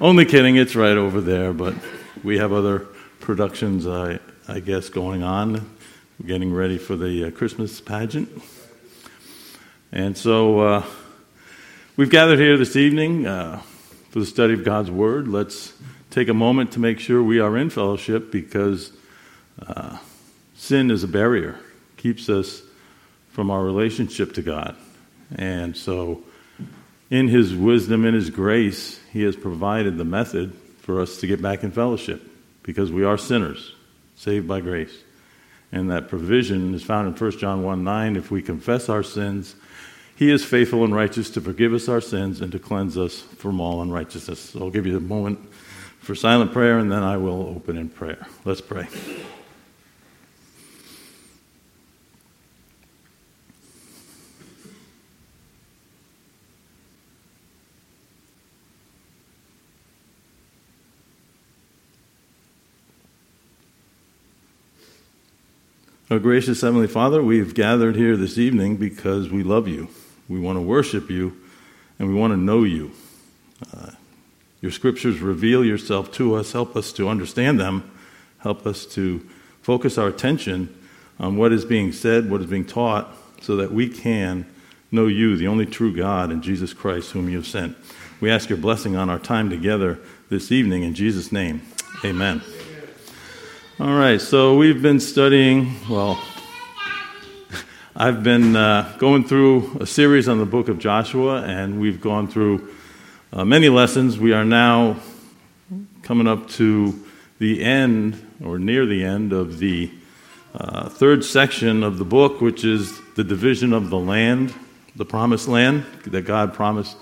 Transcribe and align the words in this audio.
Only 0.00 0.24
kidding, 0.24 0.56
it's 0.56 0.74
right 0.74 0.96
over 0.96 1.20
there, 1.20 1.52
but 1.52 1.72
we 2.24 2.38
have 2.38 2.52
other 2.52 2.80
productions, 3.20 3.86
I, 3.86 4.18
I 4.48 4.58
guess, 4.58 4.88
going 4.88 5.22
on. 5.22 5.52
We're 6.18 6.26
getting 6.26 6.52
ready 6.52 6.78
for 6.78 6.96
the 6.96 7.26
uh, 7.26 7.30
Christmas 7.30 7.80
pageant. 7.80 8.28
And 9.92 10.18
so 10.18 10.58
uh, 10.58 10.84
we've 11.96 12.10
gathered 12.10 12.40
here 12.40 12.58
this 12.58 12.74
evening 12.74 13.28
uh, 13.28 13.62
for 14.10 14.18
the 14.18 14.26
study 14.26 14.54
of 14.54 14.64
God's 14.64 14.90
Word. 14.90 15.28
Let's 15.28 15.72
take 16.10 16.28
a 16.28 16.34
moment 16.34 16.72
to 16.72 16.80
make 16.80 16.98
sure 16.98 17.22
we 17.22 17.38
are 17.38 17.56
in 17.56 17.70
fellowship 17.70 18.32
because 18.32 18.90
uh, 19.64 19.98
sin 20.56 20.90
is 20.90 21.04
a 21.04 21.08
barrier, 21.08 21.60
keeps 21.96 22.28
us 22.28 22.62
from 23.30 23.48
our 23.48 23.62
relationship 23.62 24.34
to 24.34 24.42
God. 24.42 24.74
And 25.36 25.76
so, 25.76 26.24
in 27.14 27.28
His 27.28 27.54
wisdom, 27.54 28.04
and 28.04 28.12
His 28.12 28.28
grace, 28.28 28.98
He 29.12 29.22
has 29.22 29.36
provided 29.36 29.96
the 29.96 30.04
method 30.04 30.52
for 30.80 31.00
us 31.00 31.18
to 31.18 31.28
get 31.28 31.40
back 31.40 31.62
in 31.62 31.70
fellowship 31.70 32.20
because 32.64 32.90
we 32.90 33.04
are 33.04 33.16
sinners, 33.16 33.72
saved 34.16 34.48
by 34.48 34.60
grace. 34.60 34.92
And 35.70 35.92
that 35.92 36.08
provision 36.08 36.74
is 36.74 36.82
found 36.82 37.06
in 37.06 37.14
1 37.14 37.38
John 37.38 37.62
1 37.62 37.84
9. 37.84 38.16
If 38.16 38.32
we 38.32 38.42
confess 38.42 38.88
our 38.88 39.04
sins, 39.04 39.54
He 40.16 40.28
is 40.28 40.44
faithful 40.44 40.82
and 40.82 40.92
righteous 40.92 41.30
to 41.30 41.40
forgive 41.40 41.72
us 41.72 41.88
our 41.88 42.00
sins 42.00 42.40
and 42.40 42.50
to 42.50 42.58
cleanse 42.58 42.98
us 42.98 43.20
from 43.20 43.60
all 43.60 43.80
unrighteousness. 43.80 44.40
So 44.40 44.62
I'll 44.62 44.70
give 44.70 44.86
you 44.86 44.96
a 44.96 45.00
moment 45.00 45.38
for 46.00 46.16
silent 46.16 46.52
prayer 46.52 46.78
and 46.80 46.90
then 46.90 47.04
I 47.04 47.16
will 47.16 47.46
open 47.46 47.78
in 47.78 47.90
prayer. 47.90 48.26
Let's 48.44 48.60
pray. 48.60 48.88
Our 66.14 66.20
gracious 66.20 66.60
Heavenly 66.60 66.86
Father, 66.86 67.20
we've 67.24 67.54
gathered 67.54 67.96
here 67.96 68.16
this 68.16 68.38
evening 68.38 68.76
because 68.76 69.30
we 69.30 69.42
love 69.42 69.66
you. 69.66 69.88
We 70.28 70.38
want 70.38 70.58
to 70.58 70.62
worship 70.62 71.10
you 71.10 71.36
and 71.98 72.06
we 72.06 72.14
want 72.14 72.32
to 72.32 72.36
know 72.36 72.62
you. 72.62 72.92
Uh, 73.76 73.90
your 74.60 74.70
scriptures 74.70 75.18
reveal 75.18 75.64
yourself 75.64 76.12
to 76.12 76.36
us. 76.36 76.52
Help 76.52 76.76
us 76.76 76.92
to 76.92 77.08
understand 77.08 77.58
them. 77.58 77.90
Help 78.38 78.64
us 78.64 78.86
to 78.94 79.28
focus 79.60 79.98
our 79.98 80.06
attention 80.06 80.72
on 81.18 81.36
what 81.36 81.52
is 81.52 81.64
being 81.64 81.90
said, 81.90 82.30
what 82.30 82.40
is 82.40 82.46
being 82.46 82.64
taught, 82.64 83.12
so 83.42 83.56
that 83.56 83.72
we 83.72 83.88
can 83.88 84.46
know 84.92 85.08
you, 85.08 85.36
the 85.36 85.48
only 85.48 85.66
true 85.66 85.92
God, 85.92 86.30
and 86.30 86.44
Jesus 86.44 86.72
Christ, 86.72 87.10
whom 87.10 87.28
you 87.28 87.38
have 87.38 87.46
sent. 87.48 87.76
We 88.20 88.30
ask 88.30 88.48
your 88.48 88.58
blessing 88.58 88.94
on 88.94 89.10
our 89.10 89.18
time 89.18 89.50
together 89.50 89.98
this 90.30 90.52
evening 90.52 90.84
in 90.84 90.94
Jesus' 90.94 91.32
name. 91.32 91.62
Amen. 92.04 92.40
All 93.80 93.92
right, 93.92 94.20
so 94.20 94.56
we've 94.56 94.80
been 94.80 95.00
studying, 95.00 95.74
well, 95.90 96.22
I've 97.96 98.22
been 98.22 98.54
uh, 98.54 98.94
going 99.00 99.24
through 99.24 99.78
a 99.80 99.86
series 99.86 100.28
on 100.28 100.38
the 100.38 100.46
book 100.46 100.68
of 100.68 100.78
Joshua, 100.78 101.42
and 101.42 101.80
we've 101.80 102.00
gone 102.00 102.28
through 102.28 102.72
uh, 103.32 103.44
many 103.44 103.68
lessons. 103.68 104.16
We 104.16 104.32
are 104.32 104.44
now 104.44 104.98
coming 106.04 106.28
up 106.28 106.48
to 106.50 107.04
the 107.40 107.64
end, 107.64 108.24
or 108.44 108.60
near 108.60 108.86
the 108.86 109.02
end, 109.02 109.32
of 109.32 109.58
the 109.58 109.90
uh, 110.54 110.88
third 110.88 111.24
section 111.24 111.82
of 111.82 111.98
the 111.98 112.04
book, 112.04 112.40
which 112.40 112.64
is 112.64 113.00
the 113.16 113.24
division 113.24 113.72
of 113.72 113.90
the 113.90 113.98
land, 113.98 114.54
the 114.94 115.04
promised 115.04 115.48
land 115.48 115.84
that 116.04 116.22
God 116.22 116.54
promised 116.54 116.96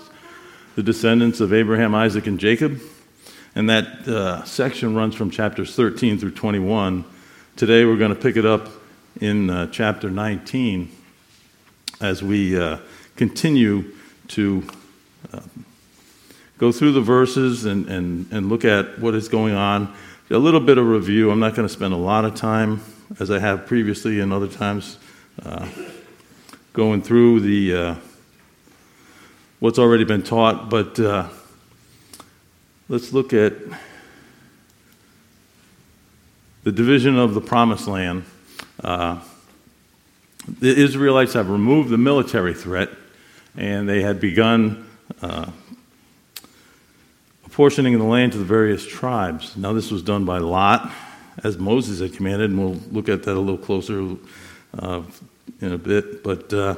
the 0.73 0.81
descendants 0.81 1.39
of 1.39 1.53
Abraham, 1.53 1.93
Isaac, 1.93 2.25
and 2.25 2.39
Jacob. 2.39 2.81
And 3.55 3.69
that 3.69 4.07
uh, 4.07 4.43
section 4.45 4.95
runs 4.95 5.13
from 5.13 5.29
chapters 5.29 5.75
13 5.75 6.17
through 6.17 6.31
21. 6.31 7.05
Today 7.55 7.85
we're 7.85 7.97
going 7.97 8.13
to 8.13 8.19
pick 8.19 8.35
it 8.35 8.47
up 8.47 8.67
in 9.21 9.47
uh, 9.51 9.67
chapter 9.67 10.09
19 10.09 10.89
as 12.01 12.23
we 12.23 12.59
uh, 12.59 12.79
continue 13.15 13.93
to 14.29 14.67
uh, 15.31 15.41
go 16.57 16.71
through 16.71 16.93
the 16.93 17.01
verses 17.01 17.65
and, 17.65 17.87
and, 17.89 18.31
and 18.31 18.49
look 18.49 18.65
at 18.65 18.97
what 18.97 19.13
is 19.13 19.27
going 19.27 19.53
on. 19.53 19.93
A 20.31 20.37
little 20.37 20.59
bit 20.59 20.79
of 20.79 20.87
review. 20.87 21.29
I'm 21.29 21.39
not 21.39 21.53
going 21.53 21.67
to 21.67 21.73
spend 21.73 21.93
a 21.93 21.97
lot 21.97 22.25
of 22.25 22.33
time, 22.33 22.81
as 23.19 23.29
I 23.29 23.37
have 23.37 23.67
previously 23.67 24.19
and 24.19 24.33
other 24.33 24.47
times, 24.47 24.97
uh, 25.45 25.69
going 26.73 27.03
through 27.03 27.41
the 27.41 27.75
uh, 27.75 27.95
what's 29.59 29.77
already 29.77 30.05
been 30.05 30.23
taught, 30.23 30.71
but 30.71 30.99
Let's 32.89 33.13
look 33.13 33.31
at 33.31 33.53
the 36.63 36.71
division 36.71 37.17
of 37.17 37.33
the 37.33 37.39
promised 37.39 37.87
land. 37.87 38.25
Uh, 38.83 39.21
the 40.59 40.75
Israelites 40.75 41.31
have 41.31 41.49
removed 41.49 41.89
the 41.89 41.97
military 41.97 42.53
threat, 42.53 42.89
and 43.55 43.87
they 43.87 44.01
had 44.01 44.19
begun 44.19 44.85
uh, 45.21 45.49
apportioning 47.45 47.97
the 47.97 48.03
land 48.03 48.33
to 48.33 48.37
the 48.37 48.43
various 48.43 48.85
tribes. 48.85 49.55
Now, 49.55 49.71
this 49.71 49.89
was 49.89 50.01
done 50.01 50.25
by 50.25 50.39
Lot, 50.39 50.91
as 51.41 51.57
Moses 51.57 52.01
had 52.01 52.13
commanded, 52.13 52.49
and 52.49 52.59
we'll 52.59 52.81
look 52.91 53.07
at 53.07 53.23
that 53.23 53.37
a 53.37 53.39
little 53.39 53.57
closer 53.57 54.17
uh, 54.77 55.03
in 55.61 55.71
a 55.71 55.77
bit. 55.77 56.21
But 56.21 56.53
uh, 56.53 56.75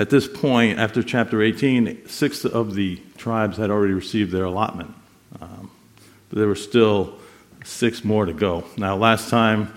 at 0.00 0.08
this 0.08 0.26
point, 0.26 0.78
after 0.78 1.02
chapter 1.02 1.42
18, 1.42 2.08
six 2.08 2.46
of 2.46 2.74
the 2.74 2.96
tribes 3.18 3.58
had 3.58 3.70
already 3.70 3.92
received 3.92 4.32
their 4.32 4.44
allotment. 4.44 4.94
Um, 5.42 5.70
but 6.30 6.38
there 6.38 6.48
were 6.48 6.54
still 6.54 7.18
six 7.66 8.02
more 8.02 8.24
to 8.24 8.32
go. 8.32 8.64
Now, 8.78 8.96
last 8.96 9.28
time 9.28 9.74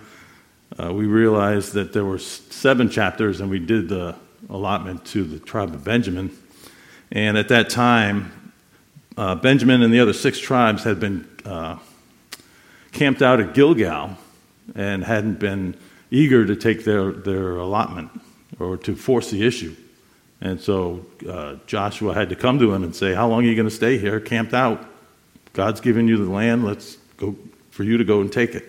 uh, 0.79 0.93
we 0.93 1.07
realized 1.07 1.73
that 1.73 1.91
there 1.91 2.05
were 2.05 2.19
seven 2.19 2.89
chapters, 2.89 3.41
and 3.41 3.49
we 3.49 3.59
did 3.59 3.89
the 3.89 4.15
allotment 4.49 5.03
to 5.07 5.25
the 5.25 5.39
tribe 5.39 5.73
of 5.73 5.83
Benjamin. 5.83 6.31
And 7.11 7.37
at 7.37 7.49
that 7.49 7.69
time, 7.69 8.53
uh, 9.17 9.35
Benjamin 9.35 9.83
and 9.83 9.93
the 9.93 9.99
other 9.99 10.13
six 10.13 10.39
tribes 10.39 10.85
had 10.85 11.01
been 11.01 11.27
uh, 11.43 11.79
camped 12.93 13.21
out 13.21 13.41
at 13.41 13.53
Gilgal 13.53 14.17
and 14.73 15.03
hadn't 15.03 15.41
been 15.41 15.75
eager 16.11 16.45
to 16.45 16.55
take 16.55 16.85
their, 16.85 17.11
their 17.11 17.57
allotment 17.57 18.09
or 18.57 18.77
to 18.77 18.95
force 18.95 19.29
the 19.29 19.45
issue. 19.45 19.75
And 20.43 20.59
so 20.59 21.05
uh, 21.27 21.55
Joshua 21.67 22.13
had 22.13 22.27
to 22.29 22.35
come 22.35 22.59
to 22.59 22.73
him 22.73 22.83
and 22.83 22.93
say, 22.93 23.13
How 23.13 23.29
long 23.29 23.45
are 23.45 23.47
you 23.47 23.55
going 23.55 23.67
to 23.67 23.73
stay 23.73 23.97
here, 23.97 24.19
camped 24.19 24.53
out? 24.53 24.85
God's 25.53 25.79
given 25.79 26.07
you 26.07 26.17
the 26.17 26.29
land. 26.29 26.65
Let's 26.65 26.97
go 27.15 27.35
for 27.71 27.83
you 27.83 27.97
to 27.97 28.03
go 28.03 28.19
and 28.19 28.31
take 28.31 28.53
it. 28.53 28.65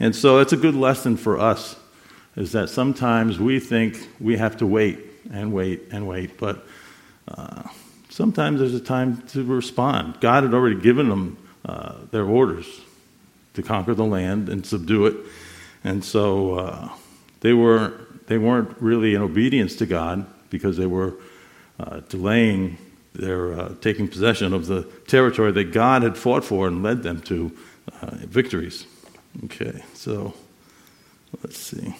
And 0.00 0.14
so 0.14 0.40
it's 0.40 0.52
a 0.52 0.56
good 0.56 0.74
lesson 0.74 1.16
for 1.16 1.38
us 1.38 1.76
is 2.34 2.52
that 2.52 2.68
sometimes 2.68 3.38
we 3.38 3.60
think 3.60 4.08
we 4.20 4.36
have 4.36 4.56
to 4.58 4.66
wait 4.66 4.98
and 5.32 5.52
wait 5.52 5.84
and 5.92 6.06
wait, 6.08 6.38
but 6.38 6.66
uh, 7.28 7.62
sometimes 8.10 8.58
there's 8.58 8.74
a 8.74 8.80
time 8.80 9.22
to 9.28 9.44
respond. 9.44 10.20
God 10.20 10.42
had 10.42 10.52
already 10.52 10.78
given 10.78 11.08
them 11.08 11.38
uh, 11.64 11.94
their 12.10 12.24
orders 12.24 12.66
to 13.54 13.62
conquer 13.62 13.94
the 13.94 14.04
land 14.04 14.48
and 14.48 14.66
subdue 14.66 15.06
it. 15.06 15.16
And 15.84 16.04
so 16.04 16.54
uh, 16.54 16.88
they 17.40 17.52
were 17.52 18.05
they 18.26 18.38
weren't 18.38 18.76
really 18.80 19.14
in 19.14 19.22
obedience 19.22 19.76
to 19.76 19.86
God 19.86 20.26
because 20.50 20.76
they 20.76 20.86
were 20.86 21.14
uh, 21.78 22.00
delaying 22.08 22.78
their 23.14 23.58
uh, 23.58 23.74
taking 23.80 24.08
possession 24.08 24.52
of 24.52 24.66
the 24.66 24.82
territory 25.06 25.52
that 25.52 25.72
God 25.72 26.02
had 26.02 26.16
fought 26.16 26.44
for 26.44 26.68
and 26.68 26.82
led 26.82 27.02
them 27.02 27.20
to 27.22 27.56
uh, 28.02 28.16
victories. 28.16 28.86
Okay, 29.44 29.82
so 29.94 30.34
let's 31.42 31.58
see. 31.58 31.94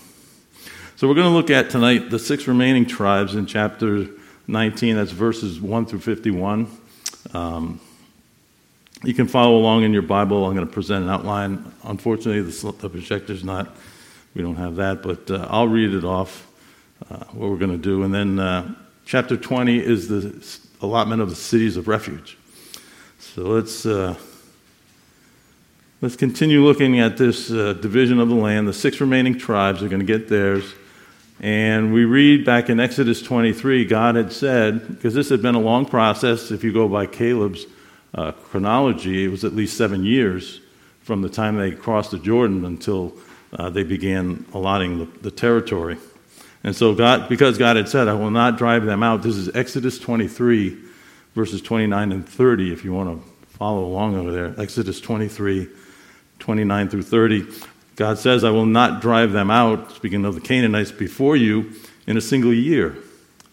So 0.96 1.06
we're 1.06 1.14
going 1.14 1.26
to 1.26 1.32
look 1.32 1.50
at 1.50 1.70
tonight 1.70 2.10
the 2.10 2.18
six 2.18 2.46
remaining 2.46 2.86
tribes 2.86 3.34
in 3.34 3.46
chapter 3.46 4.08
19. 4.46 4.96
That's 4.96 5.10
verses 5.10 5.60
1 5.60 5.86
through 5.86 6.00
51. 6.00 6.68
Um, 7.34 7.80
you 9.04 9.12
can 9.12 9.28
follow 9.28 9.56
along 9.58 9.82
in 9.82 9.92
your 9.92 10.02
Bible. 10.02 10.46
I'm 10.46 10.54
going 10.54 10.66
to 10.66 10.72
present 10.72 11.04
an 11.04 11.10
outline. 11.10 11.70
Unfortunately, 11.84 12.40
the, 12.40 12.72
the 12.72 12.88
projector's 12.88 13.44
not 13.44 13.76
we 14.36 14.42
don't 14.42 14.56
have 14.56 14.76
that, 14.76 15.02
but 15.02 15.30
uh, 15.30 15.46
I'll 15.48 15.66
read 15.66 15.94
it 15.94 16.04
off 16.04 16.46
uh, 17.10 17.24
what 17.32 17.48
we're 17.48 17.56
going 17.56 17.72
to 17.72 17.78
do. 17.78 18.02
And 18.02 18.12
then 18.12 18.38
uh, 18.38 18.74
chapter 19.06 19.34
20 19.34 19.78
is 19.78 20.08
the 20.08 20.60
allotment 20.82 21.22
of 21.22 21.30
the 21.30 21.36
cities 21.36 21.78
of 21.78 21.88
refuge. 21.88 22.36
So 23.18 23.44
let's, 23.44 23.86
uh, 23.86 24.14
let's 26.02 26.16
continue 26.16 26.62
looking 26.62 27.00
at 27.00 27.16
this 27.16 27.50
uh, 27.50 27.72
division 27.72 28.20
of 28.20 28.28
the 28.28 28.34
land. 28.34 28.68
The 28.68 28.74
six 28.74 29.00
remaining 29.00 29.38
tribes 29.38 29.82
are 29.82 29.88
going 29.88 30.00
to 30.00 30.06
get 30.06 30.28
theirs. 30.28 30.70
And 31.40 31.94
we 31.94 32.04
read 32.04 32.44
back 32.44 32.68
in 32.68 32.78
Exodus 32.78 33.22
23, 33.22 33.86
God 33.86 34.16
had 34.16 34.32
said, 34.32 34.86
because 34.88 35.14
this 35.14 35.30
had 35.30 35.40
been 35.40 35.54
a 35.54 35.60
long 35.60 35.86
process, 35.86 36.50
if 36.50 36.62
you 36.62 36.74
go 36.74 36.88
by 36.88 37.06
Caleb's 37.06 37.64
uh, 38.14 38.32
chronology, 38.32 39.24
it 39.24 39.28
was 39.28 39.44
at 39.44 39.54
least 39.54 39.78
seven 39.78 40.04
years 40.04 40.60
from 41.00 41.22
the 41.22 41.30
time 41.30 41.56
they 41.56 41.70
crossed 41.70 42.10
the 42.10 42.18
Jordan 42.18 42.66
until 42.66 43.16
uh, 43.56 43.70
they 43.70 43.82
began 43.82 44.44
allotting 44.52 44.98
the, 44.98 45.04
the, 45.20 45.30
territory. 45.30 45.96
And 46.62 46.76
so, 46.76 46.94
God, 46.94 47.28
because 47.28 47.56
God 47.58 47.76
had 47.76 47.88
said, 47.88 48.06
I 48.06 48.14
will 48.14 48.30
not 48.30 48.58
drive 48.58 48.84
them 48.84 49.02
out, 49.02 49.22
this 49.22 49.36
is 49.36 49.54
Exodus 49.54 49.98
23, 49.98 50.76
verses 51.34 51.62
29 51.62 52.12
and 52.12 52.28
30, 52.28 52.72
if 52.72 52.84
you 52.84 52.92
want 52.92 53.22
to 53.22 53.48
follow 53.56 53.84
along 53.84 54.16
over 54.16 54.30
there. 54.30 54.54
Exodus 54.60 55.00
23, 55.00 55.68
29 56.38 56.88
through 56.88 57.02
30. 57.02 57.46
God 57.96 58.18
says, 58.18 58.44
I 58.44 58.50
will 58.50 58.66
not 58.66 59.00
drive 59.00 59.32
them 59.32 59.50
out, 59.50 59.90
speaking 59.92 60.26
of 60.26 60.34
the 60.34 60.40
Canaanites, 60.42 60.92
before 60.92 61.34
you 61.34 61.72
in 62.06 62.18
a 62.18 62.20
single 62.20 62.52
year, 62.52 62.96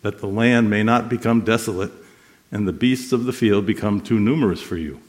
that 0.01 0.19
the 0.19 0.27
land 0.27 0.69
may 0.69 0.83
not 0.83 1.07
become 1.07 1.41
desolate 1.41 1.91
and 2.51 2.67
the 2.67 2.73
beasts 2.73 3.13
of 3.13 3.23
the 3.23 3.33
field 3.33 3.65
become 3.65 4.01
too 4.01 4.19
numerous 4.19 4.61
for 4.61 4.75
you. 4.75 5.01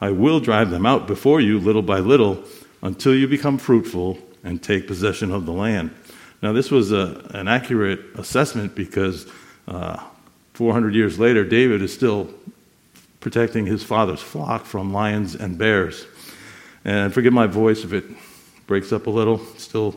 I 0.00 0.10
will 0.10 0.40
drive 0.40 0.70
them 0.70 0.84
out 0.84 1.06
before 1.06 1.40
you 1.40 1.60
little 1.60 1.82
by 1.82 2.00
little 2.00 2.42
until 2.82 3.14
you 3.14 3.26
become 3.26 3.56
fruitful 3.58 4.18
and 4.44 4.62
take 4.62 4.86
possession 4.86 5.32
of 5.32 5.46
the 5.46 5.52
land. 5.52 5.90
Now, 6.42 6.52
this 6.52 6.70
was 6.70 6.92
a, 6.92 7.26
an 7.30 7.48
accurate 7.48 8.00
assessment 8.16 8.74
because 8.74 9.26
uh, 9.66 10.02
400 10.52 10.94
years 10.94 11.18
later, 11.18 11.44
David 11.44 11.82
is 11.82 11.92
still 11.92 12.28
protecting 13.20 13.64
his 13.64 13.82
father's 13.82 14.20
flock 14.20 14.66
from 14.66 14.92
lions 14.92 15.34
and 15.34 15.56
bears. 15.56 16.06
And 16.84 17.12
forgive 17.12 17.32
my 17.32 17.46
voice 17.46 17.82
if 17.82 17.94
it 17.94 18.04
breaks 18.66 18.92
up 18.92 19.06
a 19.06 19.10
little, 19.10 19.38
still 19.56 19.96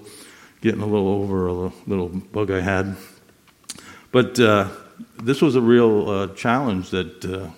getting 0.61 0.81
a 0.81 0.85
little 0.85 1.09
over 1.09 1.47
a 1.47 1.53
little 1.85 2.07
bug 2.07 2.49
I 2.49 2.61
had. 2.61 2.95
But 4.11 4.39
uh, 4.39 4.69
this 5.21 5.41
was 5.41 5.55
a 5.55 5.61
real 5.61 6.09
uh, 6.09 6.27
challenge 6.35 6.89
that 6.91 7.25
uh, 7.25 7.49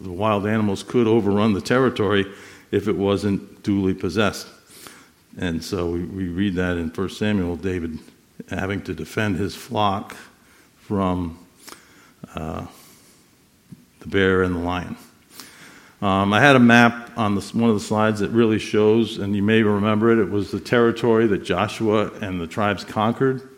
the 0.00 0.10
wild 0.10 0.46
animals 0.46 0.82
could 0.82 1.06
overrun 1.06 1.52
the 1.52 1.60
territory 1.60 2.26
if 2.70 2.88
it 2.88 2.96
wasn't 2.96 3.62
duly 3.62 3.94
possessed. 3.94 4.48
And 5.38 5.62
so 5.64 5.88
we, 5.88 6.02
we 6.02 6.28
read 6.28 6.56
that 6.56 6.76
in 6.76 6.88
1 6.88 7.08
Samuel, 7.10 7.54
David 7.54 8.00
having 8.50 8.82
to 8.82 8.94
defend 8.94 9.36
his 9.36 9.54
flock 9.54 10.16
from 10.78 11.38
uh, 12.34 12.66
the 14.00 14.08
bear 14.08 14.42
and 14.42 14.56
the 14.56 14.60
lion. 14.60 14.96
Um, 16.02 16.32
I 16.32 16.40
had 16.40 16.56
a 16.56 16.60
map 16.60 17.16
on 17.16 17.36
the, 17.36 17.40
one 17.52 17.70
of 17.70 17.76
the 17.76 17.84
slides 17.84 18.20
that 18.20 18.30
really 18.30 18.58
shows, 18.58 19.18
and 19.18 19.34
you 19.34 19.42
may 19.42 19.62
remember 19.62 20.10
it, 20.12 20.18
it 20.18 20.30
was 20.30 20.50
the 20.50 20.60
territory 20.60 21.28
that 21.28 21.44
Joshua 21.44 22.10
and 22.20 22.40
the 22.40 22.46
tribes 22.46 22.82
conquered. 22.82 23.48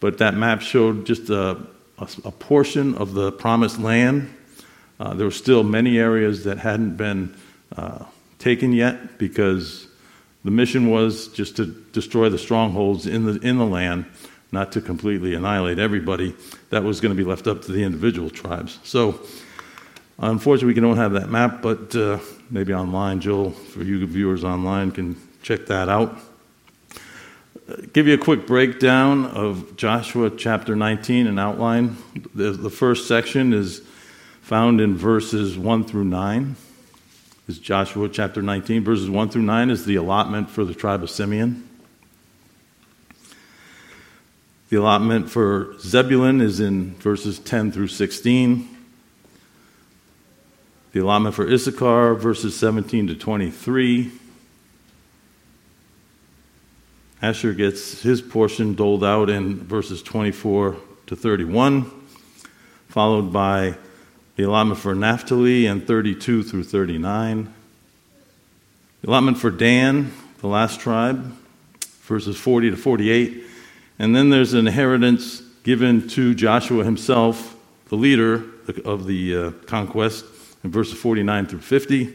But 0.00 0.18
that 0.18 0.34
map 0.34 0.62
showed 0.62 1.06
just 1.06 1.30
a, 1.30 1.66
a, 1.98 2.08
a 2.24 2.30
portion 2.32 2.96
of 2.96 3.14
the 3.14 3.30
promised 3.30 3.78
land. 3.78 4.32
Uh, 4.98 5.14
there 5.14 5.26
were 5.26 5.32
still 5.32 5.62
many 5.62 5.98
areas 5.98 6.44
that 6.44 6.58
hadn't 6.58 6.96
been 6.96 7.36
uh, 7.76 8.04
taken 8.38 8.72
yet 8.72 9.18
because 9.18 9.86
the 10.44 10.50
mission 10.50 10.90
was 10.90 11.28
just 11.28 11.56
to 11.56 11.66
destroy 11.66 12.28
the 12.28 12.38
strongholds 12.38 13.06
in 13.06 13.26
the, 13.26 13.38
in 13.46 13.58
the 13.58 13.66
land, 13.66 14.06
not 14.52 14.72
to 14.72 14.80
completely 14.80 15.34
annihilate 15.34 15.78
everybody. 15.78 16.34
That 16.70 16.82
was 16.82 17.00
going 17.00 17.14
to 17.14 17.22
be 17.22 17.28
left 17.28 17.46
up 17.46 17.62
to 17.62 17.72
the 17.72 17.82
individual 17.82 18.30
tribes. 18.30 18.78
So, 18.82 19.20
unfortunately, 20.18 20.74
we 20.74 20.80
don't 20.80 20.96
have 20.96 21.12
that 21.12 21.30
map, 21.30 21.60
but 21.60 21.94
uh, 21.94 22.18
maybe 22.50 22.72
online, 22.72 23.20
Joel, 23.20 23.50
for 23.50 23.82
you 23.82 24.06
viewers 24.06 24.42
online, 24.42 24.92
can 24.92 25.16
check 25.42 25.66
that 25.66 25.88
out. 25.88 26.18
Give 27.92 28.08
you 28.08 28.14
a 28.14 28.18
quick 28.18 28.46
breakdown 28.46 29.26
of 29.26 29.76
Joshua 29.76 30.30
chapter 30.30 30.74
19, 30.74 31.26
an 31.26 31.38
outline. 31.38 31.98
The, 32.34 32.50
the 32.50 32.70
first 32.70 33.06
section 33.06 33.52
is 33.52 33.82
found 34.40 34.80
in 34.80 34.96
verses 34.96 35.56
1 35.56 35.84
through 35.84 36.04
9 36.04 36.56
is 37.50 37.58
Joshua 37.58 38.08
chapter 38.08 38.40
19, 38.42 38.84
verses 38.84 39.10
1 39.10 39.28
through 39.30 39.42
9 39.42 39.70
is 39.70 39.84
the 39.84 39.96
allotment 39.96 40.48
for 40.48 40.64
the 40.64 40.72
tribe 40.72 41.02
of 41.02 41.10
Simeon. 41.10 41.68
The 44.68 44.76
allotment 44.76 45.28
for 45.28 45.76
Zebulun 45.80 46.40
is 46.40 46.60
in 46.60 46.94
verses 46.94 47.40
10 47.40 47.72
through 47.72 47.88
16. 47.88 48.68
The 50.92 51.00
allotment 51.00 51.34
for 51.34 51.52
Issachar, 51.52 52.14
verses 52.14 52.56
17 52.56 53.08
to 53.08 53.16
23. 53.16 54.12
Asher 57.20 57.52
gets 57.52 58.00
his 58.00 58.22
portion 58.22 58.76
doled 58.76 59.02
out 59.02 59.28
in 59.28 59.56
verses 59.56 60.04
24 60.04 60.76
to 61.08 61.16
31, 61.16 61.90
followed 62.86 63.32
by 63.32 63.74
the 64.40 64.46
allotment 64.46 64.80
for 64.80 64.94
Naphtali 64.94 65.66
and 65.66 65.86
32 65.86 66.42
through 66.42 66.64
39. 66.64 67.52
The 69.02 69.08
allotment 69.08 69.36
for 69.36 69.50
Dan, 69.50 70.12
the 70.38 70.46
last 70.46 70.80
tribe, 70.80 71.36
verses 72.04 72.38
40 72.38 72.70
to 72.70 72.76
48. 72.78 73.44
And 73.98 74.16
then 74.16 74.30
there's 74.30 74.54
an 74.54 74.66
inheritance 74.66 75.42
given 75.62 76.08
to 76.08 76.34
Joshua 76.34 76.84
himself, 76.84 77.54
the 77.90 77.96
leader 77.96 78.42
of 78.86 79.06
the 79.06 79.36
uh, 79.36 79.50
conquest, 79.66 80.24
in 80.64 80.70
verses 80.70 80.98
49 80.98 81.44
through 81.44 81.60
50, 81.60 82.06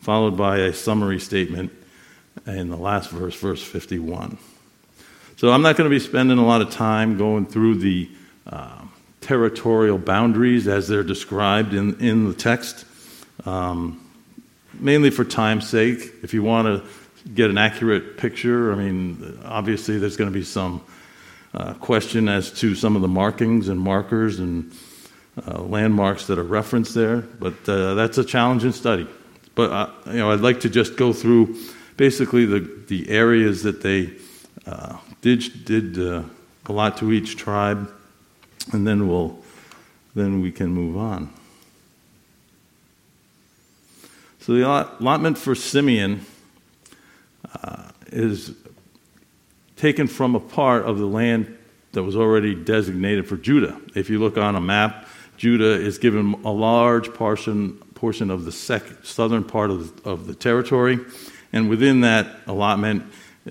followed 0.00 0.34
by 0.34 0.60
a 0.60 0.72
summary 0.72 1.20
statement 1.20 1.70
in 2.46 2.70
the 2.70 2.78
last 2.78 3.10
verse, 3.10 3.38
verse 3.38 3.62
51. 3.62 4.38
So 5.36 5.52
I'm 5.52 5.60
not 5.60 5.76
going 5.76 5.90
to 5.90 5.94
be 5.94 6.00
spending 6.00 6.38
a 6.38 6.46
lot 6.46 6.62
of 6.62 6.70
time 6.70 7.18
going 7.18 7.44
through 7.44 7.80
the 7.80 8.08
uh, 8.46 8.80
territorial 9.26 9.98
boundaries 9.98 10.68
as 10.68 10.86
they're 10.86 11.02
described 11.02 11.74
in, 11.74 11.98
in 11.98 12.28
the 12.28 12.34
text, 12.34 12.84
um, 13.44 14.00
mainly 14.74 15.10
for 15.10 15.24
time's 15.24 15.68
sake. 15.68 16.12
If 16.22 16.32
you 16.32 16.44
want 16.44 16.68
to 16.68 16.88
get 17.34 17.50
an 17.50 17.58
accurate 17.58 18.18
picture, 18.18 18.72
I 18.72 18.76
mean, 18.76 19.40
obviously 19.44 19.98
there's 19.98 20.16
going 20.16 20.30
to 20.30 20.38
be 20.38 20.44
some 20.44 20.80
uh, 21.54 21.74
question 21.74 22.28
as 22.28 22.52
to 22.60 22.76
some 22.76 22.94
of 22.94 23.02
the 23.02 23.08
markings 23.08 23.68
and 23.68 23.80
markers 23.80 24.38
and 24.38 24.72
uh, 25.44 25.60
landmarks 25.60 26.28
that 26.28 26.38
are 26.38 26.44
referenced 26.44 26.94
there, 26.94 27.22
but 27.40 27.54
uh, 27.68 27.94
that's 27.94 28.18
a 28.18 28.24
challenging 28.24 28.70
study. 28.70 29.08
But 29.56 29.72
uh, 29.72 29.90
you 30.06 30.18
know, 30.18 30.30
I'd 30.30 30.40
like 30.40 30.60
to 30.60 30.70
just 30.70 30.96
go 30.96 31.12
through 31.12 31.56
basically 31.96 32.44
the, 32.44 32.60
the 32.86 33.10
areas 33.10 33.64
that 33.64 33.82
they 33.82 34.12
uh, 34.66 34.98
did, 35.20 35.64
did 35.64 35.98
uh, 35.98 36.22
a 36.66 36.72
lot 36.72 36.96
to 36.98 37.10
each 37.10 37.36
tribe 37.36 37.90
and 38.72 38.86
then 38.86 39.08
we'll 39.08 39.38
then 40.14 40.40
we 40.40 40.50
can 40.50 40.68
move 40.68 40.96
on. 40.96 41.30
So 44.40 44.54
the 44.54 44.62
allotment 44.62 45.36
for 45.36 45.54
Simeon 45.54 46.24
uh, 47.62 47.90
is 48.06 48.54
taken 49.76 50.06
from 50.06 50.34
a 50.34 50.40
part 50.40 50.84
of 50.84 50.98
the 50.98 51.06
land 51.06 51.58
that 51.92 52.02
was 52.02 52.16
already 52.16 52.54
designated 52.54 53.26
for 53.26 53.36
Judah. 53.36 53.80
If 53.94 54.08
you 54.08 54.18
look 54.18 54.38
on 54.38 54.54
a 54.54 54.60
map, 54.60 55.08
Judah 55.36 55.72
is 55.72 55.98
given 55.98 56.34
a 56.44 56.52
large 56.52 57.12
portion 57.12 57.78
portion 57.94 58.30
of 58.30 58.44
the 58.44 58.52
sec- 58.52 59.04
southern 59.04 59.42
part 59.42 59.70
of 59.70 60.02
the, 60.02 60.10
of 60.10 60.26
the 60.26 60.34
territory, 60.34 60.98
and 61.52 61.68
within 61.68 62.02
that 62.02 62.26
allotment, 62.46 63.02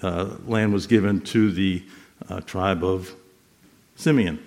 uh, 0.02 0.36
land 0.46 0.72
was 0.72 0.86
given 0.86 1.20
to 1.20 1.52
the 1.52 1.84
uh, 2.30 2.40
tribe 2.42 2.84
of 2.84 3.12
Simeon. 3.96 4.45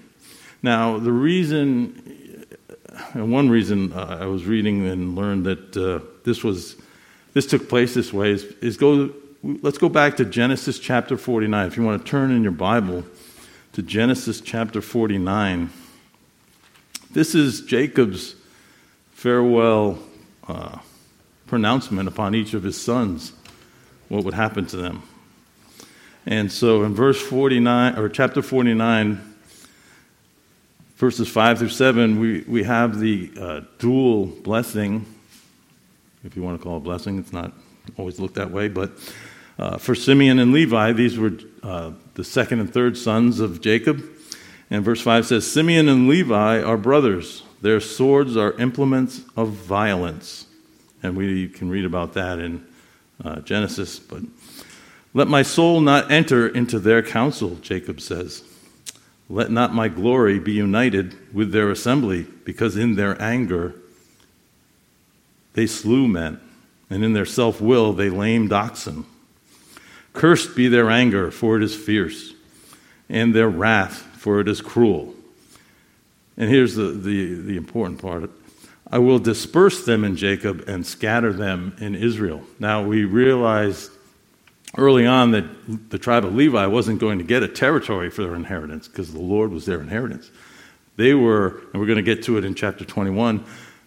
Now, 0.62 0.98
the 0.98 1.12
reason, 1.12 2.46
and 3.14 3.32
one 3.32 3.48
reason 3.48 3.92
uh, 3.92 4.18
I 4.20 4.26
was 4.26 4.44
reading 4.44 4.86
and 4.86 5.14
learned 5.14 5.46
that 5.46 5.76
uh, 5.76 6.04
this 6.24 6.42
was, 6.42 6.76
this 7.32 7.46
took 7.46 7.68
place 7.68 7.94
this 7.94 8.12
way 8.12 8.32
is, 8.32 8.44
is 8.60 8.76
go, 8.76 9.10
let's 9.42 9.78
go 9.78 9.88
back 9.88 10.16
to 10.16 10.24
Genesis 10.24 10.80
chapter 10.80 11.16
49. 11.16 11.66
If 11.66 11.76
you 11.76 11.84
want 11.84 12.04
to 12.04 12.10
turn 12.10 12.32
in 12.32 12.42
your 12.42 12.52
Bible 12.52 13.04
to 13.74 13.82
Genesis 13.82 14.40
chapter 14.40 14.80
49, 14.80 15.70
this 17.12 17.36
is 17.36 17.60
Jacob's 17.60 18.34
farewell 19.12 20.00
uh, 20.48 20.78
pronouncement 21.46 22.08
upon 22.08 22.34
each 22.34 22.52
of 22.52 22.64
his 22.64 22.80
sons, 22.80 23.32
what 24.08 24.24
would 24.24 24.34
happen 24.34 24.66
to 24.66 24.76
them. 24.76 25.02
And 26.26 26.50
so 26.50 26.82
in 26.82 26.94
verse 26.94 27.22
49, 27.22 27.96
or 27.96 28.08
chapter 28.08 28.42
49, 28.42 29.27
verses 30.98 31.28
5 31.28 31.60
through 31.60 31.68
7, 31.68 32.18
we, 32.18 32.40
we 32.48 32.64
have 32.64 32.98
the 32.98 33.30
uh, 33.40 33.60
dual 33.78 34.26
blessing, 34.26 35.06
if 36.24 36.36
you 36.36 36.42
want 36.42 36.58
to 36.58 36.62
call 36.62 36.74
it 36.74 36.78
a 36.78 36.80
blessing. 36.80 37.20
It's 37.20 37.32
not 37.32 37.52
always 37.96 38.18
looked 38.18 38.34
that 38.34 38.50
way, 38.50 38.66
but 38.66 38.90
uh, 39.60 39.78
for 39.78 39.94
Simeon 39.94 40.40
and 40.40 40.52
Levi, 40.52 40.92
these 40.92 41.16
were 41.16 41.32
uh, 41.62 41.92
the 42.14 42.24
second 42.24 42.58
and 42.60 42.72
third 42.72 42.96
sons 42.96 43.38
of 43.38 43.60
Jacob. 43.60 44.04
And 44.70 44.84
verse 44.84 45.00
5 45.00 45.26
says, 45.26 45.50
Simeon 45.50 45.88
and 45.88 46.08
Levi 46.08 46.62
are 46.62 46.76
brothers. 46.76 47.44
Their 47.62 47.80
swords 47.80 48.36
are 48.36 48.52
implements 48.54 49.22
of 49.36 49.50
violence. 49.50 50.46
And 51.02 51.16
we 51.16 51.48
can 51.48 51.70
read 51.70 51.84
about 51.84 52.14
that 52.14 52.40
in 52.40 52.66
uh, 53.24 53.40
Genesis. 53.40 54.00
But 54.00 54.22
let 55.14 55.28
my 55.28 55.42
soul 55.42 55.80
not 55.80 56.10
enter 56.10 56.48
into 56.48 56.80
their 56.80 57.02
counsel, 57.02 57.54
Jacob 57.62 58.00
says. 58.00 58.42
Let 59.28 59.50
not 59.50 59.74
my 59.74 59.88
glory 59.88 60.38
be 60.38 60.52
united 60.52 61.14
with 61.34 61.52
their 61.52 61.70
assembly, 61.70 62.26
because 62.44 62.76
in 62.76 62.96
their 62.96 63.20
anger 63.20 63.74
they 65.52 65.66
slew 65.66 66.08
men, 66.08 66.40
and 66.88 67.04
in 67.04 67.12
their 67.12 67.26
self 67.26 67.60
will 67.60 67.92
they 67.92 68.10
lamed 68.10 68.52
oxen. 68.52 69.04
Cursed 70.12 70.56
be 70.56 70.68
their 70.68 70.90
anger, 70.90 71.30
for 71.30 71.56
it 71.56 71.62
is 71.62 71.76
fierce, 71.76 72.32
and 73.08 73.34
their 73.34 73.48
wrath, 73.48 73.98
for 74.16 74.40
it 74.40 74.48
is 74.48 74.60
cruel. 74.60 75.14
And 76.36 76.48
here's 76.48 76.74
the, 76.74 76.92
the, 76.92 77.34
the 77.34 77.56
important 77.56 78.00
part 78.00 78.30
I 78.90 78.98
will 78.98 79.18
disperse 79.18 79.84
them 79.84 80.04
in 80.04 80.16
Jacob 80.16 80.64
and 80.66 80.86
scatter 80.86 81.32
them 81.32 81.76
in 81.78 81.94
Israel. 81.94 82.42
Now, 82.58 82.82
we 82.82 83.04
realized 83.04 83.90
early 84.76 85.06
on 85.06 85.30
that 85.32 85.90
the 85.90 85.98
tribe 85.98 86.24
of 86.24 86.34
Levi 86.34 86.66
wasn't 86.66 87.00
going 87.00 87.18
to 87.18 87.24
get 87.24 87.42
a 87.42 87.48
territory 87.48 88.10
for 88.10 88.22
their 88.22 88.34
inheritance 88.34 88.88
because 88.88 89.12
the 89.12 89.20
Lord 89.20 89.50
was 89.50 89.66
their 89.66 89.80
inheritance. 89.80 90.30
They 90.96 91.14
were, 91.14 91.60
and 91.72 91.80
we're 91.80 91.86
going 91.86 91.96
to 91.96 92.02
get 92.02 92.24
to 92.24 92.38
it 92.38 92.44
in 92.44 92.54
chapter 92.54 92.84
21, 92.84 93.44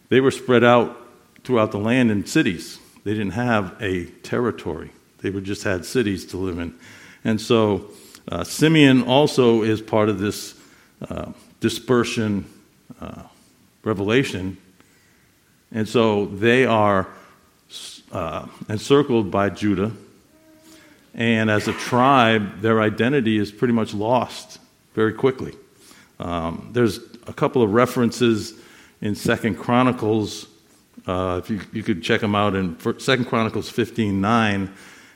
they 0.10 0.22
were 0.22 0.32
spread 0.32 0.64
out 0.64 0.98
throughout 1.44 1.72
the 1.72 1.78
land 1.78 2.10
in 2.10 2.26
cities. 2.26 2.80
They 3.04 3.12
didn't 3.12 3.32
have 3.32 3.76
a 3.82 4.06
territory, 4.06 4.92
they 5.20 5.30
were 5.30 5.42
just 5.42 5.64
had 5.64 5.86
cities 5.86 6.26
to 6.28 6.38
live 6.38 6.58
in. 6.60 6.74
And 7.24 7.40
so 7.40 7.92
uh, 8.32 8.44
Simeon 8.44 9.04
also 9.04 9.62
is 9.62 9.82
part 9.82 10.10
of 10.10 10.20
this 10.20 10.56
uh, 11.08 11.32
dispersion 11.60 12.46
uh, 13.00 13.24
revelation. 13.84 14.58
And 15.72 15.88
so 15.88 16.26
they 16.26 16.66
are 16.66 17.08
uh, 18.12 18.48
encircled 18.70 19.32
by 19.32 19.50
Judah. 19.50 19.92
And 21.14 21.52
as 21.52 21.68
a 21.68 21.74
tribe, 21.74 22.62
their 22.62 22.82
identity 22.82 23.38
is 23.38 23.52
pretty 23.52 23.74
much 23.74 23.94
lost 23.94 24.60
very 24.94 25.14
quickly. 25.14 25.54
Um, 26.20 26.70
there's 26.72 27.00
a 27.28 27.34
couple 27.34 27.62
of 27.62 27.74
references 27.74 28.54
in 29.02 29.16
Second 29.16 29.56
Chronicles. 29.56 30.48
Uh, 31.06 31.42
if 31.44 31.50
you, 31.50 31.62
you 31.74 31.84
could 31.84 32.04
check 32.04 32.22
them 32.22 32.36
out 32.36 32.56
in 32.56 32.78
Second 33.00 33.26
Chronicles 33.26 33.70
15 33.70 34.22
9 34.22 34.74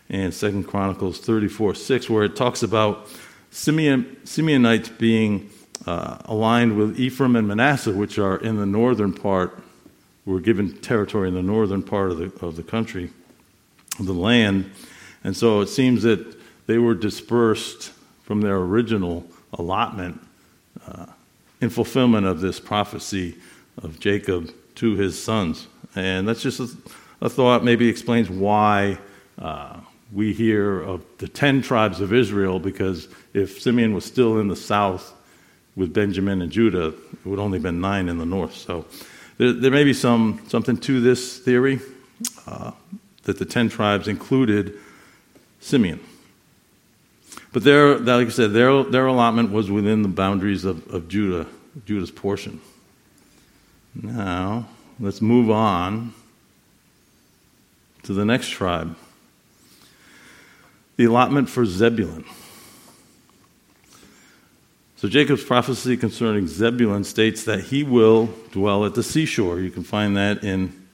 and 0.10 0.34
Second 0.34 0.66
Chronicles 0.66 1.20
34 1.20 1.76
6, 1.76 2.10
where 2.10 2.24
it 2.24 2.36
talks 2.36 2.64
about 2.64 3.08
Simeon, 3.52 4.18
Simeonites 4.26 4.96
being 4.98 5.50
uh, 5.86 6.18
aligned 6.26 6.78
with 6.78 7.00
Ephraim 7.00 7.36
and 7.36 7.48
Manasseh, 7.48 7.94
which 7.94 8.18
are 8.18 8.38
in 8.38 8.58
the 8.58 8.66
northern 8.66 9.14
part, 9.14 9.60
were 10.26 10.40
given 10.40 10.76
territory 10.78 11.28
in 11.28 11.36
the 11.36 11.44
northern 11.44 11.84
part 11.84 12.12
of 12.12 12.18
the, 12.18 12.46
of 12.46 12.56
the 12.56 12.64
country, 12.64 13.12
of 14.00 14.06
the 14.06 14.14
land. 14.14 14.72
And 15.26 15.36
so 15.36 15.62
it 15.62 15.70
seems 15.70 16.04
that 16.04 16.38
they 16.68 16.78
were 16.78 16.94
dispersed 16.94 17.92
from 18.24 18.42
their 18.42 18.58
original 18.58 19.26
allotment 19.54 20.22
uh, 20.88 21.08
in 21.60 21.72
fulfillment 21.72 22.28
of 22.28 22.42
this 22.42 22.60
prophecy 22.60 23.36
of 23.82 24.00
Jacob 24.00 24.54
to 24.76 24.96
his 24.96 25.22
sons. 25.22 25.66
And 25.96 26.28
that's 26.28 26.44
just 26.44 26.60
a, 26.60 26.70
a 27.22 27.30
thought, 27.30 27.64
maybe 27.64 27.90
explains 27.90 28.30
why 28.30 29.00
uh, 29.40 29.80
we 30.14 30.32
hear 30.32 30.82
of 30.82 31.04
the 31.18 31.28
10 31.28 31.64
tribes 31.64 32.02
of 32.02 32.14
Israel, 32.14 32.60
because 32.60 33.08
if 33.34 33.60
Simeon 33.60 33.96
was 33.96 34.06
still 34.06 34.40
in 34.40 34.48
the 34.48 34.56
south 34.56 35.12
with 35.76 35.92
Benjamin 35.92 36.44
and 36.44 36.52
Judah, 36.52 36.90
it 36.90 37.26
would 37.26 37.40
only 37.40 37.58
have 37.58 37.64
been 37.64 37.82
nine 37.82 38.10
in 38.10 38.20
the 38.20 38.28
north. 38.28 38.54
So 38.54 38.86
there, 39.40 39.54
there 39.54 39.72
may 39.72 39.86
be 39.86 39.94
some, 39.94 40.44
something 40.50 40.78
to 40.78 41.02
this 41.02 41.40
theory 41.40 41.80
uh, 42.46 42.74
that 43.24 43.40
the 43.40 43.46
10 43.46 43.70
tribes 43.70 44.08
included 44.08 44.78
Simeon. 45.66 46.00
But 47.52 47.64
their, 47.64 47.98
like 47.98 48.28
I 48.28 48.30
said, 48.30 48.54
their, 48.54 48.84
their 48.84 49.08
allotment 49.08 49.52
was 49.52 49.72
within 49.72 50.04
the 50.04 50.08
boundaries 50.08 50.64
of, 50.64 50.88
of 50.94 51.08
Judah, 51.08 51.48
Judah's 51.86 52.12
portion. 52.12 52.62
Now, 53.96 54.68
let's 55.00 55.22
move 55.24 55.50
on 55.50 56.14
to 58.04 58.14
the 58.14 58.26
next 58.26 58.50
tribe 58.50 58.96
the 60.98 61.06
allotment 61.06 61.50
for 61.50 61.66
Zebulun. 61.66 62.24
So 64.96 65.10
Jacob's 65.10 65.44
prophecy 65.44 65.98
concerning 65.98 66.48
Zebulun 66.48 67.04
states 67.04 67.44
that 67.46 67.66
he 67.66 67.84
will 67.84 68.30
dwell 68.52 68.86
at 68.86 68.94
the 68.94 69.04
seashore. 69.04 69.60
You 69.60 69.72
can 69.72 69.84
find 69.84 70.16
that 70.16 70.44
in 70.44 70.88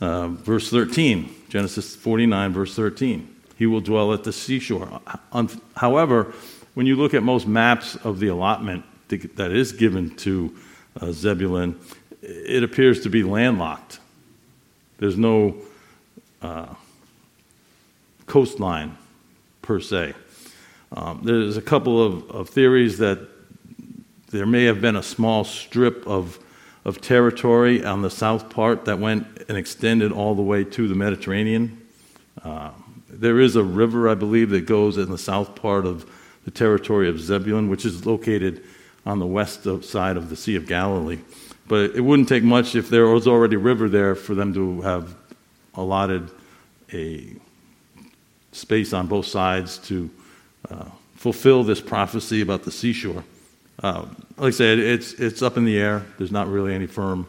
uh, 0.00 0.28
verse 0.28 0.70
13, 0.70 1.34
Genesis 1.48 1.96
49, 1.96 2.52
verse 2.52 2.76
13 2.76 3.35
he 3.56 3.66
will 3.66 3.80
dwell 3.80 4.12
at 4.12 4.24
the 4.24 4.32
seashore. 4.32 5.00
However, 5.76 6.32
when 6.74 6.86
you 6.86 6.96
look 6.96 7.14
at 7.14 7.22
most 7.22 7.46
maps 7.46 7.96
of 7.96 8.20
the 8.20 8.28
allotment 8.28 8.84
that 9.08 9.50
is 9.50 9.72
given 9.72 10.14
to 10.16 10.54
uh, 11.00 11.10
Zebulun, 11.12 11.80
it 12.20 12.62
appears 12.62 13.00
to 13.02 13.08
be 13.08 13.22
landlocked. 13.22 13.98
There's 14.98 15.16
no 15.16 15.56
uh, 16.42 16.74
coastline 18.26 18.98
per 19.62 19.80
se. 19.80 20.14
Um, 20.92 21.20
there's 21.24 21.56
a 21.56 21.62
couple 21.62 22.02
of, 22.02 22.30
of, 22.30 22.48
theories 22.48 22.98
that 22.98 23.18
there 24.30 24.46
may 24.46 24.64
have 24.64 24.80
been 24.80 24.96
a 24.96 25.02
small 25.02 25.44
strip 25.44 26.06
of, 26.06 26.38
of 26.84 27.00
territory 27.00 27.84
on 27.84 28.02
the 28.02 28.10
south 28.10 28.50
part 28.50 28.84
that 28.84 28.98
went 28.98 29.26
and 29.48 29.58
extended 29.58 30.12
all 30.12 30.34
the 30.34 30.42
way 30.42 30.62
to 30.62 30.86
the 30.86 30.94
Mediterranean. 30.94 31.80
Uh, 32.42 32.70
there 33.20 33.40
is 33.40 33.56
a 33.56 33.62
river, 33.62 34.08
I 34.08 34.14
believe, 34.14 34.50
that 34.50 34.66
goes 34.66 34.98
in 34.98 35.10
the 35.10 35.18
south 35.18 35.54
part 35.54 35.86
of 35.86 36.10
the 36.44 36.50
territory 36.50 37.08
of 37.08 37.20
Zebulun, 37.20 37.68
which 37.68 37.84
is 37.84 38.06
located 38.06 38.62
on 39.04 39.18
the 39.18 39.26
west 39.26 39.66
side 39.84 40.16
of 40.16 40.30
the 40.30 40.36
Sea 40.36 40.56
of 40.56 40.66
Galilee. 40.66 41.18
But 41.68 41.96
it 41.96 42.00
wouldn't 42.00 42.28
take 42.28 42.44
much 42.44 42.74
if 42.74 42.88
there 42.88 43.06
was 43.06 43.26
already 43.26 43.56
a 43.56 43.58
river 43.58 43.88
there 43.88 44.14
for 44.14 44.34
them 44.34 44.54
to 44.54 44.80
have 44.82 45.14
allotted 45.74 46.30
a 46.92 47.34
space 48.52 48.92
on 48.92 49.06
both 49.06 49.26
sides 49.26 49.78
to 49.78 50.10
uh, 50.70 50.86
fulfill 51.16 51.64
this 51.64 51.80
prophecy 51.80 52.40
about 52.40 52.62
the 52.62 52.70
seashore. 52.70 53.24
Uh, 53.82 54.06
like 54.36 54.48
I 54.48 54.50
said, 54.50 54.78
it's, 54.78 55.12
it's 55.14 55.42
up 55.42 55.56
in 55.56 55.64
the 55.64 55.78
air. 55.78 56.04
There's 56.18 56.32
not 56.32 56.48
really 56.48 56.74
any 56.74 56.86
firm 56.86 57.26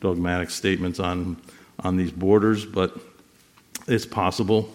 dogmatic 0.00 0.50
statements 0.50 1.00
on, 1.00 1.36
on 1.80 1.96
these 1.96 2.10
borders, 2.10 2.64
but 2.64 2.96
it's 3.88 4.06
possible. 4.06 4.70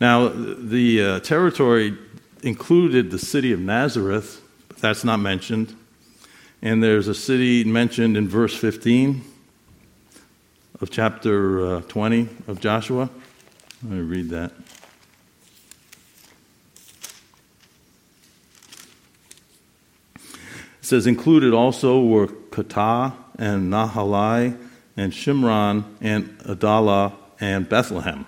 Now, 0.00 0.28
the 0.28 1.02
uh, 1.02 1.20
territory 1.20 1.96
included 2.42 3.10
the 3.10 3.18
city 3.18 3.52
of 3.52 3.60
Nazareth, 3.60 4.40
but 4.68 4.78
that's 4.78 5.04
not 5.04 5.18
mentioned. 5.18 5.76
And 6.62 6.82
there's 6.82 7.06
a 7.06 7.14
city 7.14 7.64
mentioned 7.64 8.16
in 8.16 8.26
verse 8.26 8.56
15 8.56 9.22
of 10.80 10.90
chapter 10.90 11.66
uh, 11.66 11.80
20 11.82 12.28
of 12.48 12.60
Joshua. 12.60 13.10
Let 13.82 13.92
me 13.92 14.00
read 14.00 14.30
that. 14.30 14.52
It 20.14 20.86
says, 20.86 21.06
included 21.06 21.52
also 21.52 22.02
were 22.02 22.26
Katah 22.26 23.12
and 23.38 23.70
Nahalal 23.70 24.58
and 24.96 25.12
Shimron 25.12 25.84
and 26.00 26.38
Idalah 26.38 27.12
and 27.38 27.68
Bethlehem. 27.68 28.26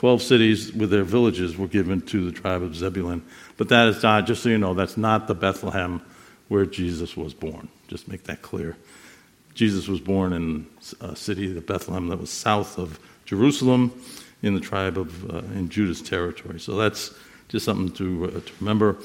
Twelve 0.00 0.22
cities 0.22 0.72
with 0.72 0.88
their 0.88 1.04
villages 1.04 1.58
were 1.58 1.66
given 1.66 2.00
to 2.06 2.24
the 2.24 2.32
tribe 2.32 2.62
of 2.62 2.74
Zebulun. 2.74 3.22
But 3.58 3.68
that 3.68 3.88
is 3.88 4.02
not, 4.02 4.26
just 4.26 4.42
so 4.42 4.48
you 4.48 4.56
know, 4.56 4.72
that's 4.72 4.96
not 4.96 5.28
the 5.28 5.34
Bethlehem 5.34 6.00
where 6.48 6.64
Jesus 6.64 7.18
was 7.18 7.34
born. 7.34 7.68
Just 7.86 8.08
make 8.08 8.24
that 8.24 8.40
clear. 8.40 8.78
Jesus 9.52 9.88
was 9.88 10.00
born 10.00 10.32
in 10.32 10.66
a 11.02 11.14
city 11.14 11.54
of 11.54 11.66
Bethlehem 11.66 12.08
that 12.08 12.18
was 12.18 12.30
south 12.30 12.78
of 12.78 12.98
Jerusalem 13.26 13.92
in 14.40 14.54
the 14.54 14.60
tribe 14.60 14.96
of, 14.96 15.30
uh, 15.30 15.40
in 15.54 15.68
Judah's 15.68 16.00
territory. 16.00 16.60
So 16.60 16.76
that's 16.76 17.12
just 17.48 17.66
something 17.66 17.92
to, 17.96 18.24
uh, 18.24 18.40
to 18.40 18.52
remember. 18.58 18.96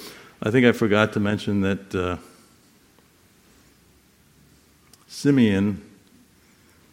I 0.41 0.49
think 0.49 0.65
I 0.65 0.71
forgot 0.71 1.11
to 1.11 1.19
mention 1.19 1.59
that 1.59 1.93
uh, 1.93 2.17
Simeon, 5.09 5.81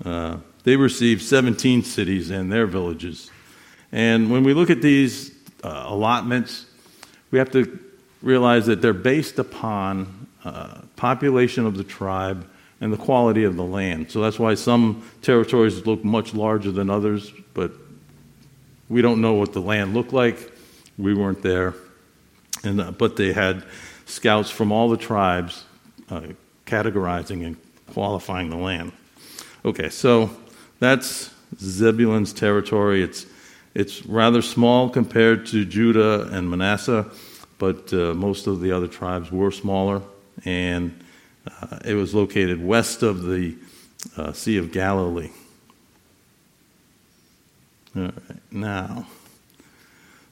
uh, 0.05 0.39
they 0.65 0.75
received 0.75 1.23
17 1.23 1.85
cities 1.85 2.31
and 2.31 2.51
their 2.51 2.67
villages 2.67 3.31
and 3.93 4.31
when 4.31 4.43
we 4.43 4.55
look 4.55 4.71
at 4.71 4.81
these 4.81 5.31
uh, 5.63 5.85
allotments, 5.87 6.67
we 7.31 7.39
have 7.39 7.51
to 7.53 7.79
realize 8.23 8.67
that 8.67 8.81
they're 8.81 8.93
based 8.93 9.39
upon 9.39 10.29
uh, 10.45 10.81
population 10.97 11.67
of 11.67 11.77
the 11.77 11.85
tribe 11.85 12.49
and 12.81 12.93
the 12.93 12.97
quality 12.97 13.45
of 13.45 13.57
the 13.57 13.65
land. 13.65 14.11
So 14.11 14.21
that's 14.21 14.39
why 14.39 14.55
some 14.55 15.09
territories 15.23 15.87
look 15.87 16.05
much 16.05 16.35
larger 16.35 16.73
than 16.73 16.91
others, 16.91 17.33
but 17.55 17.73
we 18.89 19.03
don't 19.03 19.21
know 19.21 19.35
what 19.35 19.53
the 19.53 19.61
land 19.61 19.95
looked 19.95 20.13
like. 20.13 20.53
We 20.99 21.15
weren't 21.15 21.43
there. 21.43 21.75
And, 22.65 22.81
uh, 22.81 22.91
but 22.93 23.17
they 23.17 23.33
had 23.33 23.65
scouts 24.07 24.51
from 24.51 24.73
all 24.73 24.89
the 24.89 24.97
tribes 24.97 25.65
uh, 26.11 26.23
categorizing 26.67 27.47
and 27.47 27.57
qualifying 27.93 28.51
the 28.51 28.57
land. 28.57 28.93
Okay, 29.65 29.89
so 29.89 30.31
that's 30.81 31.31
Zebulun's 31.57 32.33
territory. 32.33 33.03
It's 33.03 33.27
it's 33.75 34.05
rather 34.07 34.43
small 34.43 34.89
compared 34.89 35.47
to 35.47 35.65
Judah 35.65 36.29
and 36.31 36.51
Manasseh, 36.51 37.07
but 37.59 37.93
uh, 37.93 38.15
most 38.15 38.47
of 38.47 38.61
the 38.61 38.73
other 38.73 38.89
tribes 38.89 39.33
were 39.33 39.51
smaller, 39.51 40.03
and 40.45 40.99
uh, 41.47 41.79
it 41.85 41.95
was 41.95 42.15
located 42.15 42.63
west 42.63 43.03
of 43.03 43.23
the 43.23 43.57
uh, 44.17 44.33
Sea 44.33 44.59
of 44.59 44.73
Galilee. 44.73 45.31
All 47.97 48.03
right, 48.03 48.15
now, 48.51 49.07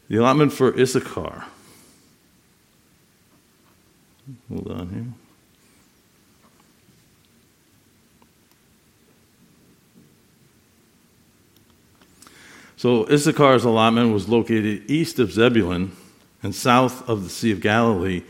the 0.08 0.16
allotment 0.16 0.52
for 0.52 0.78
Issachar. 0.78 1.44
Hold 4.48 4.70
on 4.70 4.88
here. 4.88 5.19
So 12.80 13.04
Issachar's 13.04 13.64
allotment 13.64 14.14
was 14.14 14.26
located 14.26 14.90
east 14.90 15.18
of 15.18 15.32
Zebulun 15.32 15.94
and 16.42 16.54
south 16.54 17.06
of 17.10 17.24
the 17.24 17.28
Sea 17.28 17.52
of 17.52 17.60
Galilee, 17.60 18.22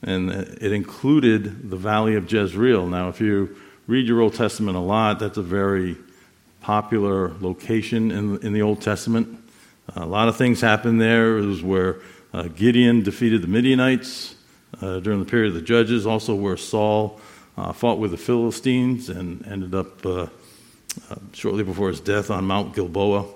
and 0.00 0.30
it 0.30 0.72
included 0.72 1.68
the 1.68 1.76
valley 1.76 2.14
of 2.14 2.32
Jezreel. 2.32 2.86
Now, 2.86 3.10
if 3.10 3.20
you 3.20 3.54
read 3.86 4.06
your 4.06 4.22
Old 4.22 4.32
Testament 4.32 4.78
a 4.78 4.80
lot, 4.80 5.18
that's 5.18 5.36
a 5.36 5.42
very 5.42 5.94
popular 6.62 7.34
location 7.42 8.10
in, 8.10 8.38
in 8.38 8.54
the 8.54 8.62
Old 8.62 8.80
Testament. 8.80 9.28
a 9.94 10.06
lot 10.06 10.26
of 10.26 10.38
things 10.38 10.62
happened 10.62 11.02
there. 11.02 11.36
It 11.36 11.44
was 11.44 11.62
where 11.62 11.98
uh, 12.32 12.44
Gideon 12.44 13.02
defeated 13.02 13.42
the 13.42 13.48
Midianites 13.48 14.36
uh, 14.80 15.00
during 15.00 15.18
the 15.18 15.26
period 15.26 15.48
of 15.48 15.54
the 15.56 15.60
Judges, 15.60 16.06
also 16.06 16.34
where 16.34 16.56
Saul 16.56 17.20
uh, 17.58 17.74
fought 17.74 17.98
with 17.98 18.12
the 18.12 18.16
Philistines 18.16 19.10
and 19.10 19.46
ended 19.46 19.74
up 19.74 20.06
uh, 20.06 20.28
uh, 21.10 21.16
shortly 21.34 21.62
before 21.62 21.88
his 21.88 22.00
death 22.00 22.30
on 22.30 22.46
Mount 22.46 22.74
Gilboa. 22.74 23.26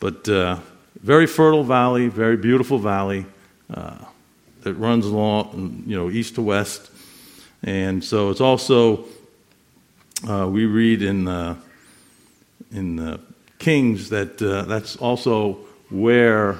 But 0.00 0.28
uh, 0.28 0.58
very 1.02 1.26
fertile 1.26 1.64
valley, 1.64 2.08
very 2.08 2.36
beautiful 2.36 2.78
valley 2.78 3.26
that 3.68 4.74
runs 4.74 5.06
along, 5.06 5.84
you 5.86 5.96
know, 5.96 6.10
east 6.10 6.34
to 6.34 6.42
west. 6.42 6.90
And 7.62 8.02
so 8.02 8.30
it's 8.30 8.40
also, 8.40 9.04
we 10.24 10.66
read 10.66 11.02
in, 11.02 11.28
in 12.72 13.20
Kings 13.58 14.10
that 14.10 14.38
that's 14.38 14.96
also 14.96 15.58
where 15.90 16.58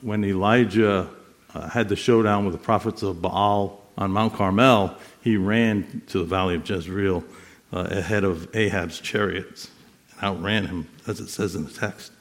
when 0.00 0.24
Elijah 0.24 1.08
uh, 1.54 1.68
had 1.68 1.88
the 1.88 1.96
showdown 1.96 2.44
with 2.44 2.52
the 2.52 2.60
prophets 2.60 3.02
of 3.02 3.22
Baal 3.22 3.82
on 3.96 4.10
Mount 4.12 4.34
Carmel, 4.34 4.94
he 5.22 5.36
ran 5.36 6.02
to 6.08 6.18
the 6.18 6.24
valley 6.24 6.54
of 6.54 6.68
Jezreel 6.68 7.24
uh, 7.72 7.88
ahead 7.90 8.24
of 8.24 8.54
Ahab's 8.54 9.00
chariots 9.00 9.70
and 10.12 10.24
outran 10.24 10.66
him, 10.66 10.88
as 11.06 11.20
it 11.20 11.28
says 11.28 11.54
in 11.54 11.64
the 11.64 11.70
text. 11.70 12.12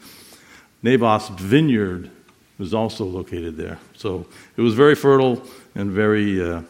Naboth's 0.87 1.27
vineyard 1.27 2.09
was 2.57 2.73
also 2.73 3.03
located 3.03 3.57
there. 3.57 3.77
So 3.97 4.25
it 4.55 4.61
was 4.61 4.73
very 4.73 4.95
fertile 4.95 5.43
and 5.75 5.91
very, 5.91 6.41
uh, 6.41 6.61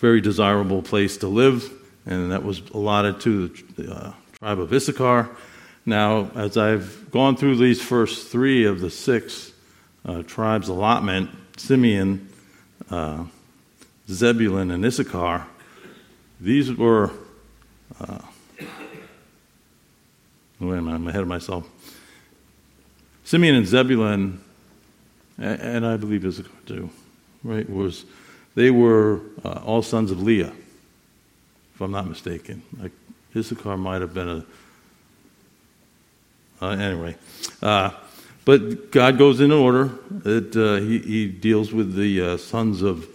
very 0.00 0.20
desirable 0.20 0.82
place 0.82 1.16
to 1.18 1.28
live, 1.28 1.70
and 2.04 2.32
that 2.32 2.42
was 2.42 2.60
allotted 2.74 3.20
to 3.20 3.48
the 3.76 3.94
uh, 3.94 4.12
tribe 4.40 4.58
of 4.58 4.72
Issachar. 4.72 5.28
Now, 5.86 6.28
as 6.34 6.56
I've 6.56 7.08
gone 7.12 7.36
through 7.36 7.58
these 7.58 7.80
first 7.80 8.32
three 8.32 8.64
of 8.64 8.80
the 8.80 8.90
six 8.90 9.52
uh, 10.04 10.22
tribes 10.24 10.68
allotment 10.68 11.30
Simeon, 11.56 12.28
uh, 12.90 13.24
Zebulun, 14.10 14.72
and 14.72 14.84
Issachar 14.84 15.46
these 16.40 16.72
were. 16.72 17.12
Wait 20.58 20.78
a 20.78 20.80
minute, 20.80 20.94
I'm 20.94 21.06
ahead 21.08 21.20
of 21.20 21.28
myself. 21.28 21.68
Simeon 23.24 23.56
and 23.56 23.66
Zebulun, 23.66 24.40
and 25.36 25.86
I 25.86 25.96
believe 25.96 26.24
Issachar 26.24 26.50
too, 26.64 26.88
right, 27.42 27.68
was 27.68 28.06
they 28.54 28.70
were 28.70 29.20
uh, 29.44 29.60
all 29.64 29.82
sons 29.82 30.10
of 30.10 30.22
Leah, 30.22 30.52
if 31.74 31.80
I'm 31.80 31.90
not 31.90 32.06
mistaken. 32.08 32.62
Like 32.80 32.92
Issachar 33.34 33.76
might 33.76 34.00
have 34.00 34.14
been 34.14 34.28
a 34.28 34.46
uh, 36.62 36.68
anyway, 36.70 37.16
uh, 37.60 37.90
but 38.46 38.90
God 38.90 39.18
goes 39.18 39.40
in 39.40 39.52
order. 39.52 39.90
That 40.10 40.56
uh, 40.56 40.76
he, 40.76 40.98
he, 41.00 41.26
deals 41.26 41.70
with 41.70 41.94
the 41.94 42.22
uh, 42.22 42.36
sons 42.38 42.80
of 42.80 43.06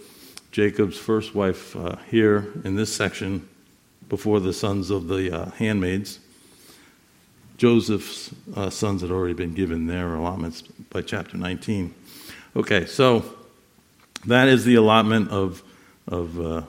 Jacob's 0.52 0.96
first 0.96 1.34
wife 1.34 1.74
uh, 1.74 1.96
here 2.08 2.52
in 2.64 2.76
this 2.76 2.94
section 2.94 3.48
before 4.08 4.38
the 4.38 4.52
sons 4.52 4.90
of 4.90 5.08
the 5.08 5.52
handmaids. 5.56 6.20
Joseph's 7.62 8.34
uh, 8.56 8.70
sons 8.70 9.02
had 9.02 9.12
already 9.12 9.34
been 9.34 9.54
given 9.54 9.86
their 9.86 10.16
allotments 10.16 10.62
by 10.90 11.00
chapter 11.00 11.36
19. 11.36 11.94
Okay, 12.56 12.86
so 12.86 13.24
that 14.26 14.48
is 14.48 14.64
the 14.64 14.74
allotment 14.74 15.30
of, 15.30 15.62
of 16.08 16.40
uh, 16.40 16.62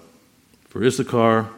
for 0.69 0.83
Issachar, 0.83 1.49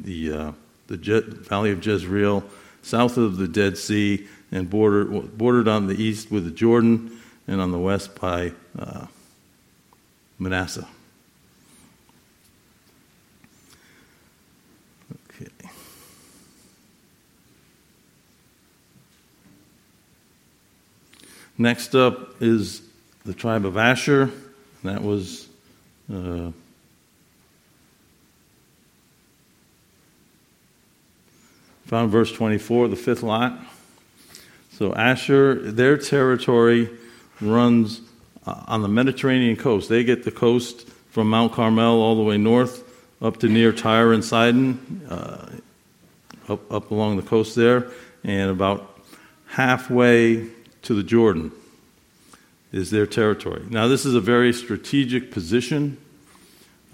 the, 0.00 0.32
uh, 0.32 0.52
the 0.88 0.96
Je- 0.96 1.20
valley 1.20 1.70
of 1.70 1.86
Jezreel, 1.86 2.42
south 2.82 3.18
of 3.18 3.36
the 3.36 3.46
Dead 3.46 3.78
Sea, 3.78 4.26
and 4.50 4.68
bordered, 4.68 5.38
bordered 5.38 5.68
on 5.68 5.86
the 5.86 5.94
east 5.94 6.32
with 6.32 6.44
the 6.44 6.50
Jordan 6.50 7.20
and 7.46 7.60
on 7.60 7.70
the 7.70 7.78
west 7.78 8.20
by 8.20 8.50
uh, 8.76 9.06
Manasseh. 10.40 10.88
Next 21.62 21.94
up 21.94 22.42
is 22.42 22.82
the 23.24 23.32
tribe 23.32 23.64
of 23.64 23.76
Asher. 23.76 24.32
That 24.82 25.00
was 25.00 25.48
uh, 26.12 26.50
found 31.86 32.10
verse 32.10 32.32
24, 32.32 32.88
the 32.88 32.96
fifth 32.96 33.22
lot. 33.22 33.60
So 34.72 34.92
Asher, 34.94 35.70
their 35.70 35.96
territory 35.96 36.90
runs 37.40 38.00
uh, 38.44 38.64
on 38.66 38.82
the 38.82 38.88
Mediterranean 38.88 39.54
coast. 39.54 39.88
They 39.88 40.02
get 40.02 40.24
the 40.24 40.32
coast 40.32 40.88
from 41.10 41.30
Mount 41.30 41.52
Carmel 41.52 42.02
all 42.02 42.16
the 42.16 42.24
way 42.24 42.38
north 42.38 42.82
up 43.22 43.36
to 43.36 43.48
near 43.48 43.70
Tyre 43.72 44.12
and 44.12 44.24
Sidon, 44.24 45.06
uh, 45.08 45.46
up, 46.48 46.72
up 46.72 46.90
along 46.90 47.18
the 47.18 47.22
coast 47.22 47.54
there, 47.54 47.86
and 48.24 48.50
about 48.50 48.98
halfway 49.46 50.48
to 50.82 50.94
the 50.94 51.02
Jordan 51.02 51.52
is 52.72 52.90
their 52.90 53.06
territory. 53.06 53.64
Now, 53.68 53.88
this 53.88 54.06
is 54.06 54.14
a 54.14 54.20
very 54.20 54.52
strategic 54.52 55.30
position. 55.30 55.98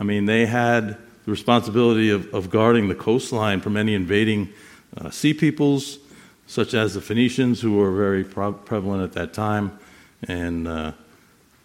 I 0.00 0.04
mean, 0.04 0.26
they 0.26 0.46
had 0.46 0.98
the 1.24 1.30
responsibility 1.30 2.10
of, 2.10 2.32
of 2.34 2.50
guarding 2.50 2.88
the 2.88 2.94
coastline 2.94 3.60
from 3.60 3.76
any 3.76 3.94
invading 3.94 4.52
uh, 4.96 5.10
sea 5.10 5.34
peoples 5.34 5.98
such 6.48 6.72
as 6.72 6.94
the 6.94 7.00
Phoenicians, 7.00 7.60
who 7.60 7.76
were 7.76 7.92
very 7.92 8.24
prevalent 8.24 9.02
at 9.02 9.12
that 9.12 9.34
time, 9.34 9.78
and 10.26 10.66
uh, 10.66 10.92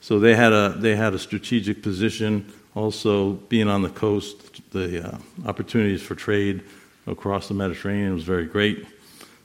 so 0.02 0.20
they 0.20 0.36
had 0.36 0.52
a 0.52 0.76
they 0.78 0.96
had 0.96 1.14
a 1.14 1.20
strategic 1.20 1.82
position. 1.82 2.52
Also, 2.76 3.34
being 3.48 3.70
on 3.70 3.82
the 3.82 3.90
coast, 3.90 4.62
the 4.72 5.08
uh, 5.08 5.18
opportunities 5.46 6.02
for 6.02 6.16
trade 6.16 6.64
across 7.08 7.48
the 7.48 7.54
Mediterranean 7.54 8.14
was 8.14 8.24
very 8.26 8.46
great. 8.46 8.86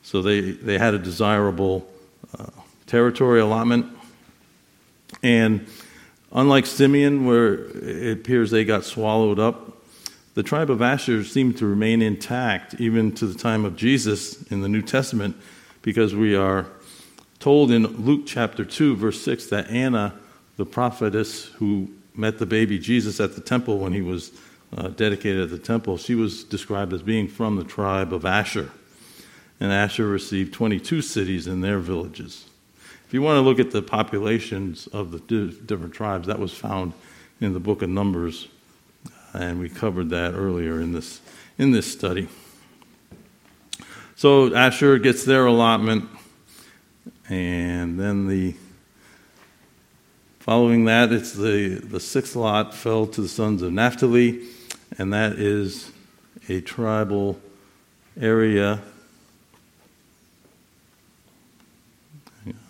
So 0.03 0.23
they 0.23 0.41
they 0.41 0.77
had 0.77 0.95
a 0.95 0.99
desirable 0.99 1.89
uh, 2.37 2.47
territory 2.89 3.41
allotment, 3.41 3.87
and 5.23 5.67
unlike 6.33 6.67
Simeon, 6.67 7.25
where 7.25 7.55
it 7.55 8.19
appears 8.19 8.51
they 8.51 8.65
got 8.65 8.85
swallowed 8.85 9.39
up 9.39 9.79
the 10.39 10.45
tribe 10.45 10.71
of 10.71 10.81
Asher 10.81 11.25
seemed 11.25 11.59
to 11.59 11.67
remain 11.67 12.01
intact 12.01 12.81
even 12.81 13.11
to 13.17 13.27
the 13.27 13.37
time 13.37 13.65
of 13.65 13.75
Jesus 13.75 14.41
in 14.53 14.61
the 14.61 14.69
New 14.69 14.83
Testament 14.83 15.37
because 15.83 16.15
we 16.15 16.37
are 16.37 16.67
told 17.41 17.73
in 17.73 17.83
Luke 18.05 18.23
chapter 18.25 18.65
2, 18.65 18.95
verse 18.95 19.21
6, 19.21 19.47
that 19.47 19.69
Anna, 19.69 20.15
the 20.57 20.65
prophetess 20.65 21.47
who 21.47 21.91
met 22.15 22.39
the 22.39 22.47
baby 22.47 22.79
Jesus 22.79 23.19
at 23.19 23.35
the 23.35 23.41
temple 23.41 23.79
when 23.81 23.93
he 23.93 24.01
was 24.01 24.31
uh, 24.77 24.91
dedicated 24.91 25.43
at 25.43 25.51
the 25.51 25.59
temple, 25.59 25.97
she 25.99 26.15
was 26.15 26.45
described 26.45 26.93
as 26.93 27.03
being 27.03 27.27
from 27.27 27.57
the 27.57 27.65
tribe 27.65 28.13
of 28.13 28.25
Asher. 28.25 28.71
And 29.59 29.73
Asher 29.73 30.07
received 30.07 30.55
22 30.55 31.03
cities 31.03 31.49
and 31.49 31.65
their 31.65 31.81
villages. 31.81 32.48
If 33.09 33.15
you 33.15 33.23
want 33.23 33.39
to 33.39 33.41
look 33.41 33.59
at 33.59 33.71
the 33.71 33.83
populations 33.83 34.87
of 34.89 35.11
the 35.11 35.19
different 35.67 35.95
tribes, 35.95 36.29
that 36.29 36.39
was 36.39 36.53
found 36.53 36.93
in 37.41 37.55
the 37.55 37.61
book 37.61 37.83
of 37.83 37.89
Numbers 37.89 38.49
and 39.35 39.59
we 39.59 39.69
covered 39.69 40.11
that 40.11 40.35
earlier 40.35 40.81
in 40.81 40.93
this 40.93 41.21
in 41.59 41.73
this 41.73 41.91
study. 41.91 42.29
So 44.17 44.55
Asher 44.55 44.99
gets 44.99 45.25
their 45.25 45.47
allotment, 45.47 46.09
and 47.29 47.99
then 47.99 48.27
the 48.27 48.55
following 50.41 50.87
that, 50.87 51.13
it's 51.13 51.33
the 51.33 51.81
the 51.83 52.01
sixth 52.01 52.37
lot 52.37 52.75
fell 52.75 53.07
to 53.07 53.23
the 53.23 53.29
sons 53.29 53.63
of 53.63 53.73
Naphtali, 53.73 54.47
and 54.99 55.13
that 55.13 55.33
is 55.35 55.93
a 56.49 56.61
tribal 56.61 57.39
area. 58.21 58.81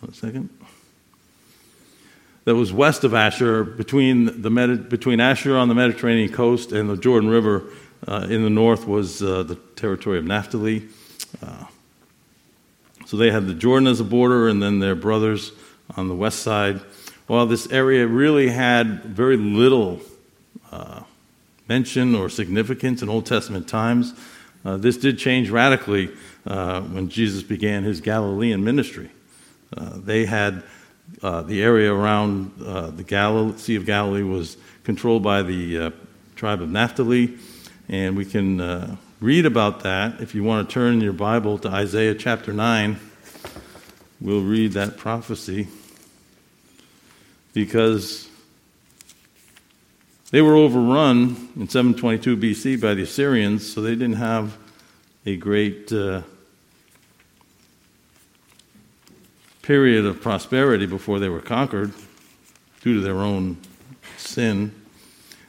Hang 0.09 0.13
on 0.13 0.15
a 0.15 0.17
second 0.17 0.51
that 2.45 2.55
was 2.55 2.73
west 2.73 3.05
of 3.05 3.13
Asher, 3.13 3.63
between, 3.63 4.41
the 4.41 4.49
Medi- 4.49 4.77
between 4.77 5.21
Asher 5.21 5.55
on 5.55 5.69
the 5.69 5.75
Mediterranean 5.75 6.33
coast 6.33 6.73
and 6.73 6.89
the 6.89 6.97
Jordan 6.97 7.29
River 7.29 7.65
uh, 8.07 8.27
in 8.31 8.43
the 8.43 8.49
north 8.49 8.87
was 8.87 9.23
uh, 9.23 9.43
the 9.43 9.57
territory 9.77 10.19
of 10.19 10.25
Naphtali. 10.25 10.89
Uh, 11.43 11.65
so 13.05 13.19
they 13.19 13.31
had 13.31 13.47
the 13.47 13.53
Jordan 13.53 13.87
as 13.87 14.01
a 14.01 14.05
border 14.05 14.49
and 14.49 14.63
then 14.63 14.79
their 14.79 14.95
brothers 14.95 15.53
on 15.95 16.09
the 16.09 16.15
west 16.15 16.41
side. 16.41 16.81
While 17.27 17.45
this 17.45 17.71
area 17.71 18.07
really 18.07 18.49
had 18.49 19.05
very 19.05 19.37
little 19.37 20.01
uh, 20.73 21.03
mention 21.69 22.15
or 22.15 22.31
significance 22.31 23.03
in 23.03 23.11
Old 23.11 23.27
Testament 23.27 23.69
times, 23.69 24.15
Uh, 24.65 24.77
this 24.77 24.99
did 24.99 25.19
change 25.19 25.51
radically 25.51 26.11
uh, 26.45 26.83
when 26.93 27.09
Jesus 27.09 27.45
began 27.45 27.85
his 27.85 28.01
Galilean 28.01 28.65
ministry. 28.65 29.09
Uh, 29.77 29.93
they 29.97 30.25
had 30.25 30.63
uh, 31.23 31.43
the 31.43 31.63
area 31.63 31.93
around 31.93 32.53
uh, 32.65 32.91
the 32.91 33.03
Galilee, 33.03 33.57
Sea 33.59 33.77
of 33.77 33.87
Galilee 33.87 34.23
was 34.23 34.57
controlled 34.85 35.23
by 35.23 35.43
the 35.43 35.93
tribe 36.37 36.63
of 36.63 36.71
Naphtali, 36.71 37.37
and 37.89 38.17
we 38.17 38.25
can 38.25 38.99
read 39.21 39.47
about 39.47 39.81
that. 39.81 40.21
If 40.21 40.35
you 40.35 40.45
want 40.45 40.69
to 40.69 40.73
turn 40.73 41.01
your 41.01 41.13
Bible 41.13 41.59
to 41.59 41.69
Isaiah 41.69 42.15
chapter 42.15 42.53
9, 42.53 42.99
we'll 44.21 44.43
read 44.43 44.73
that 44.73 44.97
prophecy 44.97 45.69
because 47.53 48.29
they 50.31 50.43
were 50.43 50.55
overrun 50.55 51.49
in 51.57 51.69
722 51.69 52.37
BC 52.37 52.81
by 52.81 52.95
the 52.95 53.03
Assyrians, 53.03 53.73
so 53.73 53.81
they 53.81 53.95
didn't 53.95 54.15
have 54.15 54.57
a 55.27 55.37
great 55.37 55.93
uh, 55.93 56.23
period 59.69 60.07
of 60.07 60.23
prosperity 60.23 60.87
before 60.87 61.19
they 61.19 61.29
were 61.29 61.43
conquered 61.43 61.93
due 62.81 62.95
to 62.95 63.01
their 63.03 63.19
own 63.19 63.55
sin 64.17 64.75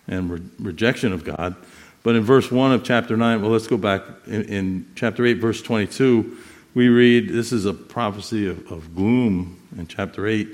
and 0.09 0.29
re- 0.29 0.41
rejection 0.59 1.13
of 1.13 1.23
God. 1.23 1.55
But 2.03 2.17
in 2.17 2.23
verse 2.23 2.51
1 2.51 2.73
of 2.73 2.83
chapter 2.83 3.15
9, 3.15 3.41
well, 3.41 3.51
let's 3.51 3.67
go 3.67 3.77
back. 3.77 4.01
In, 4.27 4.43
in 4.43 4.91
chapter 4.93 5.25
8, 5.25 5.35
verse 5.35 5.61
22, 5.61 6.37
we 6.73 6.89
read 6.89 7.29
this 7.29 7.53
is 7.53 7.65
a 7.65 7.73
prophecy 7.73 8.45
of, 8.45 8.69
of 8.69 8.93
gloom 8.93 9.57
in 9.77 9.87
chapter 9.87 10.27
8. 10.27 10.49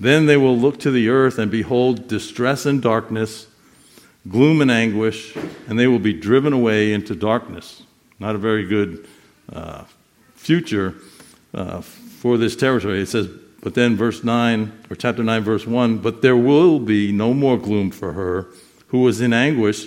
Then 0.00 0.24
they 0.24 0.38
will 0.38 0.56
look 0.56 0.80
to 0.80 0.90
the 0.90 1.10
earth 1.10 1.38
and 1.38 1.50
behold 1.50 2.08
distress 2.08 2.64
and 2.64 2.80
darkness 2.80 3.48
gloom 4.30 4.62
and 4.62 4.70
anguish, 4.70 5.36
and 5.68 5.78
they 5.78 5.86
will 5.86 5.98
be 5.98 6.14
driven 6.14 6.54
away 6.54 6.94
into 6.94 7.14
darkness. 7.14 7.82
Not 8.18 8.34
a 8.34 8.38
very 8.38 8.66
good 8.66 9.06
uh, 9.52 9.84
future 10.34 10.94
uh, 11.52 11.82
for 12.20 12.36
this 12.36 12.54
territory. 12.54 13.00
It 13.00 13.08
says, 13.08 13.28
but 13.62 13.72
then 13.72 13.96
verse 13.96 14.22
9, 14.22 14.84
or 14.90 14.94
chapter 14.96 15.24
9, 15.24 15.42
verse 15.42 15.66
1, 15.66 15.98
but 15.98 16.20
there 16.20 16.36
will 16.36 16.78
be 16.78 17.12
no 17.12 17.32
more 17.32 17.56
gloom 17.56 17.90
for 17.90 18.12
her 18.12 18.46
who 18.88 18.98
was 19.00 19.22
in 19.22 19.32
anguish. 19.32 19.86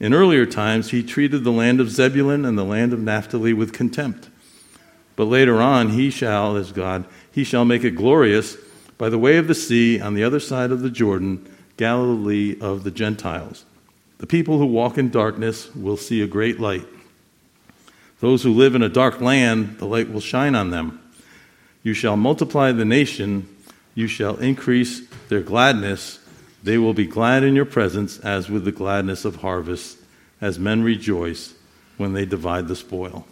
In 0.00 0.14
earlier 0.14 0.46
times, 0.46 0.92
he 0.92 1.02
treated 1.02 1.44
the 1.44 1.52
land 1.52 1.80
of 1.80 1.90
Zebulun 1.90 2.46
and 2.46 2.56
the 2.56 2.64
land 2.64 2.94
of 2.94 3.00
Naphtali 3.00 3.52
with 3.52 3.74
contempt. 3.74 4.30
But 5.14 5.26
later 5.26 5.60
on, 5.60 5.90
he 5.90 6.08
shall, 6.08 6.56
as 6.56 6.72
God, 6.72 7.04
he 7.30 7.44
shall 7.44 7.66
make 7.66 7.84
it 7.84 7.90
glorious 7.90 8.56
by 8.96 9.10
the 9.10 9.18
way 9.18 9.36
of 9.36 9.46
the 9.46 9.54
sea 9.54 10.00
on 10.00 10.14
the 10.14 10.24
other 10.24 10.40
side 10.40 10.70
of 10.70 10.80
the 10.80 10.88
Jordan, 10.88 11.46
Galilee 11.76 12.56
of 12.62 12.82
the 12.82 12.90
Gentiles. 12.90 13.66
The 14.18 14.26
people 14.26 14.56
who 14.56 14.66
walk 14.66 14.96
in 14.96 15.10
darkness 15.10 15.74
will 15.74 15.98
see 15.98 16.22
a 16.22 16.26
great 16.26 16.60
light. 16.60 16.86
Those 18.20 18.42
who 18.42 18.54
live 18.54 18.74
in 18.74 18.82
a 18.82 18.88
dark 18.88 19.20
land, 19.20 19.76
the 19.78 19.84
light 19.84 20.10
will 20.10 20.20
shine 20.22 20.54
on 20.54 20.70
them. 20.70 21.03
You 21.84 21.94
shall 21.94 22.16
multiply 22.16 22.72
the 22.72 22.84
nation, 22.84 23.46
you 23.94 24.08
shall 24.08 24.36
increase 24.38 25.06
their 25.28 25.42
gladness. 25.42 26.18
They 26.62 26.78
will 26.78 26.94
be 26.94 27.06
glad 27.06 27.44
in 27.44 27.54
your 27.54 27.66
presence, 27.66 28.18
as 28.18 28.48
with 28.48 28.64
the 28.64 28.72
gladness 28.72 29.26
of 29.26 29.36
harvest, 29.36 29.98
as 30.40 30.58
men 30.58 30.82
rejoice 30.82 31.54
when 31.98 32.14
they 32.14 32.24
divide 32.24 32.68
the 32.68 32.74
spoil. 32.74 33.26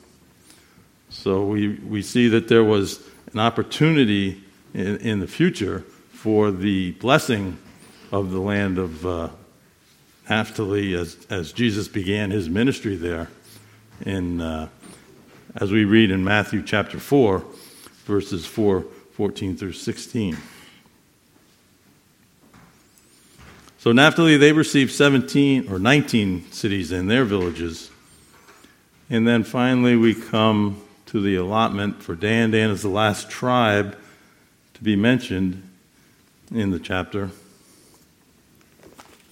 So 1.09 1.47
we, 1.47 1.79
we 1.79 2.03
see 2.03 2.29
that 2.29 2.49
there 2.49 2.63
was 2.63 3.01
an 3.33 3.41
opportunity 3.41 4.45
in, 4.75 4.99
in 4.99 5.21
the 5.21 5.27
future 5.27 5.81
for 6.13 6.51
the 6.51 6.93
blessing 6.93 7.59
of 8.13 8.31
the 8.31 8.39
land 8.39 8.79
of 8.79 9.07
uh, 9.07 9.29
Naphtali 10.29 10.95
as, 10.95 11.17
as 11.31 11.53
Jesus 11.53 11.89
began 11.89 12.31
his 12.31 12.49
ministry 12.49 12.97
there. 12.97 13.29
In, 14.05 14.41
uh, 14.41 14.69
as 15.57 15.71
we 15.71 15.85
read 15.85 16.11
in 16.11 16.23
Matthew 16.23 16.63
chapter 16.63 16.99
4, 16.99 17.45
verses 18.13 18.45
4, 18.45 18.83
14 19.15 19.57
through 19.57 19.73
16. 19.73 20.37
So 23.79 23.91
Naphtali, 23.93 24.37
they 24.37 24.53
received 24.53 24.93
17 24.93 25.73
or 25.73 25.79
19 25.79 26.53
cities 26.53 26.93
in 26.93 27.07
their 27.07 27.25
villages. 27.25 27.91
And 29.09 29.27
then 29.27 29.45
finally 29.45 29.97
we 29.97 30.15
come 30.15 30.83
to 31.07 31.23
the 31.23 31.37
allotment 31.37 32.03
for 32.03 32.15
Dan. 32.15 32.51
Dan 32.51 32.69
is 32.69 32.83
the 32.83 32.91
last 32.91 33.31
tribe 33.31 33.97
to 34.75 34.85
be 34.85 34.95
mentioned 34.95 35.67
in 36.55 36.71
the 36.71 36.79
chapter 36.79 37.31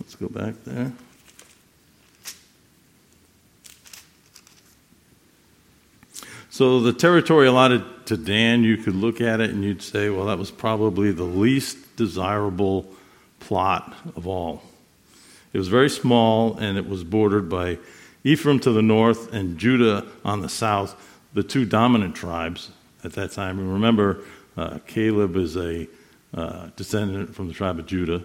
Let's 0.01 0.15
go 0.15 0.29
back 0.29 0.55
there. 0.65 0.91
So 6.49 6.81
the 6.81 6.93
territory 6.93 7.47
allotted 7.47 7.85
to 8.11 8.17
Dan, 8.17 8.65
you 8.65 8.77
could 8.77 8.97
look 8.97 9.21
at 9.21 9.41
it 9.41 9.51
and 9.51 9.63
you'd 9.63 9.83
say, 9.83 10.11
well, 10.11 10.27
that 10.27 10.37
was 10.37 10.51
probably 10.51 11.13
the 11.13 11.23
least 11.23 11.95
desirable 11.95 12.85
plot 13.39 13.95
of 14.17 14.27
all. 14.27 14.63
It 15.53 15.59
was 15.59 15.69
very 15.69 15.89
small 15.89 16.57
and 16.59 16.77
it 16.77 16.89
was 16.89 17.05
bordered 17.05 17.49
by 17.49 17.79
Ephraim 18.25 18.59
to 18.61 18.73
the 18.73 18.83
north 18.83 19.33
and 19.33 19.59
Judah 19.59 20.09
on 20.25 20.41
the 20.41 20.49
south, 20.49 20.97
the 21.35 21.45
two 21.45 21.65
dominant 21.65 22.17
tribes 22.17 22.71
at 23.05 23.13
that 23.13 23.31
time. 23.31 23.61
And 23.61 23.73
remember, 23.73 24.25
uh, 24.57 24.81
Caleb 24.89 25.37
is 25.37 25.57
a 25.57 25.87
uh, 26.35 26.71
descendant 26.75 27.33
from 27.33 27.47
the 27.47 27.55
tribe 27.55 27.79
of 27.79 27.87
Judah 27.87 28.25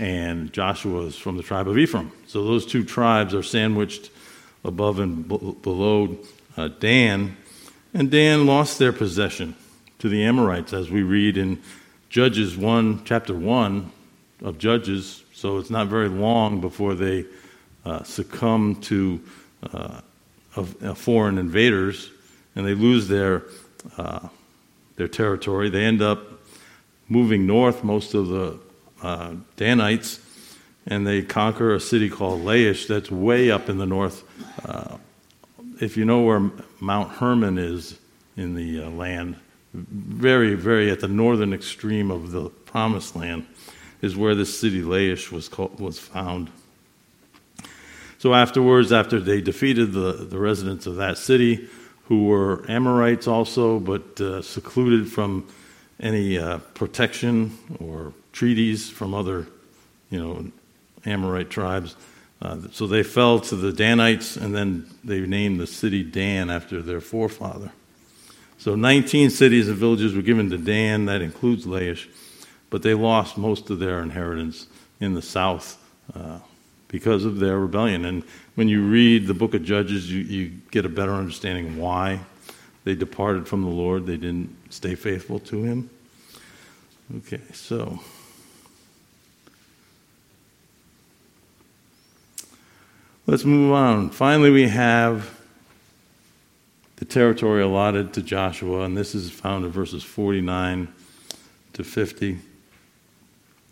and 0.00 0.52
Joshua 0.52 1.02
is 1.02 1.16
from 1.16 1.36
the 1.36 1.44
tribe 1.44 1.68
of 1.68 1.78
Ephraim. 1.78 2.10
So 2.26 2.42
those 2.42 2.66
two 2.66 2.82
tribes 2.82 3.34
are 3.34 3.42
sandwiched 3.44 4.10
above 4.64 4.98
and 4.98 5.28
below 5.28 6.18
uh, 6.56 6.68
Dan. 6.80 7.36
And 7.94 8.10
Dan 8.10 8.46
lost 8.46 8.78
their 8.78 8.92
possession 8.92 9.54
to 9.98 10.08
the 10.08 10.24
Amorites, 10.24 10.72
as 10.72 10.90
we 10.90 11.02
read 11.02 11.36
in 11.36 11.60
Judges 12.08 12.56
1, 12.56 13.04
chapter 13.04 13.34
1 13.34 13.92
of 14.42 14.56
Judges. 14.56 15.22
So 15.34 15.58
it's 15.58 15.68
not 15.68 15.88
very 15.88 16.08
long 16.08 16.62
before 16.62 16.94
they 16.94 17.26
uh, 17.84 18.02
succumb 18.02 18.76
to 18.82 19.20
uh, 19.74 20.00
of, 20.56 20.98
foreign 20.98 21.36
invaders 21.36 22.10
and 22.56 22.66
they 22.66 22.74
lose 22.74 23.08
their, 23.08 23.42
uh, 23.98 24.28
their 24.96 25.08
territory. 25.08 25.68
They 25.68 25.84
end 25.84 26.00
up 26.00 26.20
moving 27.08 27.46
north 27.46 27.84
most 27.84 28.14
of 28.14 28.28
the 28.28 28.58
uh, 29.02 29.34
Danites, 29.56 30.18
and 30.86 31.06
they 31.06 31.20
conquer 31.22 31.74
a 31.74 31.80
city 31.80 32.08
called 32.08 32.42
Laish 32.42 32.86
that's 32.86 33.10
way 33.10 33.50
up 33.50 33.68
in 33.68 33.76
the 33.76 33.86
north. 33.86 34.24
If 35.82 35.96
you 35.96 36.04
know 36.04 36.20
where 36.20 36.48
Mount 36.78 37.10
Hermon 37.14 37.58
is 37.58 37.98
in 38.36 38.54
the 38.54 38.84
uh, 38.84 38.90
land, 38.90 39.34
very, 39.74 40.54
very 40.54 40.92
at 40.92 41.00
the 41.00 41.08
northern 41.08 41.52
extreme 41.52 42.08
of 42.08 42.30
the 42.30 42.50
promised 42.50 43.16
land, 43.16 43.48
is 44.00 44.16
where 44.16 44.36
this 44.36 44.56
city 44.56 44.80
Laish 44.80 45.32
was, 45.32 45.48
called, 45.48 45.80
was 45.80 45.98
found. 45.98 46.50
So 48.18 48.32
afterwards, 48.32 48.92
after 48.92 49.18
they 49.18 49.40
defeated 49.40 49.92
the, 49.92 50.12
the 50.12 50.38
residents 50.38 50.86
of 50.86 50.94
that 50.96 51.18
city, 51.18 51.68
who 52.04 52.26
were 52.26 52.64
Amorites 52.70 53.26
also, 53.26 53.80
but 53.80 54.20
uh, 54.20 54.40
secluded 54.40 55.10
from 55.10 55.48
any 55.98 56.38
uh, 56.38 56.58
protection 56.74 57.58
or 57.80 58.12
treaties 58.32 58.88
from 58.88 59.14
other, 59.14 59.48
you 60.10 60.22
know, 60.22 60.46
Amorite 61.04 61.50
tribes. 61.50 61.96
Uh, 62.42 62.58
so 62.72 62.88
they 62.88 63.04
fell 63.04 63.38
to 63.38 63.54
the 63.54 63.72
Danites, 63.72 64.36
and 64.36 64.52
then 64.52 64.84
they 65.04 65.20
named 65.20 65.60
the 65.60 65.66
city 65.66 66.02
Dan 66.02 66.50
after 66.50 66.82
their 66.82 67.00
forefather. 67.00 67.70
So 68.58 68.74
19 68.74 69.30
cities 69.30 69.68
and 69.68 69.76
villages 69.76 70.14
were 70.14 70.22
given 70.22 70.50
to 70.50 70.58
Dan, 70.58 71.04
that 71.04 71.22
includes 71.22 71.66
Laish, 71.66 72.08
but 72.68 72.82
they 72.82 72.94
lost 72.94 73.38
most 73.38 73.70
of 73.70 73.78
their 73.78 74.00
inheritance 74.02 74.66
in 74.98 75.14
the 75.14 75.22
south 75.22 75.78
uh, 76.14 76.40
because 76.88 77.24
of 77.24 77.38
their 77.38 77.60
rebellion. 77.60 78.04
And 78.04 78.24
when 78.56 78.68
you 78.68 78.82
read 78.82 79.28
the 79.28 79.34
book 79.34 79.54
of 79.54 79.62
Judges, 79.62 80.10
you, 80.10 80.22
you 80.22 80.52
get 80.72 80.84
a 80.84 80.88
better 80.88 81.12
understanding 81.12 81.78
why 81.78 82.20
they 82.82 82.96
departed 82.96 83.46
from 83.46 83.62
the 83.62 83.70
Lord, 83.70 84.06
they 84.06 84.16
didn't 84.16 84.56
stay 84.70 84.96
faithful 84.96 85.38
to 85.38 85.62
Him. 85.62 85.90
Okay, 87.18 87.40
so. 87.52 88.00
Let's 93.24 93.44
move 93.44 93.72
on. 93.72 94.10
Finally, 94.10 94.50
we 94.50 94.66
have 94.66 95.38
the 96.96 97.04
territory 97.04 97.62
allotted 97.62 98.12
to 98.14 98.22
Joshua, 98.22 98.80
and 98.80 98.96
this 98.96 99.14
is 99.14 99.30
found 99.30 99.64
in 99.64 99.70
verses 99.70 100.02
49 100.02 100.88
to 101.74 101.84
50, 101.84 102.38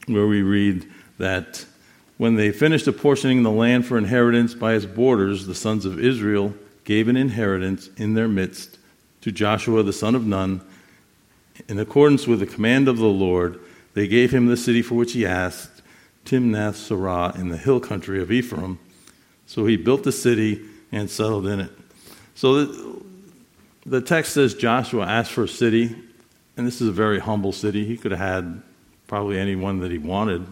where 0.06 0.28
we 0.28 0.42
read 0.42 0.88
that 1.18 1.66
when 2.16 2.36
they 2.36 2.52
finished 2.52 2.86
apportioning 2.86 3.42
the 3.42 3.50
land 3.50 3.86
for 3.86 3.98
inheritance 3.98 4.54
by 4.54 4.74
its 4.74 4.86
borders, 4.86 5.48
the 5.48 5.54
sons 5.56 5.84
of 5.84 5.98
Israel 5.98 6.54
gave 6.84 7.08
an 7.08 7.16
inheritance 7.16 7.90
in 7.96 8.14
their 8.14 8.28
midst 8.28 8.78
to 9.22 9.32
Joshua 9.32 9.82
the 9.82 9.92
son 9.92 10.14
of 10.14 10.24
Nun. 10.24 10.60
In 11.66 11.80
accordance 11.80 12.28
with 12.28 12.38
the 12.38 12.46
command 12.46 12.86
of 12.86 12.98
the 12.98 13.06
Lord, 13.06 13.58
they 13.94 14.06
gave 14.06 14.30
him 14.30 14.46
the 14.46 14.56
city 14.56 14.80
for 14.80 14.94
which 14.94 15.14
he 15.14 15.26
asked, 15.26 15.82
Timnath 16.24 16.76
Serah, 16.76 17.34
in 17.34 17.48
the 17.48 17.56
hill 17.56 17.80
country 17.80 18.22
of 18.22 18.30
Ephraim 18.30 18.78
so 19.50 19.66
he 19.66 19.76
built 19.76 20.04
the 20.04 20.12
city 20.12 20.62
and 20.92 21.10
settled 21.10 21.44
in 21.44 21.58
it. 21.58 21.72
So 22.36 22.64
the, 22.64 23.02
the 23.84 24.00
text 24.00 24.32
says 24.32 24.54
Joshua 24.54 25.04
asked 25.04 25.32
for 25.32 25.42
a 25.42 25.48
city, 25.48 25.92
and 26.56 26.64
this 26.64 26.80
is 26.80 26.86
a 26.86 26.92
very 26.92 27.18
humble 27.18 27.50
city. 27.50 27.84
He 27.84 27.96
could 27.96 28.12
have 28.12 28.20
had 28.20 28.62
probably 29.08 29.40
anyone 29.40 29.80
that 29.80 29.90
he 29.90 29.98
wanted, 29.98 30.46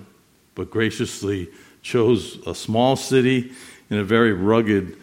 but 0.56 0.72
graciously 0.72 1.48
chose 1.80 2.44
a 2.44 2.56
small 2.56 2.96
city 2.96 3.52
in 3.88 3.98
a 3.98 4.04
very 4.04 4.32
rugged 4.32 4.96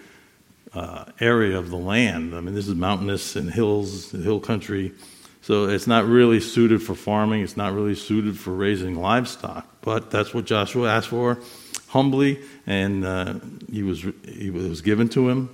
uh, 0.74 1.06
area 1.22 1.58
of 1.58 1.70
the 1.70 1.78
land. 1.78 2.36
I 2.36 2.42
mean, 2.42 2.54
this 2.54 2.68
is 2.68 2.76
mountainous 2.76 3.38
and 3.38 3.50
hills, 3.50 4.12
hill 4.12 4.42
country. 4.42 4.92
So 5.42 5.70
it's 5.70 5.88
not 5.88 6.06
really 6.06 6.42
suited 6.42 6.84
for 6.84 6.96
farming. 6.96 7.44
It's 7.44 7.56
not 7.56 7.72
really 7.72 7.96
suited 7.96 8.38
for 8.38 8.52
raising 8.52 9.00
livestock. 9.00 9.66
But 9.80 10.12
that's 10.12 10.34
what 10.34 10.44
Joshua 10.44 10.90
asked 10.90 11.08
for 11.08 11.40
humbly, 11.96 12.38
and 12.67 13.06
uh, 13.06 13.36
he, 13.71 13.84
was, 13.84 14.06
he 14.28 14.49
was 14.49 14.82
given 14.82 15.10
to 15.10 15.30
him. 15.30 15.49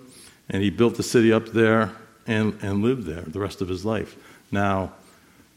And 0.49 0.61
he 0.61 0.69
built 0.69 0.95
the 0.95 1.03
city 1.03 1.31
up 1.31 1.47
there 1.47 1.91
and, 2.27 2.57
and 2.61 2.83
lived 2.83 3.05
there 3.05 3.21
the 3.21 3.39
rest 3.39 3.61
of 3.61 3.67
his 3.67 3.85
life. 3.85 4.17
Now, 4.51 4.93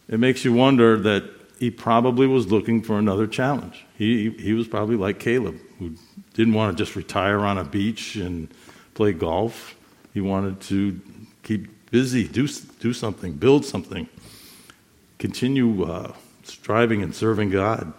it 0.09 0.21
makes 0.21 0.45
you 0.45 0.53
wonder 0.53 0.97
that 0.99 1.25
he 1.59 1.71
probably 1.71 2.27
was 2.27 2.51
looking 2.51 2.83
for 2.83 2.99
another 2.99 3.27
challenge. 3.27 3.85
He, 3.97 4.31
he 4.31 4.53
was 4.53 4.69
probably 4.69 4.97
like 4.97 5.19
Caleb, 5.19 5.59
who 5.79 5.95
didn't 6.35 6.55
want 6.55 6.77
to 6.77 6.85
just 6.85 6.97
retire 6.97 7.41
on 7.41 7.59
a 7.59 7.65
beach 7.65 8.17
and 8.17 8.49
play 8.95 9.13
golf. 9.13 9.75
He 10.13 10.21
wanted 10.21 10.61
to 10.63 11.01
keep 11.43 11.91
busy, 11.91 12.29
do, 12.29 12.47
do 12.81 12.93
something, 12.93 13.33
build 13.33 13.65
something 13.65 14.09
continue 15.25 15.85
uh, 15.85 16.13
striving 16.43 17.03
and 17.03 17.15
serving 17.15 17.49
God. 17.49 17.95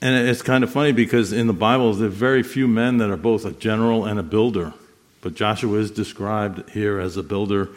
And 0.00 0.28
it's 0.28 0.42
kind 0.42 0.62
of 0.62 0.70
funny 0.70 0.92
because 0.92 1.32
in 1.32 1.46
the 1.46 1.52
Bible, 1.52 1.92
there 1.94 2.06
are 2.06 2.10
very 2.10 2.42
few 2.42 2.68
men 2.68 2.98
that 2.98 3.10
are 3.10 3.16
both 3.16 3.44
a 3.44 3.50
general 3.52 4.04
and 4.04 4.18
a 4.18 4.22
builder. 4.22 4.72
But 5.20 5.34
Joshua 5.34 5.78
is 5.78 5.90
described 5.90 6.70
here 6.70 7.00
as 7.00 7.16
a 7.16 7.22
builder 7.22 7.70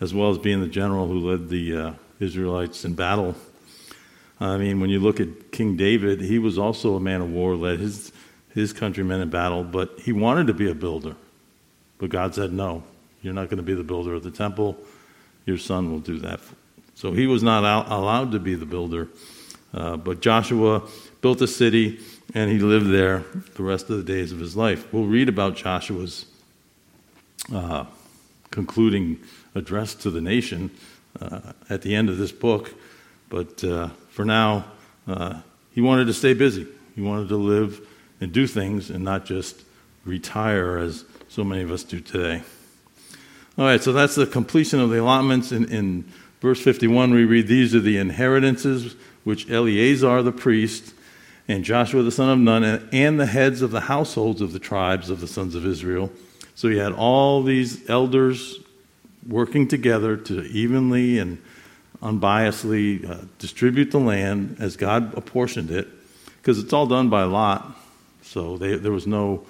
as 0.00 0.14
well 0.14 0.30
as 0.30 0.38
being 0.38 0.60
the 0.60 0.68
general 0.68 1.06
who 1.06 1.30
led 1.30 1.48
the 1.48 1.76
uh, 1.76 1.92
Israelites 2.20 2.84
in 2.84 2.94
battle. 2.94 3.34
I 4.40 4.56
mean, 4.56 4.80
when 4.80 4.90
you 4.90 5.00
look 5.00 5.20
at 5.20 5.52
King 5.52 5.76
David, 5.76 6.20
he 6.20 6.38
was 6.38 6.58
also 6.58 6.96
a 6.96 7.00
man 7.00 7.20
of 7.20 7.30
war, 7.30 7.54
led 7.56 7.80
his, 7.80 8.12
his 8.54 8.72
countrymen 8.72 9.20
in 9.20 9.30
battle, 9.30 9.64
but 9.64 9.98
he 10.00 10.12
wanted 10.12 10.46
to 10.48 10.54
be 10.54 10.70
a 10.70 10.74
builder. 10.74 11.16
But 11.98 12.10
God 12.10 12.34
said, 12.34 12.52
no, 12.52 12.82
you're 13.22 13.34
not 13.34 13.48
going 13.48 13.56
to 13.58 13.62
be 13.62 13.74
the 13.74 13.84
builder 13.84 14.14
of 14.14 14.22
the 14.22 14.30
temple 14.30 14.76
your 15.46 15.56
son 15.56 15.90
will 15.90 16.00
do 16.00 16.18
that. 16.18 16.40
So 16.94 17.12
he 17.12 17.26
was 17.26 17.42
not 17.42 17.88
allowed 17.90 18.32
to 18.32 18.38
be 18.38 18.54
the 18.54 18.66
builder. 18.66 19.08
Uh, 19.72 19.96
but 19.96 20.20
Joshua 20.20 20.82
built 21.26 21.40
a 21.42 21.48
city 21.48 21.98
and 22.34 22.52
he 22.52 22.60
lived 22.60 22.88
there 22.88 23.24
the 23.56 23.62
rest 23.64 23.90
of 23.90 23.96
the 23.96 24.04
days 24.04 24.30
of 24.30 24.38
his 24.38 24.56
life. 24.56 24.86
We'll 24.92 25.06
read 25.06 25.28
about 25.28 25.56
Joshua's 25.56 26.24
uh, 27.52 27.86
concluding 28.52 29.18
address 29.56 29.96
to 29.96 30.10
the 30.12 30.20
nation 30.20 30.70
uh, 31.20 31.52
at 31.68 31.82
the 31.82 31.96
end 31.96 32.10
of 32.10 32.16
this 32.16 32.30
book. 32.30 32.72
But 33.28 33.64
uh, 33.64 33.88
for 34.08 34.24
now, 34.24 34.66
uh, 35.08 35.40
he 35.72 35.80
wanted 35.80 36.06
to 36.06 36.14
stay 36.14 36.32
busy. 36.32 36.64
He 36.94 37.00
wanted 37.00 37.28
to 37.30 37.36
live 37.36 37.80
and 38.20 38.30
do 38.30 38.46
things 38.46 38.88
and 38.88 39.02
not 39.02 39.24
just 39.24 39.64
retire 40.04 40.78
as 40.78 41.04
so 41.26 41.42
many 41.42 41.62
of 41.62 41.72
us 41.72 41.82
do 41.82 41.98
today. 41.98 42.44
All 43.58 43.64
right, 43.64 43.82
so 43.82 43.92
that's 43.92 44.14
the 44.14 44.26
completion 44.26 44.78
of 44.78 44.90
the 44.90 45.02
allotments. 45.02 45.50
In, 45.50 45.64
in 45.72 46.04
verse 46.40 46.62
51, 46.62 47.12
we 47.12 47.24
read, 47.24 47.48
These 47.48 47.74
are 47.74 47.80
the 47.80 47.98
inheritances 47.98 48.94
which 49.24 49.50
Eleazar 49.50 50.22
the 50.22 50.30
priest 50.30 50.92
and 51.48 51.64
Joshua 51.64 52.02
the 52.02 52.10
son 52.10 52.28
of 52.30 52.38
Nun 52.38 52.64
and, 52.92 53.20
the 53.20 53.26
heads 53.26 53.62
of 53.62 53.70
the 53.70 53.82
households 53.82 54.40
of 54.40 54.52
the 54.52 54.58
tribes 54.58 55.10
of 55.10 55.20
the 55.20 55.28
sons 55.28 55.54
of 55.54 55.64
Israel. 55.64 56.10
So 56.54 56.68
you 56.68 56.80
had 56.80 56.92
all 56.92 57.42
these 57.42 57.88
elders 57.88 58.58
working 59.28 59.68
together 59.68 60.16
to 60.16 60.42
evenly 60.42 61.18
and 61.18 61.38
unbiasedly 62.02 63.08
uh, 63.08 63.24
distribute 63.38 63.90
the 63.90 63.98
land 63.98 64.56
as 64.60 64.76
God 64.76 65.16
apportioned 65.16 65.70
it, 65.70 65.88
because 66.38 66.58
it's 66.58 66.72
all 66.72 66.86
done 66.86 67.08
by 67.08 67.22
lot. 67.24 67.76
So 68.22 68.56
they, 68.58 68.76
there 68.76 68.92
was 68.92 69.06
no 69.06 69.46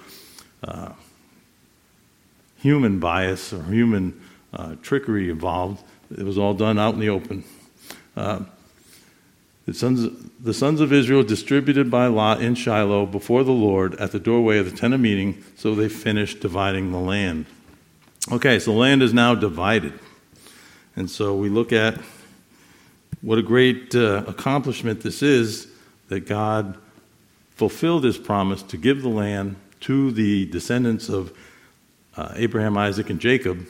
uh, 0.63 0.91
human 2.57 2.99
bias 2.99 3.53
or 3.53 3.63
human 3.63 4.21
uh, 4.53 4.75
trickery 4.81 5.29
involved. 5.29 5.83
It 6.15 6.23
was 6.23 6.37
all 6.37 6.53
done 6.53 6.79
out 6.79 6.93
in 6.93 6.99
the 6.99 7.09
open. 7.09 7.43
The 9.67 9.73
sons, 9.73 10.31
the 10.39 10.53
sons 10.53 10.79
of 10.79 10.93
Israel 10.93 11.23
distributed 11.23 11.91
by 11.91 12.07
lot 12.07 12.41
in 12.41 12.55
Shiloh 12.55 13.05
before 13.05 13.43
the 13.43 13.51
Lord 13.51 13.95
at 13.95 14.13
the 14.13 14.19
doorway 14.19 14.59
of 14.59 14.71
the 14.71 14.75
tent 14.75 14.93
of 14.93 15.01
meeting, 15.01 15.43
so 15.57 15.75
they 15.75 15.89
finished 15.89 16.39
dividing 16.39 16.93
the 16.93 16.99
land. 16.99 17.45
Okay, 18.31 18.59
so 18.59 18.71
the 18.71 18.77
land 18.77 19.03
is 19.03 19.13
now 19.13 19.35
divided. 19.35 19.91
And 20.95 21.11
so 21.11 21.35
we 21.35 21.49
look 21.49 21.73
at 21.73 21.99
what 23.21 23.37
a 23.39 23.41
great 23.41 23.93
uh, 23.93 24.23
accomplishment 24.25 25.01
this 25.01 25.21
is 25.21 25.67
that 26.07 26.21
God 26.21 26.77
fulfilled 27.51 28.05
his 28.05 28.17
promise 28.17 28.63
to 28.63 28.77
give 28.77 29.01
the 29.01 29.09
land 29.09 29.57
to 29.81 30.11
the 30.11 30.45
descendants 30.45 31.09
of 31.09 31.37
uh, 32.15 32.31
Abraham, 32.35 32.77
Isaac, 32.77 33.09
and 33.09 33.19
Jacob, 33.19 33.67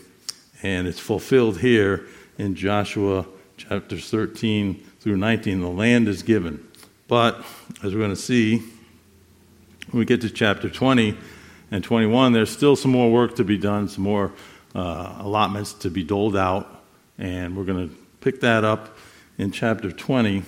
and 0.61 0.87
it's 0.87 0.99
fulfilled 0.99 1.57
here 1.57 2.05
in 2.37 2.53
Joshua 2.53 3.25
chapters 3.57 4.11
13 4.11 4.83
through 5.07 5.15
19. 5.15 5.61
The 5.61 5.69
land 5.69 6.09
is 6.09 6.21
given. 6.21 6.67
But 7.07 7.37
as 7.81 7.93
we're 7.93 8.01
going 8.01 8.09
to 8.09 8.17
see, 8.17 8.57
when 8.57 9.99
we 9.99 10.03
get 10.03 10.19
to 10.19 10.29
chapter 10.29 10.69
20 10.69 11.17
and 11.71 11.81
21, 11.81 12.33
there's 12.33 12.49
still 12.49 12.75
some 12.75 12.91
more 12.91 13.09
work 13.09 13.37
to 13.37 13.45
be 13.45 13.57
done, 13.57 13.87
some 13.87 14.03
more 14.03 14.33
uh, 14.75 15.15
allotments 15.19 15.71
to 15.75 15.89
be 15.89 16.03
doled 16.03 16.35
out, 16.35 16.83
and 17.17 17.55
we're 17.55 17.63
going 17.63 17.87
to 17.87 17.95
pick 18.19 18.41
that 18.41 18.65
up 18.65 18.97
in 19.37 19.51
chapter 19.51 19.93
20. 19.93 20.43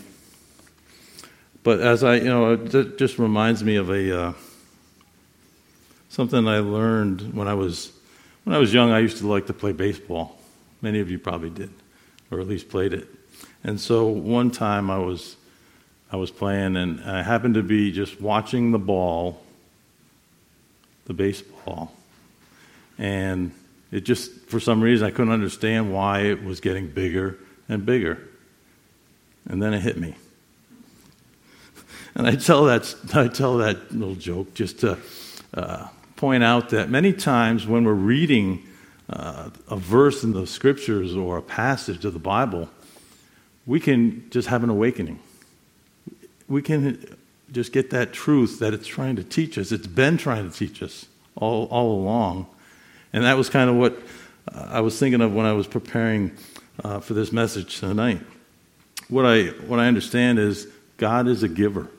But 1.63 1.79
as 1.79 2.03
I, 2.03 2.15
you 2.15 2.25
know, 2.25 2.51
it 2.51 2.97
just 2.97 3.17
reminds 3.17 3.63
me 3.63 3.77
of 3.77 3.89
a. 3.89 4.19
Uh, 4.19 4.33
something 6.09 6.49
I 6.49 6.59
learned 6.59 7.33
when 7.33 7.47
I 7.47 7.53
was 7.53 7.93
when 8.43 8.53
I 8.53 8.59
was 8.59 8.73
young. 8.73 8.91
I 8.91 8.99
used 8.99 9.19
to 9.19 9.27
like 9.27 9.47
to 9.47 9.53
play 9.53 9.71
baseball. 9.71 10.37
Many 10.81 10.99
of 10.99 11.09
you 11.09 11.17
probably 11.17 11.49
did, 11.49 11.71
or 12.29 12.41
at 12.41 12.47
least 12.47 12.67
played 12.67 12.91
it. 12.91 13.18
And 13.63 13.79
so 13.79 14.07
one 14.07 14.51
time 14.51 14.89
I 14.89 14.99
was 14.99 15.35
I 16.11 16.17
was 16.17 16.31
playing, 16.31 16.75
and 16.75 17.01
I 17.01 17.21
happened 17.21 17.53
to 17.53 17.63
be 17.63 17.91
just 17.91 18.19
watching 18.19 18.71
the 18.71 18.79
ball, 18.79 19.41
the 21.05 21.13
baseball, 21.13 21.93
and 22.97 23.51
it 23.91 24.01
just 24.01 24.31
for 24.47 24.59
some 24.59 24.81
reason 24.81 25.05
I 25.05 25.11
couldn't 25.11 25.33
understand 25.33 25.93
why 25.93 26.21
it 26.21 26.43
was 26.43 26.59
getting 26.61 26.87
bigger 26.87 27.37
and 27.67 27.85
bigger. 27.85 28.19
And 29.47 29.61
then 29.61 29.73
it 29.73 29.81
hit 29.81 29.97
me. 29.97 30.15
And 32.15 32.27
I 32.27 32.35
tell 32.35 32.65
that 32.65 32.95
I 33.13 33.27
tell 33.27 33.57
that 33.57 33.91
little 33.91 34.15
joke 34.15 34.53
just 34.53 34.79
to 34.79 34.97
uh, 35.53 35.87
point 36.15 36.43
out 36.43 36.69
that 36.69 36.89
many 36.89 37.13
times 37.13 37.65
when 37.65 37.83
we're 37.83 37.93
reading 37.93 38.65
uh, 39.09 39.49
a 39.69 39.75
verse 39.75 40.23
in 40.23 40.33
the 40.33 40.45
scriptures 40.45 41.15
or 41.15 41.37
a 41.37 41.41
passage 41.41 42.05
of 42.05 42.13
the 42.13 42.19
Bible, 42.19 42.69
we 43.69 43.79
can 43.79 44.27
just 44.31 44.47
have 44.47 44.63
an 44.63 44.69
awakening. 44.71 45.19
We 46.47 46.63
can 46.63 47.05
just 47.51 47.71
get 47.71 47.91
that 47.91 48.13
truth 48.13 48.57
that 48.59 48.73
it's 48.73 48.87
trying 48.87 49.15
to 49.17 49.23
teach 49.23 49.59
us. 49.59 49.71
It's 49.71 49.85
been 49.85 50.17
trying 50.17 50.49
to 50.49 50.57
teach 50.57 50.81
us 50.81 51.05
all, 51.35 51.65
all 51.65 51.91
along. 51.91 52.47
And 53.13 53.25
that 53.25 53.37
was 53.37 53.47
kind 53.47 53.69
of 53.69 53.75
what 53.75 53.95
uh, 54.51 54.69
I 54.71 54.81
was 54.81 54.97
thinking 54.97 55.21
of 55.21 55.35
when 55.35 55.45
I 55.45 55.53
was 55.53 55.67
preparing 55.67 56.31
uh, 56.83 56.99
for 56.99 57.13
this 57.13 57.31
message 57.31 57.79
tonight. 57.79 58.21
What 59.07 59.27
I, 59.27 59.43
what 59.67 59.79
I 59.79 59.85
understand 59.85 60.39
is 60.39 60.67
God 60.97 61.27
is 61.27 61.43
a 61.43 61.47
giver. 61.47 61.89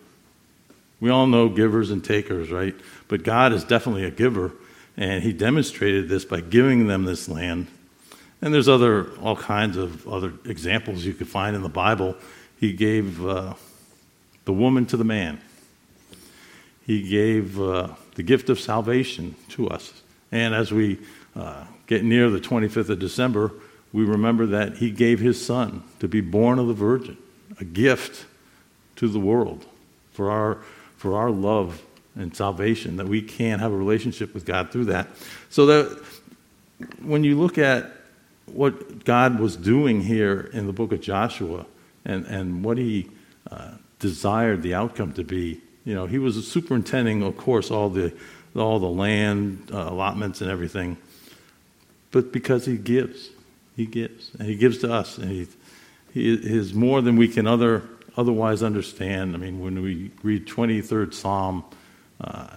We 0.99 1.09
all 1.09 1.29
know 1.29 1.49
givers 1.49 1.93
and 1.93 2.05
takers, 2.05 2.51
right? 2.51 2.75
But 3.07 3.23
God 3.23 3.53
is 3.53 3.63
definitely 3.63 4.05
a 4.07 4.11
giver, 4.11 4.51
and 4.97 5.23
He 5.23 5.33
demonstrated 5.33 6.09
this 6.09 6.25
by 6.25 6.41
giving 6.41 6.89
them 6.89 7.05
this 7.05 7.29
land. 7.29 7.69
And 8.43 8.55
there's 8.55 8.69
other 8.69 9.11
all 9.19 9.37
kinds 9.37 9.77
of 9.77 10.09
other 10.09 10.33
examples 10.45 11.05
you 11.05 11.13
could 11.13 11.29
find 11.29 11.55
in 11.55 11.63
the 11.63 11.69
Bible. 11.69 12.17
He 12.59 12.73
gave 12.73 13.25
uh, 13.25 13.55
the 14.45 14.53
woman 14.53 14.87
to 14.87 14.97
the 14.97 15.05
man. 15.05 15.41
He 16.87 17.09
gave 17.09 17.61
uh, 17.61 17.91
the 18.15 18.23
gift 18.23 18.49
of 18.49 18.59
salvation 18.59 19.35
to 19.51 19.69
us. 19.69 20.03
And 20.33 20.55
as 20.55 20.73
we 20.73 20.99
uh, 21.37 21.65
get 21.87 22.05
near 22.05 22.31
the 22.31 22.41
25th 22.41 22.89
of 22.89 22.99
December, 22.99 23.53
we 23.93 24.05
remember 24.05 24.47
that 24.47 24.79
He 24.79 24.91
gave 24.91 25.21
His 25.21 25.45
Son 25.45 25.83
to 25.99 26.09
be 26.09 26.21
born 26.21 26.59
of 26.59 26.67
the 26.67 26.75
Virgin, 26.75 27.19
a 27.59 27.65
gift 27.65 28.27
to 28.97 29.09
the 29.09 29.21
world 29.21 29.67
for 30.13 30.31
our 30.31 30.59
for 30.97 31.17
our 31.17 31.31
love 31.31 31.83
and 32.15 32.37
salvation, 32.37 32.97
that 32.97 33.09
we 33.09 33.23
can 33.23 33.59
have 33.59 33.73
a 33.73 33.77
relationship 33.77 34.35
with 34.35 34.45
God 34.45 34.71
through 34.71 34.85
that. 34.87 35.09
So 35.49 35.65
that 35.67 36.05
when 37.01 37.25
you 37.25 37.41
look 37.41 37.57
at 37.57 37.91
what 38.53 39.05
God 39.05 39.41
was 39.41 39.57
doing 39.57 40.03
here 40.03 40.51
in 40.53 40.67
the 40.67 40.73
book 40.73 40.93
of 40.93 41.01
Joshua 41.01 41.67
and, 42.05 42.27
and 42.27 42.65
what 42.65 42.79
he 42.79 43.11
uh, 43.51 43.73
desired 43.99 44.63
the 44.63 44.75
outcome 44.75 45.13
to 45.15 45.25
be, 45.25 45.61
you 45.85 45.95
know, 45.95 46.07
he 46.07 46.19
was 46.19 46.47
superintending, 46.47 47.23
of 47.23 47.37
course, 47.37 47.71
all 47.71 47.89
the 47.89 48.13
all 48.57 48.79
the 48.79 48.89
land 48.89 49.71
uh, 49.73 49.79
allotments 49.89 50.41
and 50.41 50.51
everything, 50.51 50.97
but 52.11 52.33
because 52.33 52.65
He 52.67 52.77
gives. 52.77 53.31
He 53.77 53.87
gives. 53.87 54.33
And 54.39 54.49
He 54.49 54.57
gives 54.57 54.79
to 54.79 54.93
us. 54.93 55.19
And 55.19 55.31
He, 55.31 55.47
he 56.13 56.33
is 56.33 56.75
more 56.75 57.01
than 57.01 57.17
we 57.17 57.29
can 57.29 57.47
other, 57.47 57.83
otherwise 58.17 58.63
understand. 58.63 59.35
I 59.35 59.39
mean, 59.39 59.61
when 59.61 59.83
we 59.83 60.11
read 60.23 60.47
23rd 60.47 61.15
Psalm, 61.15 61.65
uh, 62.21 62.49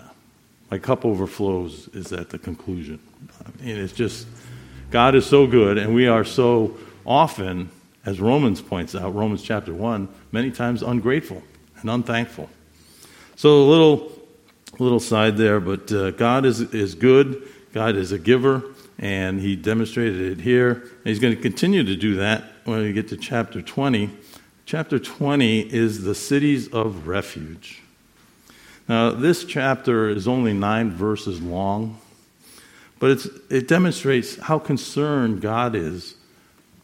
my 0.72 0.80
cup 0.80 1.06
overflows 1.06 1.88
is 1.90 2.12
at 2.12 2.30
the 2.30 2.40
conclusion. 2.40 3.00
I 3.40 3.64
mean, 3.64 3.78
it's 3.78 3.94
just, 3.94 4.28
God 4.94 5.16
is 5.16 5.26
so 5.26 5.48
good, 5.48 5.80
and 5.80 5.96
we 5.96 6.06
are 6.06 6.24
so 6.24 6.78
often, 7.04 7.72
as 8.06 8.22
Romans 8.22 8.62
points 8.62 8.94
out, 8.94 9.16
Romans 9.16 9.42
chapter 9.42 9.74
1, 9.74 10.08
many 10.32 10.52
times 10.52 10.84
ungrateful 10.84 11.42
and 11.82 11.90
unthankful. 11.90 12.48
So 13.36 13.64
a 13.64 13.66
little, 13.66 14.12
little 14.78 15.00
side 15.00 15.36
there, 15.36 15.60
but 15.60 15.92
uh, 15.92 16.12
God 16.12 16.46
is, 16.46 16.62
is 16.76 16.94
good. 16.94 17.42
God 17.74 17.96
is 17.96 18.12
a 18.12 18.20
giver, 18.20 18.62
and 19.00 19.42
He 19.42 19.56
demonstrated 19.56 20.38
it 20.38 20.42
here. 20.44 20.74
And 20.74 21.06
He's 21.06 21.18
going 21.18 21.36
to 21.36 21.42
continue 21.42 21.84
to 21.84 21.96
do 21.96 22.18
that 22.18 22.44
when 22.66 22.84
we 22.84 22.94
get 22.94 23.08
to 23.08 23.18
chapter 23.18 23.64
20. 23.64 24.12
Chapter 24.68 25.00
20 25.00 25.74
is 25.74 26.04
the 26.04 26.14
cities 26.14 26.68
of 26.68 27.08
refuge. 27.08 27.82
Now, 28.88 29.10
this 29.10 29.44
chapter 29.44 30.08
is 30.08 30.28
only 30.28 30.54
nine 30.54 30.92
verses 30.92 31.42
long, 31.42 31.98
but 33.04 33.28
it 33.50 33.68
demonstrates 33.68 34.38
how 34.38 34.58
concerned 34.58 35.42
God 35.42 35.76
is 35.76 36.16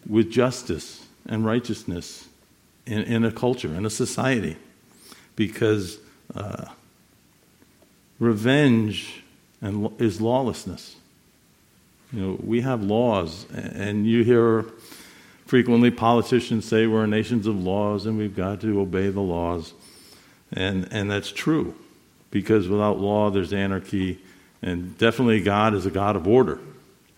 with 0.06 0.30
justice 0.30 1.08
and 1.26 1.46
righteousness 1.46 2.28
in, 2.86 3.04
in 3.04 3.24
a 3.24 3.32
culture, 3.32 3.74
in 3.74 3.86
a 3.86 3.90
society, 3.90 4.58
because 5.38 5.98
uh, 6.36 6.66
revenge 8.20 9.24
and 9.62 9.90
is 10.02 10.20
lawlessness. 10.20 10.98
You 12.12 12.20
know, 12.20 12.40
we 12.44 12.60
have 12.60 12.84
laws, 12.84 13.46
and 13.54 14.06
you 14.06 14.26
hear 14.26 14.66
frequently 15.46 15.90
politicians 15.90 16.66
say 16.66 16.86
we're 16.86 17.06
nations 17.06 17.48
of 17.48 17.56
laws 17.56 18.06
and 18.06 18.18
we've 18.18 18.36
got 18.36 18.60
to 18.60 18.82
obey 18.82 19.08
the 19.08 19.22
laws. 19.22 19.72
And, 20.52 20.86
and 20.92 21.10
that's 21.10 21.32
true, 21.32 21.76
because 22.30 22.68
without 22.68 23.00
law, 23.00 23.30
there's 23.30 23.54
anarchy, 23.54 24.20
and 24.62 24.98
definitely 24.98 25.42
God 25.42 25.74
is 25.74 25.86
a 25.86 25.92
God 25.92 26.16
of 26.16 26.28
order. 26.28 26.60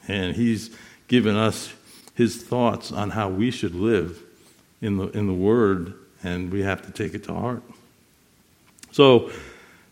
And 0.08 0.36
He's 0.36 0.76
given 1.08 1.36
us 1.36 1.74
His 2.16 2.42
thoughts 2.42 2.92
on 2.92 3.12
how 3.12 3.30
we 3.30 3.52
should 3.52 3.76
live 3.76 4.22
in 4.82 4.98
the, 4.98 5.08
in 5.10 5.28
the 5.28 5.34
Word, 5.34 5.94
and 6.24 6.52
we 6.52 6.64
have 6.64 6.86
to 6.86 6.92
take 6.92 7.14
it 7.14 7.24
to 7.26 7.34
heart. 7.34 7.64
So, 8.92 9.32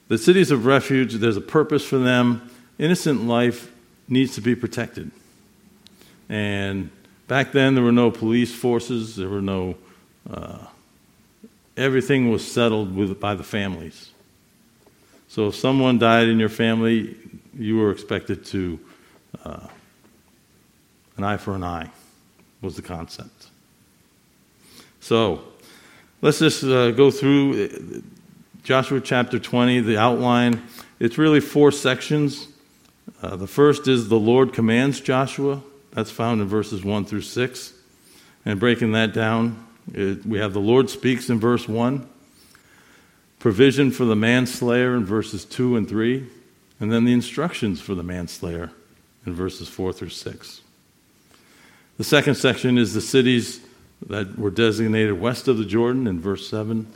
the 0.08 0.18
cities 0.18 0.50
of 0.50 0.66
refuge, 0.66 1.14
there's 1.14 1.38
a 1.38 1.42
purpose 1.42 1.86
for 1.86 2.00
them. 2.00 2.50
Innocent 2.80 3.28
life 3.28 3.72
needs 4.08 4.34
to 4.36 4.42
be 4.42 4.56
protected. 4.56 5.12
And 6.28 6.90
back 7.28 7.52
then, 7.52 7.76
there 7.76 7.84
were 7.84 7.92
no 7.92 8.10
police 8.10 8.54
forces, 8.54 9.16
there 9.16 9.30
were 9.30 9.42
no, 9.42 9.76
uh, 10.30 10.66
everything 11.78 12.32
was 12.32 12.50
settled 12.50 12.96
with, 12.96 13.20
by 13.20 13.36
the 13.36 13.44
families. 13.44 14.10
So 15.28 15.48
if 15.50 15.56
someone 15.56 16.00
died 16.00 16.28
in 16.28 16.40
your 16.40 16.50
family, 16.50 17.16
you 17.58 17.78
were 17.78 17.92
expected 17.92 18.46
to, 18.46 18.80
uh, 19.44 19.68
an 21.18 21.24
eye 21.24 21.38
for 21.38 21.56
an 21.56 21.64
eye 21.64 21.90
was 22.62 22.76
the 22.76 22.82
concept. 22.82 23.48
So 25.00 25.44
let's 26.22 26.40
just 26.40 26.64
uh, 26.64 26.92
go 26.92 27.12
through 27.12 28.04
Joshua 28.64 29.02
chapter 29.02 29.40
20, 29.40 29.80
the 29.82 29.98
outline, 29.98 30.62
it's 31.00 31.18
really 31.18 31.40
four 31.40 31.72
sections. 31.72 32.48
Uh, 33.22 33.36
the 33.36 33.48
first 33.48 33.88
is 33.88 34.10
the 34.10 34.20
Lord 34.20 34.54
commands 34.54 35.00
Joshua. 35.00 35.62
That's 35.92 36.12
found 36.12 36.42
in 36.42 36.48
verses 36.48 36.84
1 36.84 37.06
through 37.06 37.22
6. 37.22 37.74
And 38.46 38.60
breaking 38.60 38.92
that 38.92 39.14
down, 39.14 39.66
it, 39.94 40.26
we 40.26 40.40
have 40.40 40.54
the 40.54 40.60
Lord 40.60 40.90
speaks 40.90 41.30
in 41.30 41.40
verse 41.40 41.68
1, 41.68 42.08
provision 43.40 43.92
for 43.92 44.06
the 44.06 44.16
manslayer 44.16 44.96
in 44.96 45.06
verses 45.06 45.46
2 45.46 45.78
and 45.78 45.88
3, 45.88 46.28
and 46.80 46.92
then 46.92 47.06
the 47.06 47.14
instructions 47.14 47.82
for 47.82 47.96
the 47.96 48.04
manslayer 48.04 48.72
in 49.26 49.34
verses 49.34 49.68
4 49.68 49.94
through 49.94 50.10
6. 50.10 50.62
The 51.98 52.04
second 52.04 52.36
section 52.36 52.78
is 52.78 52.94
the 52.94 53.02
cities 53.02 53.60
that 54.08 54.40
were 54.40 54.52
designated 54.52 55.20
west 55.20 55.48
of 55.48 55.58
the 55.58 55.66
Jordan 55.66 56.08
in 56.08 56.20
verse 56.20 56.48
7 56.48 56.88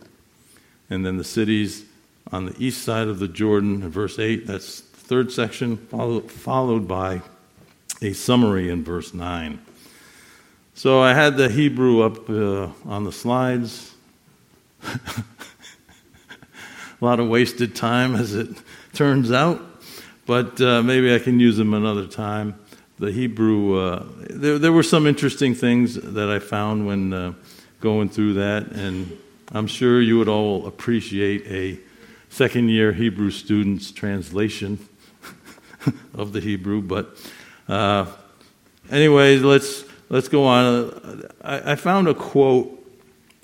and 0.89 1.05
then 1.05 1.17
the 1.17 1.23
cities 1.23 1.85
on 2.31 2.45
the 2.45 2.55
east 2.57 2.83
side 2.83 3.07
of 3.07 3.19
the 3.19 3.27
Jordan 3.27 3.81
in 3.81 3.89
verse 3.89 4.19
8. 4.19 4.45
That's 4.47 4.81
the 4.81 4.97
third 4.97 5.31
section, 5.31 5.77
follow, 5.77 6.21
followed 6.21 6.87
by 6.87 7.21
a 8.01 8.13
summary 8.13 8.69
in 8.69 8.83
verse 8.83 9.13
9. 9.13 9.59
So 10.75 11.01
I 11.01 11.13
had 11.13 11.37
the 11.37 11.49
Hebrew 11.49 12.01
up 12.01 12.29
uh, 12.29 12.69
on 12.85 13.03
the 13.03 13.11
slides. 13.11 13.93
a 14.83 14.95
lot 17.01 17.19
of 17.19 17.27
wasted 17.27 17.75
time, 17.75 18.15
as 18.15 18.33
it 18.33 18.49
turns 18.93 19.31
out, 19.31 19.61
but 20.25 20.59
uh, 20.61 20.81
maybe 20.81 21.13
I 21.13 21.19
can 21.19 21.39
use 21.39 21.57
them 21.57 21.73
another 21.73 22.07
time. 22.07 22.55
The 22.99 23.11
Hebrew, 23.11 23.77
uh, 23.77 24.05
there, 24.29 24.57
there 24.59 24.71
were 24.71 24.83
some 24.83 25.07
interesting 25.07 25.53
things 25.55 25.95
that 25.95 26.29
I 26.29 26.39
found 26.39 26.87
when 26.87 27.13
uh, 27.13 27.33
going 27.81 28.09
through 28.09 28.35
that, 28.35 28.67
and 28.67 29.17
I'm 29.51 29.67
sure 29.67 30.01
you 30.01 30.17
would 30.19 30.29
all 30.29 30.65
appreciate 30.67 31.45
a 31.47 31.79
second 32.29 32.69
year 32.69 32.93
Hebrew 32.93 33.29
student's 33.29 33.91
translation 33.91 34.79
of 36.13 36.33
the 36.33 36.39
Hebrew. 36.39 36.81
But 36.81 37.17
uh, 37.67 38.05
anyway, 38.89 39.37
let's, 39.37 39.83
let's 40.09 40.29
go 40.29 40.45
on. 40.45 41.27
I, 41.41 41.73
I 41.73 41.75
found 41.75 42.07
a 42.07 42.13
quote 42.13 42.79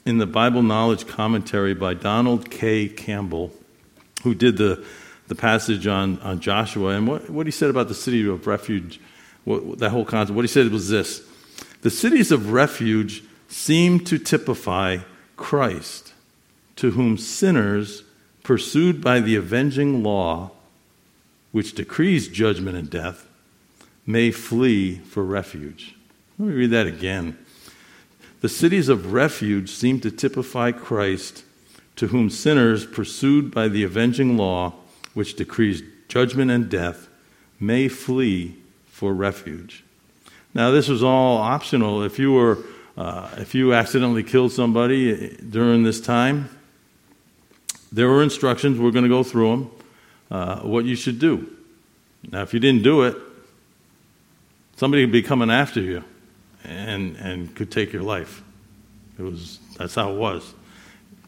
in 0.05 0.17
the 0.17 0.25
Bible 0.25 0.63
Knowledge 0.63 1.05
Commentary 1.05 1.73
by 1.73 1.93
Donald 1.93 2.49
K. 2.49 2.87
Campbell, 2.87 3.51
who 4.23 4.33
did 4.33 4.57
the, 4.57 4.85
the 5.29 5.35
passage 5.35 5.87
on, 5.87 6.19
on 6.19 6.41
Joshua. 6.41 6.89
And 6.89 7.07
what, 7.07 7.29
what 7.29 7.47
he 7.47 7.51
said 7.51 7.69
about 7.69 7.87
the 7.87 7.95
city 7.95 8.27
of 8.27 8.45
refuge, 8.45 8.99
what, 9.45 9.79
that 9.79 9.91
whole 9.91 10.03
concept, 10.03 10.35
what 10.35 10.43
he 10.43 10.49
said 10.49 10.69
was 10.71 10.89
this 10.89 11.21
The 11.81 11.89
cities 11.89 12.31
of 12.31 12.51
refuge 12.51 13.23
seem 13.47 13.99
to 14.01 14.19
typify 14.19 14.97
Christ, 15.37 16.13
to 16.75 16.91
whom 16.91 17.17
sinners 17.17 18.03
pursued 18.43 19.01
by 19.01 19.19
the 19.19 19.35
avenging 19.35 20.03
law, 20.03 20.51
which 21.51 21.75
decrees 21.75 22.27
judgment 22.27 22.75
and 22.75 22.89
death, 22.89 23.27
may 24.05 24.31
flee 24.31 24.95
for 24.97 25.23
refuge. 25.23 25.95
Let 26.37 26.49
me 26.49 26.55
read 26.55 26.71
that 26.71 26.87
again. 26.87 27.37
The 28.41 28.49
cities 28.49 28.89
of 28.89 29.13
refuge 29.13 29.69
seem 29.69 29.99
to 29.99 30.09
typify 30.09 30.71
Christ, 30.71 31.43
to 31.97 32.07
whom 32.07 32.29
sinners 32.29 32.85
pursued 32.85 33.53
by 33.53 33.67
the 33.67 33.83
avenging 33.83 34.37
law, 34.37 34.73
which 35.13 35.35
decrees 35.35 35.83
judgment 36.07 36.51
and 36.51 36.69
death, 36.69 37.07
may 37.59 37.87
flee 37.87 38.55
for 38.85 39.13
refuge. 39.13 39.83
Now, 40.53 40.71
this 40.71 40.87
was 40.87 41.03
all 41.03 41.37
optional. 41.37 42.03
If 42.03 42.17
you 42.17 42.33
were 42.33 42.57
uh, 42.99 43.29
if 43.37 43.55
you 43.55 43.73
accidentally 43.73 44.23
killed 44.23 44.51
somebody 44.51 45.37
during 45.37 45.83
this 45.83 46.01
time, 46.01 46.49
there 47.93 48.09
were 48.09 48.21
instructions, 48.21 48.77
we're 48.77 48.91
going 48.91 49.03
to 49.03 49.09
go 49.09 49.23
through 49.23 49.49
them, 49.49 49.71
uh, 50.29 50.59
what 50.59 50.83
you 50.83 50.97
should 50.97 51.17
do. 51.17 51.49
Now, 52.29 52.41
if 52.41 52.53
you 52.53 52.59
didn't 52.59 52.83
do 52.83 53.03
it, 53.03 53.15
somebody 54.75 55.05
would 55.05 55.13
be 55.13 55.21
coming 55.21 55.49
after 55.49 55.79
you 55.79 56.03
and, 56.65 57.15
and 57.15 57.55
could 57.55 57.71
take 57.71 57.93
your 57.93 58.03
life. 58.03 58.43
It 59.17 59.21
was, 59.21 59.59
that's 59.77 59.95
how 59.95 60.11
it 60.11 60.17
was. 60.17 60.53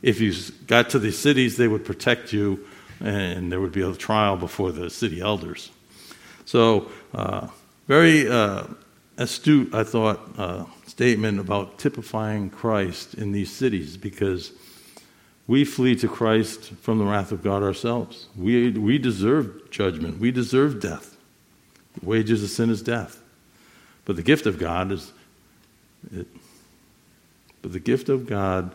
If 0.01 0.19
you 0.19 0.33
got 0.67 0.89
to 0.89 0.99
the 0.99 1.13
cities, 1.13 1.55
they 1.55 1.69
would 1.69 1.85
protect 1.85 2.33
you 2.33 2.67
and 3.03 3.51
there 3.51 3.59
would 3.59 3.71
be 3.71 3.81
a 3.81 3.93
trial 3.93 4.37
before 4.37 4.71
the 4.71 4.89
city 4.89 5.21
elders. 5.21 5.71
So, 6.45 6.91
uh, 7.13 7.47
very 7.87 8.29
uh, 8.29 8.65
astute, 9.17 9.73
I 9.73 9.83
thought, 9.83 10.19
uh, 10.37 10.65
statement 10.85 11.39
about 11.39 11.77
typifying 11.77 12.49
Christ 12.49 13.13
in 13.15 13.31
these 13.31 13.51
cities 13.51 13.97
because 13.97 14.51
we 15.47 15.65
flee 15.65 15.95
to 15.95 16.07
Christ 16.07 16.71
from 16.81 16.97
the 16.97 17.05
wrath 17.05 17.31
of 17.31 17.43
God 17.43 17.63
ourselves. 17.63 18.27
We, 18.37 18.71
we 18.71 18.97
deserve 18.97 19.69
judgment, 19.71 20.19
we 20.19 20.31
deserve 20.31 20.79
death. 20.79 21.17
The 21.99 22.05
wages 22.05 22.43
of 22.43 22.49
sin 22.49 22.69
is 22.69 22.81
death. 22.81 23.21
But 24.05 24.15
the 24.15 24.23
gift 24.23 24.45
of 24.45 24.57
God 24.57 24.91
is. 24.91 25.11
It, 26.11 26.27
but 27.61 27.73
the 27.73 27.79
gift 27.79 28.09
of 28.09 28.25
God 28.25 28.73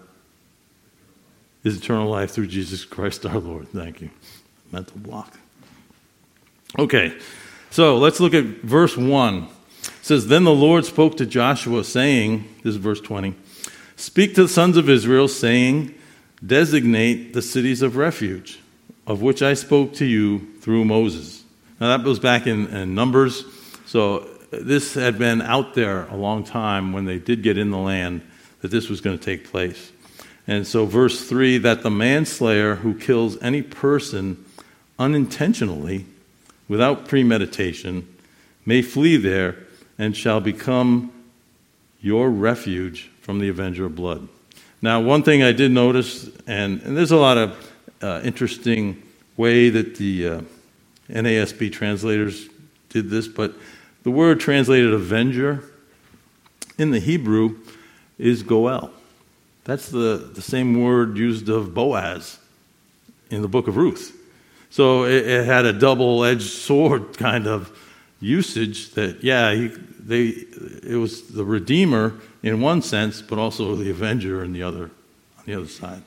is 1.67 1.77
eternal 1.77 2.09
life 2.09 2.31
through 2.31 2.47
Jesus 2.47 2.85
Christ 2.85 3.27
our 3.27 3.39
Lord. 3.39 3.69
Thank 3.69 4.01
you. 4.01 4.11
Mental 4.71 4.99
block. 4.99 5.37
Okay, 6.79 7.17
so 7.71 7.99
let's 7.99 8.21
look 8.21 8.35
at 8.35 8.45
verse 8.45 8.97
1 8.97 9.49
says, 10.07 10.29
Then 10.29 10.45
the 10.45 10.53
Lord 10.53 10.85
spoke 10.85 11.17
to 11.17 11.27
Joshua, 11.27 11.83
saying, 11.83 12.49
This 12.63 12.75
is 12.75 12.77
verse 12.77 13.01
20, 13.01 13.35
Speak 13.97 14.35
to 14.37 14.43
the 14.45 14.49
sons 14.49 14.77
of 14.77 14.89
Israel, 14.89 15.27
saying, 15.27 15.95
Designate 16.45 17.33
the 17.33 17.43
cities 17.43 17.83
of 17.83 17.97
refuge, 17.97 18.61
of 19.07 19.21
which 19.21 19.43
I 19.43 19.55
spoke 19.55 19.95
to 19.95 20.05
you 20.05 20.47
through 20.61 20.85
Moses. 20.85 21.43
Now, 21.81 21.97
that 21.97 22.05
goes 22.05 22.21
back 22.21 22.47
in, 22.47 22.69
in 22.69 22.95
Numbers. 22.95 23.45
So, 23.87 24.19
uh, 24.53 24.59
this 24.61 24.95
had 24.95 25.19
been 25.19 25.43
out 25.43 25.75
there 25.75 26.07
a 26.07 26.17
long 26.17 26.45
time 26.45 26.93
when 26.93 27.05
they 27.05 27.19
did 27.19 27.43
get 27.43 27.59
in 27.59 27.71
the 27.73 27.79
land 27.79 28.23
that 28.61 28.71
this 28.71 28.89
was 28.89 29.01
going 29.01 29.19
to 29.19 29.25
take 29.25 29.51
place. 29.51 29.91
And 30.47 30.67
so, 30.67 30.87
verse 30.87 31.29
3 31.29 31.59
that 31.59 31.83
the 31.83 31.91
manslayer 31.91 32.77
who 32.77 32.95
kills 32.95 33.41
any 33.43 33.63
person 33.63 34.45
unintentionally, 34.99 36.07
without 36.69 37.09
premeditation, 37.09 38.09
may 38.65 38.83
flee 38.83 39.17
there 39.17 39.57
and 39.99 40.17
shall 40.17 40.41
become 40.41 41.13
your 42.01 42.31
refuge 42.31 43.11
from 43.21 43.39
the 43.39 43.49
avenger 43.49 43.87
of 43.87 43.97
blood. 43.97 44.29
Now, 44.83 45.01
one 45.01 45.23
thing 45.23 45.43
I 45.43 45.53
did 45.53 45.73
notice, 45.73 46.29
and, 46.47 46.81
and 46.83 46.97
there's 46.97 47.11
a 47.11 47.17
lot 47.17 47.39
of 47.39 47.73
uh, 48.03 48.21
interesting 48.23 49.03
way 49.37 49.71
that 49.71 49.97
the 49.97 50.29
uh, 50.29 50.41
NASB 51.09 51.73
translators 51.73 52.49
did 52.91 53.11
this, 53.11 53.27
but 53.27 53.55
the 54.03 54.11
word 54.11 54.39
translated 54.39 54.93
avenger 54.93 55.65
in 56.79 56.91
the 56.91 57.01
Hebrew 57.01 57.57
is 58.19 58.43
goel. 58.43 58.91
That's 59.67 59.89
the, 59.89 60.31
the 60.33 60.43
same 60.43 60.81
word 60.81 61.19
used 61.19 61.49
of 61.49 61.75
Boaz 61.75 62.39
in 63.31 63.43
the 63.43 63.49
book 63.49 63.67
of 63.67 63.77
Ruth. 63.77 64.17
So 64.71 65.05
it, 65.05 65.27
it 65.27 65.45
had 65.45 65.65
a 65.65 65.73
double 65.73 66.25
edged 66.25 66.49
sword 66.49 67.19
kind 67.19 67.49
of 67.49 67.77
usage 68.21 68.93
that, 68.93 69.25
yeah, 69.25 69.53
he, 69.53 69.69
they, 69.99 70.27
it 70.89 70.99
was 71.01 71.23
the 71.29 71.45
Redeemer 71.45 72.15
in 72.45 72.61
one 72.61 72.81
sense, 72.81 73.21
but 73.21 73.39
also 73.41 73.75
the 73.75 73.91
Avenger 73.91 74.45
in 74.45 74.53
the 74.53 74.63
other, 74.63 74.85
on 75.39 75.45
the 75.47 75.55
other 75.55 75.67
side, 75.67 76.03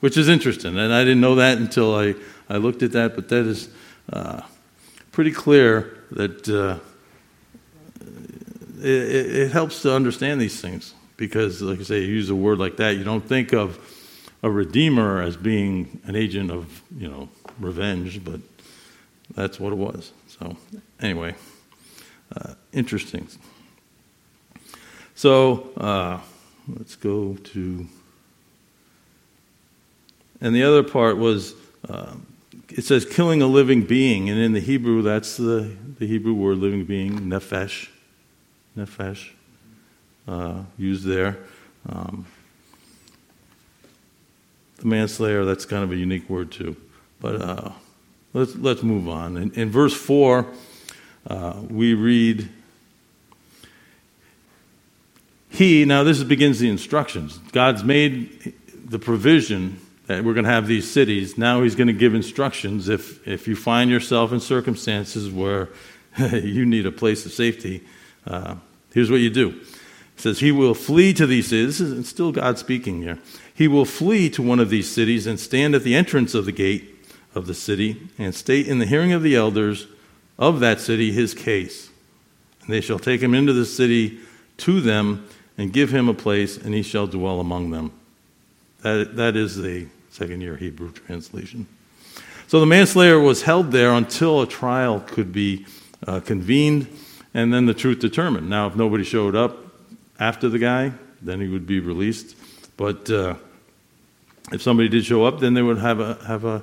which 0.00 0.18
is 0.18 0.28
interesting. 0.28 0.76
And 0.76 0.92
I 0.92 1.04
didn't 1.04 1.22
know 1.22 1.36
that 1.36 1.56
until 1.56 1.94
I, 1.94 2.14
I 2.50 2.58
looked 2.58 2.82
at 2.82 2.92
that, 2.92 3.14
but 3.14 3.30
that 3.30 3.46
is 3.46 3.70
uh, 4.12 4.42
pretty 5.10 5.32
clear 5.32 6.04
that 6.10 6.46
uh, 6.50 6.78
it, 8.82 8.86
it 8.86 9.52
helps 9.52 9.80
to 9.82 9.94
understand 9.94 10.38
these 10.38 10.60
things 10.60 10.92
because, 11.16 11.62
like 11.62 11.80
I 11.80 11.82
say, 11.82 12.00
you 12.00 12.14
use 12.14 12.30
a 12.30 12.34
word 12.34 12.58
like 12.58 12.76
that, 12.76 12.96
you 12.96 13.04
don't 13.04 13.26
think 13.26 13.52
of 13.52 13.78
a 14.42 14.50
redeemer 14.50 15.22
as 15.22 15.36
being 15.36 16.00
an 16.04 16.16
agent 16.16 16.50
of, 16.50 16.82
you 16.96 17.08
know, 17.08 17.28
revenge, 17.58 18.24
but 18.24 18.40
that's 19.34 19.58
what 19.58 19.72
it 19.72 19.76
was. 19.76 20.12
So, 20.26 20.56
anyway, 21.00 21.34
uh, 22.36 22.54
interesting. 22.72 23.28
So, 25.14 25.70
uh, 25.76 26.20
let's 26.68 26.96
go 26.96 27.34
to. 27.34 27.86
And 30.40 30.54
the 30.54 30.64
other 30.64 30.82
part 30.82 31.16
was 31.16 31.54
uh, 31.88 32.14
it 32.70 32.84
says 32.84 33.04
killing 33.04 33.40
a 33.40 33.46
living 33.46 33.82
being, 33.82 34.28
and 34.28 34.38
in 34.38 34.52
the 34.52 34.60
Hebrew, 34.60 35.00
that's 35.00 35.36
the, 35.36 35.74
the 35.98 36.06
Hebrew 36.06 36.34
word 36.34 36.58
living 36.58 36.84
being, 36.84 37.20
nephesh. 37.20 37.88
Nephesh 38.76 39.30
used 40.78 41.04
there. 41.04 41.38
Um, 41.88 42.26
the 44.78 44.86
manslayer, 44.86 45.44
that's 45.44 45.64
kind 45.64 45.82
of 45.82 45.92
a 45.92 45.96
unique 45.96 46.28
word 46.28 46.50
too. 46.50 46.76
But 47.20 47.40
uh, 47.40 47.70
let's, 48.32 48.54
let's 48.56 48.82
move 48.82 49.08
on. 49.08 49.36
In, 49.36 49.50
in 49.52 49.70
verse 49.70 49.94
4, 49.94 50.46
uh, 51.26 51.60
we 51.68 51.94
read, 51.94 52.48
He, 55.48 55.84
now 55.84 56.04
this 56.04 56.22
begins 56.22 56.58
the 56.58 56.68
instructions. 56.68 57.38
God's 57.52 57.82
made 57.82 58.54
the 58.84 58.98
provision 58.98 59.80
that 60.06 60.22
we're 60.22 60.34
going 60.34 60.44
to 60.44 60.50
have 60.50 60.66
these 60.66 60.90
cities. 60.90 61.38
Now 61.38 61.62
He's 61.62 61.74
going 61.74 61.86
to 61.86 61.94
give 61.94 62.14
instructions. 62.14 62.88
If, 62.88 63.26
if 63.26 63.48
you 63.48 63.56
find 63.56 63.90
yourself 63.90 64.32
in 64.32 64.40
circumstances 64.40 65.30
where 65.30 65.70
you 66.18 66.66
need 66.66 66.84
a 66.84 66.92
place 66.92 67.24
of 67.24 67.32
safety, 67.32 67.82
uh, 68.26 68.56
here's 68.92 69.10
what 69.10 69.20
you 69.20 69.30
do 69.30 69.60
says, 70.16 70.40
He 70.40 70.52
will 70.52 70.74
flee 70.74 71.12
to 71.14 71.26
these 71.26 71.48
cities. 71.48 71.78
This 71.78 71.88
is 71.88 72.08
still 72.08 72.32
God 72.32 72.58
speaking 72.58 73.02
here. 73.02 73.18
He 73.54 73.68
will 73.68 73.84
flee 73.84 74.30
to 74.30 74.42
one 74.42 74.60
of 74.60 74.70
these 74.70 74.90
cities 74.90 75.26
and 75.26 75.38
stand 75.38 75.74
at 75.74 75.82
the 75.82 75.94
entrance 75.94 76.34
of 76.34 76.44
the 76.44 76.52
gate 76.52 76.94
of 77.34 77.46
the 77.46 77.54
city 77.54 78.08
and 78.18 78.34
state 78.34 78.68
in 78.68 78.78
the 78.78 78.86
hearing 78.86 79.12
of 79.12 79.22
the 79.22 79.36
elders 79.36 79.86
of 80.38 80.60
that 80.60 80.80
city 80.80 81.12
his 81.12 81.34
case. 81.34 81.90
And 82.62 82.72
they 82.72 82.80
shall 82.80 82.98
take 82.98 83.20
him 83.20 83.34
into 83.34 83.52
the 83.52 83.64
city 83.64 84.18
to 84.58 84.80
them 84.80 85.28
and 85.56 85.72
give 85.72 85.90
him 85.90 86.08
a 86.08 86.14
place, 86.14 86.56
and 86.56 86.74
he 86.74 86.82
shall 86.82 87.06
dwell 87.06 87.38
among 87.38 87.70
them. 87.70 87.92
That, 88.82 89.16
that 89.16 89.36
is 89.36 89.56
the 89.56 89.86
second 90.10 90.40
year 90.40 90.56
Hebrew 90.56 90.92
translation. 90.92 91.66
So 92.48 92.60
the 92.60 92.66
manslayer 92.66 93.18
was 93.18 93.42
held 93.42 93.72
there 93.72 93.92
until 93.92 94.42
a 94.42 94.46
trial 94.46 95.00
could 95.00 95.32
be 95.32 95.66
uh, 96.06 96.20
convened 96.20 96.88
and 97.32 97.52
then 97.52 97.66
the 97.66 97.74
truth 97.74 97.98
determined. 97.98 98.48
Now, 98.48 98.68
if 98.68 98.76
nobody 98.76 99.02
showed 99.02 99.34
up, 99.34 99.63
after 100.18 100.48
the 100.48 100.58
guy, 100.58 100.92
then 101.22 101.40
he 101.40 101.48
would 101.48 101.66
be 101.66 101.80
released. 101.80 102.36
But 102.76 103.10
uh, 103.10 103.34
if 104.52 104.62
somebody 104.62 104.88
did 104.88 105.04
show 105.04 105.24
up, 105.24 105.40
then 105.40 105.54
they 105.54 105.62
would 105.62 105.78
have 105.78 106.00
a 106.00 106.14
have 106.26 106.44
a, 106.44 106.62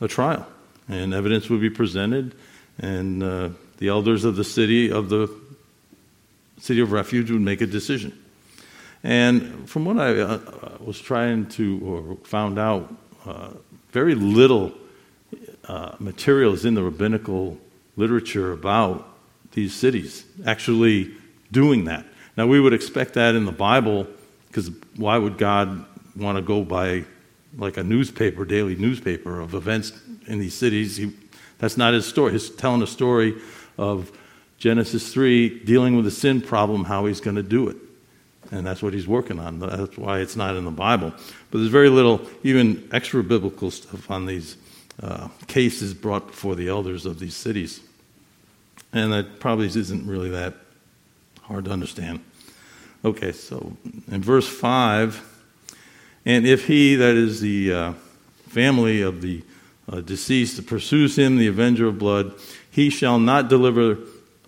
a 0.00 0.08
trial, 0.08 0.46
and 0.88 1.14
evidence 1.14 1.48
would 1.48 1.60
be 1.60 1.70
presented, 1.70 2.34
and 2.78 3.22
uh, 3.22 3.48
the 3.78 3.88
elders 3.88 4.24
of 4.24 4.36
the 4.36 4.44
city 4.44 4.90
of 4.90 5.08
the 5.08 5.28
city 6.58 6.80
of 6.80 6.92
refuge 6.92 7.30
would 7.30 7.40
make 7.40 7.60
a 7.60 7.66
decision. 7.66 8.16
And 9.02 9.68
from 9.68 9.84
what 9.84 9.98
I 9.98 10.20
uh, 10.20 10.38
was 10.78 11.00
trying 11.00 11.46
to 11.50 11.80
or 11.82 12.16
found 12.24 12.58
out, 12.58 12.94
uh, 13.26 13.50
very 13.90 14.14
little 14.14 14.72
uh, 15.66 15.96
material 15.98 16.54
is 16.54 16.64
in 16.64 16.74
the 16.74 16.82
rabbinical 16.82 17.58
literature 17.96 18.52
about 18.52 19.08
these 19.52 19.74
cities 19.74 20.24
actually 20.46 21.12
doing 21.50 21.84
that. 21.84 22.06
Now, 22.42 22.48
we 22.48 22.58
would 22.58 22.74
expect 22.74 23.14
that 23.14 23.36
in 23.36 23.44
the 23.44 23.52
Bible 23.52 24.04
because 24.48 24.68
why 24.96 25.16
would 25.16 25.38
God 25.38 25.84
want 26.16 26.38
to 26.38 26.42
go 26.42 26.64
by 26.64 27.04
like 27.56 27.76
a 27.76 27.84
newspaper, 27.84 28.44
daily 28.44 28.74
newspaper 28.74 29.38
of 29.38 29.54
events 29.54 29.92
in 30.26 30.40
these 30.40 30.52
cities? 30.52 30.96
He, 30.96 31.12
that's 31.58 31.76
not 31.76 31.94
his 31.94 32.04
story. 32.04 32.32
He's 32.32 32.50
telling 32.50 32.82
a 32.82 32.86
story 32.88 33.40
of 33.78 34.10
Genesis 34.58 35.12
3 35.12 35.60
dealing 35.60 35.94
with 35.94 36.04
the 36.04 36.10
sin 36.10 36.40
problem, 36.40 36.82
how 36.82 37.06
he's 37.06 37.20
going 37.20 37.36
to 37.36 37.44
do 37.44 37.68
it. 37.68 37.76
And 38.50 38.66
that's 38.66 38.82
what 38.82 38.92
he's 38.92 39.06
working 39.06 39.38
on. 39.38 39.60
That's 39.60 39.96
why 39.96 40.18
it's 40.18 40.34
not 40.34 40.56
in 40.56 40.64
the 40.64 40.72
Bible. 40.72 41.12
But 41.52 41.58
there's 41.58 41.70
very 41.70 41.90
little, 41.90 42.22
even 42.42 42.88
extra 42.90 43.22
biblical 43.22 43.70
stuff 43.70 44.10
on 44.10 44.26
these 44.26 44.56
uh, 45.00 45.28
cases 45.46 45.94
brought 45.94 46.26
before 46.26 46.56
the 46.56 46.66
elders 46.66 47.06
of 47.06 47.20
these 47.20 47.36
cities. 47.36 47.78
And 48.92 49.12
that 49.12 49.38
probably 49.38 49.66
isn't 49.66 50.08
really 50.08 50.30
that 50.30 50.54
Hard 51.42 51.64
to 51.64 51.70
understand. 51.70 52.20
Okay, 53.04 53.32
so 53.32 53.76
in 54.12 54.22
verse 54.22 54.46
5, 54.46 55.28
and 56.24 56.46
if 56.46 56.68
he, 56.68 56.94
that 56.94 57.16
is 57.16 57.40
the 57.40 57.72
uh, 57.72 57.92
family 58.46 59.02
of 59.02 59.22
the 59.22 59.42
uh, 59.90 60.00
deceased, 60.00 60.64
pursues 60.68 61.18
him, 61.18 61.36
the 61.36 61.48
avenger 61.48 61.88
of 61.88 61.98
blood, 61.98 62.32
he 62.70 62.90
shall 62.90 63.18
not 63.18 63.48
deliver, 63.48 63.98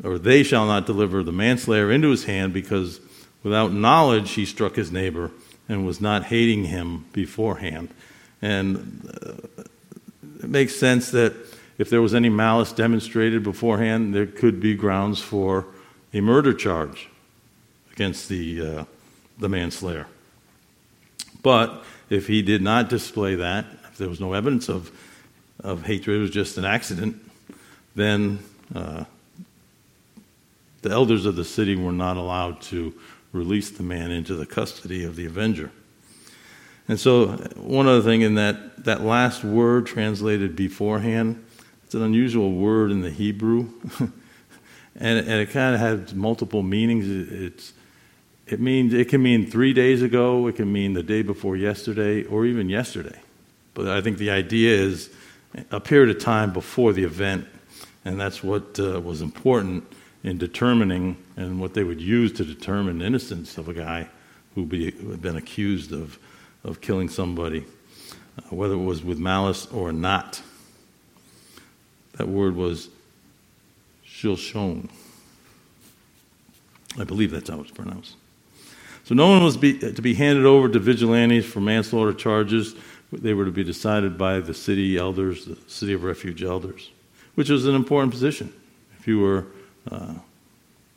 or 0.05 0.21
they 0.21 0.45
shall 0.45 0.67
not 0.67 0.87
deliver 0.87 1.25
the 1.25 1.33
manslayer 1.33 1.91
into 1.91 2.11
his 2.11 2.27
hand, 2.27 2.53
because 2.53 3.01
without 3.43 3.73
knowledge 3.73 4.31
he 4.33 4.45
struck 4.45 4.77
his 4.77 4.93
neighbor 4.93 5.33
and 5.69 5.85
was 5.85 6.01
not 6.01 6.27
hating 6.27 6.67
him 6.67 7.07
beforehand. 7.13 7.89
And 8.41 9.11
uh, 9.21 9.63
it 10.45 10.49
makes 10.49 10.77
sense 10.77 11.11
that 11.11 11.35
if 11.77 11.91
there 11.91 12.01
was 12.01 12.15
any 12.15 12.29
malice 12.29 12.71
demonstrated 12.71 13.43
beforehand, 13.43 14.15
there 14.15 14.27
could 14.27 14.61
be 14.61 14.77
grounds 14.77 15.21
for 15.21 15.67
a 16.13 16.21
murder 16.21 16.55
charge 16.55 17.09
against 17.95 18.29
the, 18.29 18.61
uh, 18.61 18.85
the 19.39 19.49
manslayer. 19.49 20.07
But 21.43 21.85
if 22.11 22.27
he 22.27 22.43
did 22.43 22.61
not 22.61 22.89
display 22.89 23.37
that, 23.37 23.67
if 23.91 23.99
there 23.99 24.09
was 24.09 24.21
no 24.21 24.33
evidence 24.33 24.69
of, 24.69 24.91
of 25.61 25.85
hatred, 25.85 26.17
it 26.17 26.21
was 26.21 26.31
just 26.31 26.59
an 26.59 26.65
accident, 26.65 27.23
then 27.95 28.41
uh, 28.75 29.05
the 30.83 30.91
elders 30.91 31.25
of 31.25 31.37
the 31.37 31.45
city 31.45 31.77
were 31.77 31.93
not 31.93 32.17
allowed 32.17 32.61
to 32.63 32.93
release 33.33 33.71
the 33.71 33.85
man 33.85 34.11
into 34.11 34.35
the 34.35 34.47
custody 34.47 35.05
of 35.05 35.15
the 35.15 35.27
avenger. 35.27 35.71
And 36.89 36.99
so, 36.99 37.29
one 37.57 37.87
other 37.87 38.03
thing 38.03 38.23
in 38.23 38.35
that, 38.35 38.85
that 38.85 39.03
last 39.03 39.45
word 39.45 39.87
translated 39.87 40.57
beforehand, 40.57 41.45
it's 41.85 41.95
an 41.95 42.03
unusual 42.03 42.53
word 42.53 42.91
in 42.91 43.03
the 43.03 43.11
Hebrew. 43.11 43.69
and, 44.97 45.19
and 45.19 45.31
it 45.31 45.51
kind 45.51 45.75
of 45.75 45.81
has 45.81 46.13
multiple 46.15 46.63
meanings. 46.63 47.09
It's, 47.09 47.73
it 48.47 48.61
means 48.61 48.93
it 48.93 49.09
can 49.09 49.23
mean 49.23 49.51
three 49.51 49.73
days 49.73 50.03
ago, 50.03 50.47
it 50.47 50.57
can 50.57 50.73
mean 50.73 50.93
the 50.93 51.03
day 51.03 51.23
before 51.23 51.57
yesterday, 51.57 52.25
or 52.25 52.45
even 52.45 52.69
yesterday. 52.69 53.19
But 53.73 53.89
I 53.89 54.01
think 54.01 54.19
the 54.19 54.31
idea 54.31 54.77
is 54.77 55.11
a 55.71 55.81
period 55.81 56.15
of 56.15 56.23
time 56.23 56.53
before 56.53 56.93
the 56.93 57.05
event, 57.05 57.47
and 58.05 58.21
that's 58.21 58.43
what 58.43 58.79
uh, 58.79 59.01
was 59.01 59.23
important 59.23 59.85
in 60.23 60.39
determining 60.39 61.17
and 61.37 61.61
what 61.61 61.75
they 61.75 61.85
would 61.85 62.01
use 62.01 62.33
to 62.33 62.45
determine 62.45 63.03
innocence 63.03 63.59
of 63.59 63.69
a 63.69 63.75
guy 63.75 64.09
who, 64.55 64.65
be, 64.65 64.87
had 64.87 65.23
been 65.23 65.37
accused 65.37 65.93
of, 65.93 66.19
of 66.65 66.81
killing 66.81 67.09
somebody, 67.09 67.65
uh, 68.39 68.55
whether 68.55 68.75
it 68.75 68.79
was 68.79 69.03
with 69.03 69.19
malice 69.19 69.67
or 69.67 69.93
not. 69.93 70.41
That 72.17 72.29
word 72.29 72.57
was 72.57 72.89
Shilshon. 74.07 74.89
I 76.99 77.05
believe 77.05 77.33
that's 77.33 77.51
how 77.51 77.61
it's 77.61 77.73
pronounced. 77.73 78.17
So 79.05 79.15
no 79.15 79.29
one 79.29 79.45
was 79.45 79.57
be, 79.57 79.79
to 79.79 80.03
be 80.03 80.15
handed 80.15 80.47
over 80.47 80.69
to 80.69 80.79
vigilantes 80.79 81.45
for 81.45 81.61
manslaughter 81.61 82.15
charges. 82.15 82.75
They 83.13 83.35
were 83.35 83.45
to 83.45 83.53
be 83.53 83.63
decided 83.63 84.17
by 84.17 84.41
the 84.41 84.55
city 84.55 84.97
elders, 84.97 85.45
the 85.45 85.57
city 85.67 85.93
of 85.93 86.03
refuge 86.05 86.43
elders, 86.43 86.91
which 87.35 87.51
was 87.51 87.67
an 87.67 87.75
important 87.75 88.13
position 88.13 88.53
if 88.99 89.07
you 89.07 89.21
were 89.21 89.47
uh, 89.91 90.15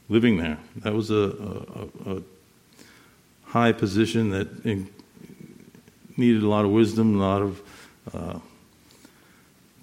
living 0.07 0.37
there. 0.37 0.57
That 0.77 0.93
was 0.93 1.11
a, 1.11 1.87
a, 2.05 2.15
a 2.15 2.21
high 3.43 3.73
position 3.73 4.29
that 4.31 4.65
in, 4.65 4.89
needed 6.15 6.43
a 6.43 6.47
lot 6.47 6.65
of 6.65 6.71
wisdom, 6.71 7.19
a 7.19 7.19
lot 7.19 7.41
of 7.41 7.61
uh, 8.13 8.39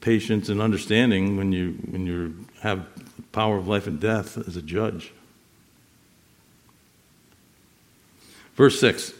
patience 0.01 0.49
and 0.49 0.61
understanding 0.61 1.37
when 1.37 1.53
you 1.53 1.73
when 1.91 2.07
you 2.07 2.35
have 2.61 2.87
power 3.33 3.57
of 3.57 3.69
life 3.69 3.87
and 3.87 4.01
death 4.01 4.37
as 4.37 4.57
a 4.57 4.63
judge. 4.63 5.13
Verse 8.55 8.79
6 8.81 9.13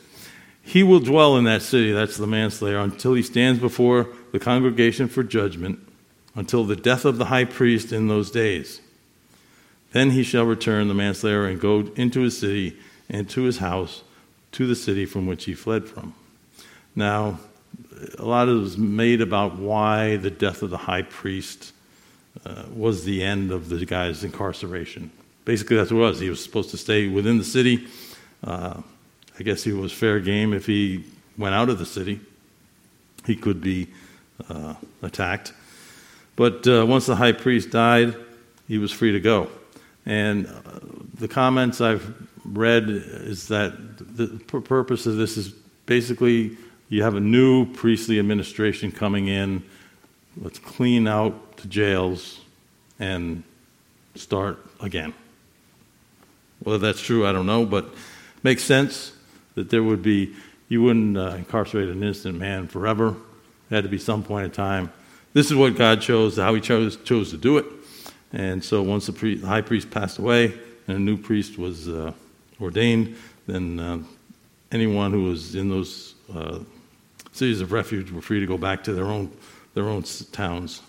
He 0.63 0.83
will 0.83 1.01
dwell 1.01 1.37
in 1.37 1.45
that 1.45 1.63
city, 1.63 1.93
that's 1.93 2.17
the 2.17 2.27
manslayer, 2.27 2.79
until 2.79 3.15
he 3.15 3.23
stands 3.23 3.61
before 3.61 4.09
the 4.33 4.39
congregation 4.39 5.09
for 5.09 5.23
judgment, 5.23 5.79
until 6.35 6.65
the 6.65 6.77
death 6.77 7.05
of 7.05 7.19
the 7.19 7.27
high 7.27 7.45
priest 7.45 7.93
in 7.93 8.09
those 8.09 8.31
days. 8.31 8.81
Then 9.93 10.11
he 10.11 10.25
shall 10.25 10.45
return, 10.45 10.89
the 10.89 10.95
manslayer, 10.95 11.47
and 11.47 11.61
go 11.61 11.89
into 11.95 12.23
his 12.23 12.39
city 12.39 12.77
and 13.09 13.29
to 13.31 13.43
his 13.43 13.59
house, 13.59 14.03
to 14.53 14.67
the 14.67 14.75
city 14.75 15.07
from 15.07 15.27
which 15.27 15.45
he 15.45 15.55
fled 15.55 15.89
from. 15.89 16.15
Now, 16.97 17.39
a 18.19 18.25
lot 18.25 18.49
was 18.49 18.77
made 18.77 19.21
about 19.21 19.57
why 19.57 20.17
the 20.17 20.31
death 20.31 20.63
of 20.63 20.71
the 20.71 20.79
high 20.79 21.03
priest 21.03 21.73
uh, 22.45 22.65
was 22.75 23.05
the 23.05 23.23
end 23.23 23.53
of 23.53 23.69
the 23.69 23.85
guy's 23.87 24.25
incarceration. 24.25 25.11
Basically, 25.45 25.77
that's 25.77 25.91
what 25.91 25.99
it 25.99 26.03
was. 26.03 26.21
He 26.21 26.31
was 26.31 26.43
supposed 26.43 26.71
to 26.71 26.77
stay 26.77 27.09
within 27.09 27.39
the 27.39 27.45
city. 27.45 27.87
Uh, 28.43 28.83
I 29.39 29.43
guess 29.43 29.65
he 29.65 29.73
was 29.73 29.93
fair 29.93 30.21
game 30.21 30.53
if 30.53 30.67
he 30.67 31.05
went 31.37 31.55
out 31.55 31.69
of 31.69 31.79
the 31.79 31.87
city. 31.87 32.21
He 33.27 33.35
could 33.35 33.61
be 33.61 33.89
uh, 34.49 34.75
attacked. 35.03 35.53
But 36.37 36.67
uh, 36.67 36.85
once 36.87 37.07
the 37.07 37.17
high 37.17 37.33
priest 37.33 37.71
died, 37.71 38.15
he 38.69 38.79
was 38.79 38.93
free 38.93 39.13
to 39.13 39.21
go. 39.21 39.49
And 40.07 40.47
uh, 40.47 40.51
the 41.19 41.29
comments 41.29 41.81
I've 41.81 42.15
read 42.45 42.89
is 42.89 43.49
that 43.49 43.73
the 43.99 44.27
purpose 44.61 45.07
of 45.07 45.17
this 45.17 45.37
is 45.37 45.49
basically 45.87 46.57
you 46.89 47.03
have 47.03 47.15
a 47.15 47.21
new 47.21 47.67
priestly 47.73 48.19
administration 48.19 48.93
coming 48.93 49.29
in. 49.29 49.63
Let's 50.37 50.59
clean 50.59 51.09
out 51.09 51.57
the 51.57 51.69
jails 51.69 52.41
and 53.01 53.43
start 54.15 54.65
again. 54.81 55.15
Whether 56.61 56.79
that's 56.79 57.01
true, 57.01 57.27
I 57.27 57.33
don't 57.33 57.47
know, 57.47 57.65
but 57.65 57.93
makes 58.43 58.63
sense 58.63 59.14
that 59.55 59.71
there 59.71 59.83
would 59.83 60.03
be, 60.03 60.35
you 60.69 60.83
wouldn't 60.83 61.17
uh, 61.17 61.35
incarcerate 61.37 61.89
an 61.89 62.03
innocent 62.03 62.39
man 62.39 62.69
forever. 62.69 63.15
There 63.69 63.77
had 63.77 63.85
to 63.85 63.91
be 63.91 63.99
some 63.99 64.23
point 64.23 64.47
in 64.47 64.51
time. 64.51 64.93
This 65.33 65.51
is 65.51 65.57
what 65.57 65.77
God 65.77 66.01
chose, 66.01 66.37
how 66.37 66.55
He 66.55 66.61
chose, 66.61 66.97
chose 66.97 67.31
to 67.31 67.37
do 67.37 67.59
it. 67.59 67.67
And 68.33 68.65
so 68.65 68.83
once 68.83 69.07
the, 69.07 69.35
the 69.35 69.47
high 69.47 69.61
priest 69.61 69.91
passed 69.91 70.19
away 70.19 70.55
and 70.87 70.97
a 70.97 71.01
new 71.01 71.17
priest 71.17 71.59
was 71.59 71.89
uh, 71.89 72.13
ordained, 72.61 73.17
then 73.47 73.79
uh, 73.79 73.99
anyone 74.73 75.13
who 75.13 75.25
was 75.25 75.55
in 75.55 75.69
those 75.69 76.15
uh, 76.35 76.59
cities 77.33 77.61
of 77.61 77.73
refuge 77.73 78.11
were 78.11 78.23
free 78.23 78.41
to 78.41 78.47
go 78.47 78.59
back 78.59 78.85
to 78.85 78.93
their 78.93 79.07
own, 79.07 79.31
their 79.75 79.89
own 79.89 80.03
towns. 80.33 80.83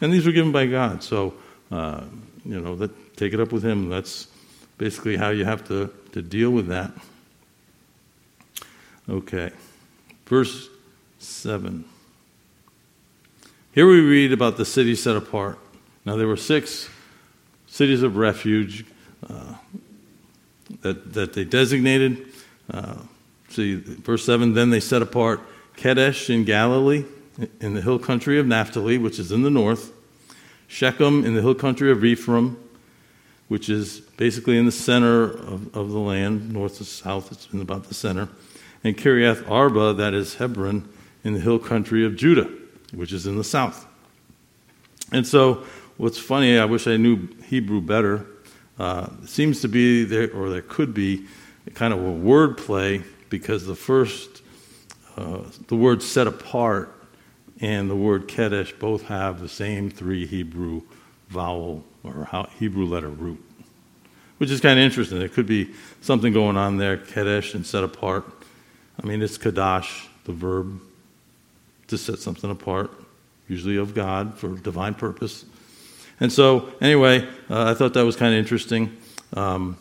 And 0.00 0.12
these 0.12 0.26
were 0.26 0.32
given 0.32 0.50
by 0.50 0.66
God. 0.66 1.02
So, 1.02 1.34
uh, 1.70 2.02
you 2.44 2.60
know, 2.60 2.74
that, 2.76 3.16
take 3.16 3.34
it 3.34 3.40
up 3.40 3.52
with 3.52 3.64
Him. 3.64 3.88
That's 3.88 4.26
basically 4.78 5.16
how 5.16 5.30
you 5.30 5.44
have 5.44 5.66
to, 5.68 5.92
to 6.12 6.22
deal 6.22 6.50
with 6.50 6.66
that. 6.68 6.90
Okay. 9.12 9.50
Verse 10.24 10.70
7. 11.18 11.84
Here 13.72 13.86
we 13.86 14.00
read 14.00 14.32
about 14.32 14.56
the 14.56 14.64
city 14.64 14.94
set 14.94 15.16
apart. 15.16 15.58
Now, 16.06 16.16
there 16.16 16.26
were 16.26 16.36
six 16.38 16.88
cities 17.66 18.02
of 18.02 18.16
refuge 18.16 18.86
uh, 19.28 19.54
that, 20.80 21.12
that 21.12 21.34
they 21.34 21.44
designated. 21.44 22.26
Uh, 22.70 22.96
see, 23.50 23.74
verse 23.74 24.24
7 24.24 24.54
Then 24.54 24.70
they 24.70 24.80
set 24.80 25.02
apart 25.02 25.40
Kedesh 25.76 26.30
in 26.30 26.44
Galilee, 26.44 27.04
in 27.60 27.74
the 27.74 27.82
hill 27.82 27.98
country 27.98 28.38
of 28.38 28.46
Naphtali, 28.46 28.96
which 28.96 29.18
is 29.18 29.30
in 29.30 29.42
the 29.42 29.50
north, 29.50 29.92
Shechem 30.68 31.26
in 31.26 31.34
the 31.34 31.42
hill 31.42 31.54
country 31.54 31.90
of 31.90 32.02
Ephraim, 32.02 32.56
which 33.48 33.68
is 33.68 34.00
basically 34.00 34.56
in 34.56 34.64
the 34.64 34.72
center 34.72 35.24
of, 35.24 35.76
of 35.76 35.90
the 35.90 35.98
land, 35.98 36.50
north 36.50 36.78
to 36.78 36.84
south, 36.86 37.30
it's 37.30 37.46
in 37.52 37.60
about 37.60 37.84
the 37.84 37.94
center 37.94 38.30
and 38.84 38.96
Kiriath 38.96 39.48
Arba, 39.50 39.94
that 39.94 40.14
is 40.14 40.36
Hebron, 40.36 40.88
in 41.24 41.34
the 41.34 41.40
hill 41.40 41.58
country 41.58 42.04
of 42.04 42.16
Judah, 42.16 42.50
which 42.92 43.12
is 43.12 43.26
in 43.26 43.36
the 43.36 43.44
south. 43.44 43.86
And 45.12 45.26
so, 45.26 45.64
what's 45.96 46.18
funny, 46.18 46.58
I 46.58 46.64
wish 46.64 46.86
I 46.86 46.96
knew 46.96 47.28
Hebrew 47.44 47.80
better. 47.80 48.26
Uh, 48.78 49.08
seems 49.26 49.60
to 49.60 49.68
be 49.68 50.04
there, 50.04 50.32
or 50.32 50.50
there 50.50 50.62
could 50.62 50.94
be, 50.94 51.26
kind 51.74 51.94
of 51.94 52.04
a 52.04 52.10
word 52.10 52.58
play 52.58 53.02
because 53.28 53.66
the 53.66 53.76
first, 53.76 54.42
uh, 55.16 55.42
the 55.68 55.76
word 55.76 56.02
set 56.02 56.26
apart 56.26 56.92
and 57.60 57.88
the 57.88 57.94
word 57.94 58.26
Kedesh 58.26 58.76
both 58.78 59.04
have 59.04 59.40
the 59.40 59.48
same 59.48 59.88
three 59.88 60.26
Hebrew 60.26 60.82
vowel 61.28 61.84
or 62.02 62.28
Hebrew 62.58 62.84
letter 62.84 63.08
root, 63.08 63.42
which 64.38 64.50
is 64.50 64.60
kind 64.60 64.78
of 64.78 64.84
interesting. 64.84 65.20
There 65.20 65.28
could 65.28 65.46
be 65.46 65.70
something 66.00 66.32
going 66.32 66.56
on 66.56 66.78
there, 66.78 66.96
Kedesh 66.96 67.54
and 67.54 67.64
set 67.64 67.84
apart. 67.84 68.24
I 69.02 69.06
mean, 69.06 69.20
it's 69.22 69.38
kadash, 69.38 70.06
the 70.24 70.32
verb 70.32 70.80
to 71.88 71.98
set 71.98 72.18
something 72.18 72.50
apart, 72.50 72.90
usually 73.48 73.76
of 73.76 73.94
God 73.94 74.38
for 74.38 74.50
divine 74.50 74.94
purpose. 74.94 75.44
And 76.20 76.32
so, 76.32 76.72
anyway, 76.80 77.26
uh, 77.50 77.70
I 77.70 77.74
thought 77.74 77.94
that 77.94 78.04
was 78.04 78.14
kind 78.14 78.32
of 78.32 78.38
interesting. 78.38 78.96
Um, 79.34 79.76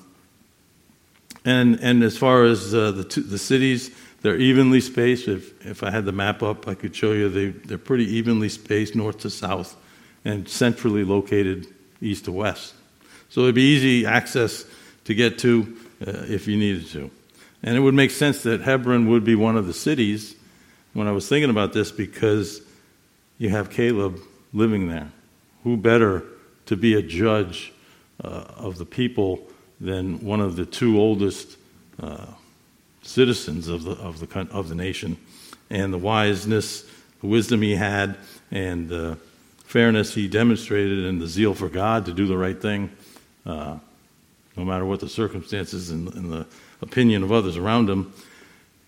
and, 1.46 1.80
and 1.82 2.04
as 2.04 2.18
far 2.18 2.46
as 2.46 2.74
uh, 2.74 2.92
the, 2.92 3.04
two, 3.04 3.22
the 3.22 3.38
cities, 3.38 3.92
they're 4.22 4.38
evenly 4.38 4.82
spaced. 4.82 5.28
If, 5.28 5.66
if 5.66 5.84
I 5.84 5.92
had 5.92 6.06
the 6.06 6.12
map 6.12 6.42
up, 6.42 6.68
I 6.68 6.74
could 6.74 6.96
show 6.96 7.12
you 7.12 7.30
they, 7.30 7.48
they're 7.48 7.78
pretty 7.78 8.06
evenly 8.06 8.50
spaced 8.50 8.96
north 8.96 9.20
to 9.20 9.30
south 9.30 9.76
and 10.26 10.48
centrally 10.48 11.04
located 11.04 11.68
east 12.02 12.26
to 12.26 12.32
west. 12.32 12.74
So 13.30 13.42
it'd 13.42 13.56
be 13.56 13.62
easy 13.62 14.06
access 14.06 14.66
to 15.06 15.14
get 15.14 15.40
to 15.40 15.78
uh, 16.06 16.26
if 16.28 16.48
you 16.48 16.58
needed 16.58 16.88
to. 16.88 17.12
And 17.64 17.78
it 17.78 17.80
would 17.80 17.94
make 17.94 18.12
sense 18.12 18.44
that 18.44 18.62
Hebron 18.62 19.08
would 19.08 19.24
be 19.24 19.36
one 19.36 19.56
of 19.56 19.68
the 19.68 19.74
cities 19.74 20.36
when 20.94 21.08
I 21.08 21.12
was 21.12 21.28
thinking 21.28 21.50
about 21.50 21.74
this 21.74 21.92
because 21.92 22.62
you 23.38 23.50
have 23.50 23.70
Caleb 23.70 24.20
living 24.54 24.90
there. 24.90 25.12
Who 25.64 25.78
better 25.78 26.24
to 26.66 26.76
be 26.76 26.96
a 26.96 27.02
judge 27.02 27.72
uh, 28.24 28.46
of 28.58 28.78
the 28.78 28.86
people 28.86 29.48
than 29.80 30.24
one 30.24 30.42
of 30.42 30.56
the 30.56 30.66
two 30.66 31.00
oldest 31.00 31.58
uh, 32.02 32.26
citizens 33.04 33.68
of 33.68 33.84
the, 33.84 33.92
of, 33.92 34.20
the, 34.20 34.48
of 34.52 34.70
the 34.70 34.76
nation? 34.76 35.18
And 35.70 35.94
the 35.94 35.98
wiseness, 35.98 36.84
the 37.22 37.28
wisdom 37.28 37.62
he 37.62 37.76
had, 37.76 38.18
and 38.50 38.90
the 38.90 39.18
fairness 39.66 40.14
he 40.16 40.28
demonstrated, 40.28 41.06
and 41.06 41.22
the 41.22 41.28
zeal 41.28 41.54
for 41.54 41.70
God 41.70 42.06
to 42.08 42.14
do 42.14 42.28
the 42.28 42.38
right 42.38 42.60
thing, 42.60 42.90
uh, 43.46 43.78
no 44.58 44.66
matter 44.66 44.86
what 44.86 45.00
the 45.00 45.10
circumstances 45.10 45.90
and, 45.90 46.14
and 46.14 46.32
the 46.32 46.46
opinion 46.82 47.24
of 47.24 47.32
others 47.32 47.58
around 47.58 47.90
him, 47.90 48.14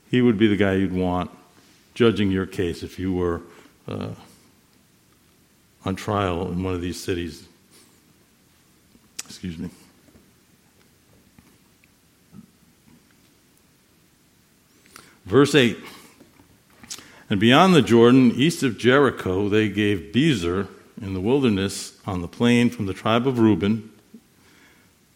he 0.10 0.22
would 0.22 0.38
be 0.38 0.48
the 0.48 0.58
guy 0.58 0.74
you'd 0.74 0.94
want 0.94 1.32
judging 1.94 2.32
your 2.32 2.46
case 2.46 2.84
if 2.84 3.00
you 3.00 3.14
were 3.14 3.42
uh, 3.88 4.10
on 5.86 5.96
trial 5.96 6.52
in 6.52 6.64
one 6.64 6.74
of 6.74 6.82
these 6.82 7.00
cities. 7.00 7.48
Excuse 9.26 9.58
me. 9.58 9.70
Verse 15.26 15.56
8 15.56 15.78
And 17.30 17.40
beyond 17.40 17.74
the 17.74 17.82
Jordan, 17.82 18.32
east 18.32 18.64
of 18.64 18.78
Jericho, 18.78 19.48
they 19.50 19.70
gave 19.70 20.12
Bezer 20.14 20.68
in 21.02 21.14
the 21.14 21.22
wilderness 21.22 22.00
on 22.06 22.22
the 22.22 22.28
plain 22.28 22.70
from 22.70 22.86
the 22.86 22.94
tribe 22.94 23.28
of 23.28 23.40
Reuben 23.40 23.90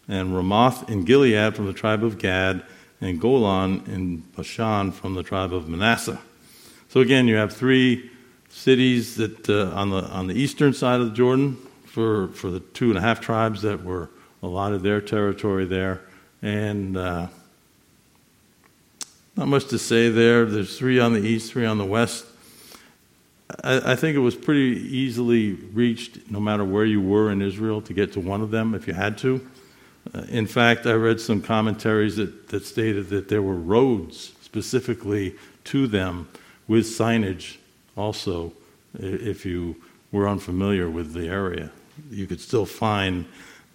and 0.08 0.34
Ramoth 0.34 0.88
in 0.90 1.04
Gilead 1.04 1.54
from 1.54 1.66
the 1.66 1.72
tribe 1.72 2.02
of 2.02 2.18
Gad, 2.18 2.62
and 3.00 3.20
Golan 3.20 3.84
in 3.86 4.18
Bashan 4.36 4.90
from 4.92 5.14
the 5.14 5.22
tribe 5.22 5.52
of 5.52 5.68
Manasseh. 5.68 6.20
So 6.88 7.00
again, 7.00 7.28
you 7.28 7.36
have 7.36 7.52
three 7.52 8.10
cities 8.48 9.16
that 9.16 9.48
uh, 9.48 9.70
on 9.74 9.90
the 9.90 10.02
on 10.04 10.26
the 10.26 10.34
eastern 10.34 10.72
side 10.72 11.00
of 11.00 11.10
the 11.10 11.14
Jordan 11.14 11.56
for 11.84 12.28
for 12.28 12.50
the 12.50 12.60
two 12.60 12.88
and 12.88 12.98
a 12.98 13.00
half 13.00 13.20
tribes 13.20 13.62
that 13.62 13.84
were 13.84 14.10
allotted 14.42 14.82
their 14.82 15.00
territory 15.00 15.66
there, 15.66 16.00
and 16.42 16.96
uh, 16.96 17.28
not 19.36 19.48
much 19.48 19.66
to 19.68 19.78
say 19.78 20.08
there. 20.08 20.46
There's 20.46 20.78
three 20.78 20.98
on 20.98 21.12
the 21.12 21.20
east, 21.20 21.52
three 21.52 21.66
on 21.66 21.78
the 21.78 21.84
west. 21.84 22.24
I, 23.62 23.92
I 23.92 23.96
think 23.96 24.16
it 24.16 24.20
was 24.20 24.34
pretty 24.34 24.80
easily 24.80 25.52
reached 25.52 26.30
no 26.30 26.40
matter 26.40 26.64
where 26.64 26.84
you 26.84 27.00
were 27.00 27.30
in 27.30 27.42
Israel 27.42 27.80
to 27.82 27.92
get 27.92 28.12
to 28.14 28.20
one 28.20 28.40
of 28.40 28.50
them 28.50 28.74
if 28.74 28.86
you 28.86 28.94
had 28.94 29.18
to. 29.18 29.46
Uh, 30.14 30.22
in 30.28 30.46
fact, 30.46 30.86
I 30.86 30.92
read 30.92 31.20
some 31.20 31.42
commentaries 31.42 32.16
that, 32.16 32.48
that 32.48 32.64
stated 32.64 33.08
that 33.10 33.28
there 33.28 33.42
were 33.42 33.56
roads 33.56 34.32
specifically 34.40 35.36
to 35.64 35.86
them 35.86 36.28
with 36.66 36.86
signage 36.86 37.56
also 37.96 38.52
if 38.94 39.44
you 39.44 39.76
were 40.12 40.28
unfamiliar 40.28 40.88
with 40.88 41.12
the 41.12 41.28
area. 41.28 41.70
You 42.10 42.26
could 42.26 42.40
still 42.40 42.64
find 42.64 43.26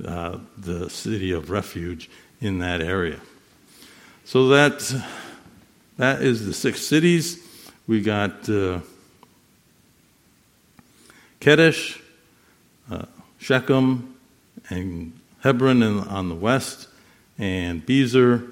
uh, 0.03 0.39
the 0.57 0.89
city 0.89 1.31
of 1.31 1.49
refuge 1.49 2.09
in 2.41 2.59
that 2.59 2.81
area. 2.81 3.19
So 4.25 4.47
that, 4.49 4.79
that 5.97 6.21
is 6.21 6.45
the 6.45 6.53
six 6.53 6.81
cities. 6.81 7.47
We 7.85 8.01
got 8.01 8.49
uh, 8.49 8.79
Kedesh, 11.39 12.01
uh, 12.89 13.05
Shechem, 13.37 14.15
and 14.69 15.19
Hebron 15.43 15.83
on 15.83 16.29
the 16.29 16.35
west, 16.35 16.87
and 17.37 17.85
Bezer, 17.85 18.49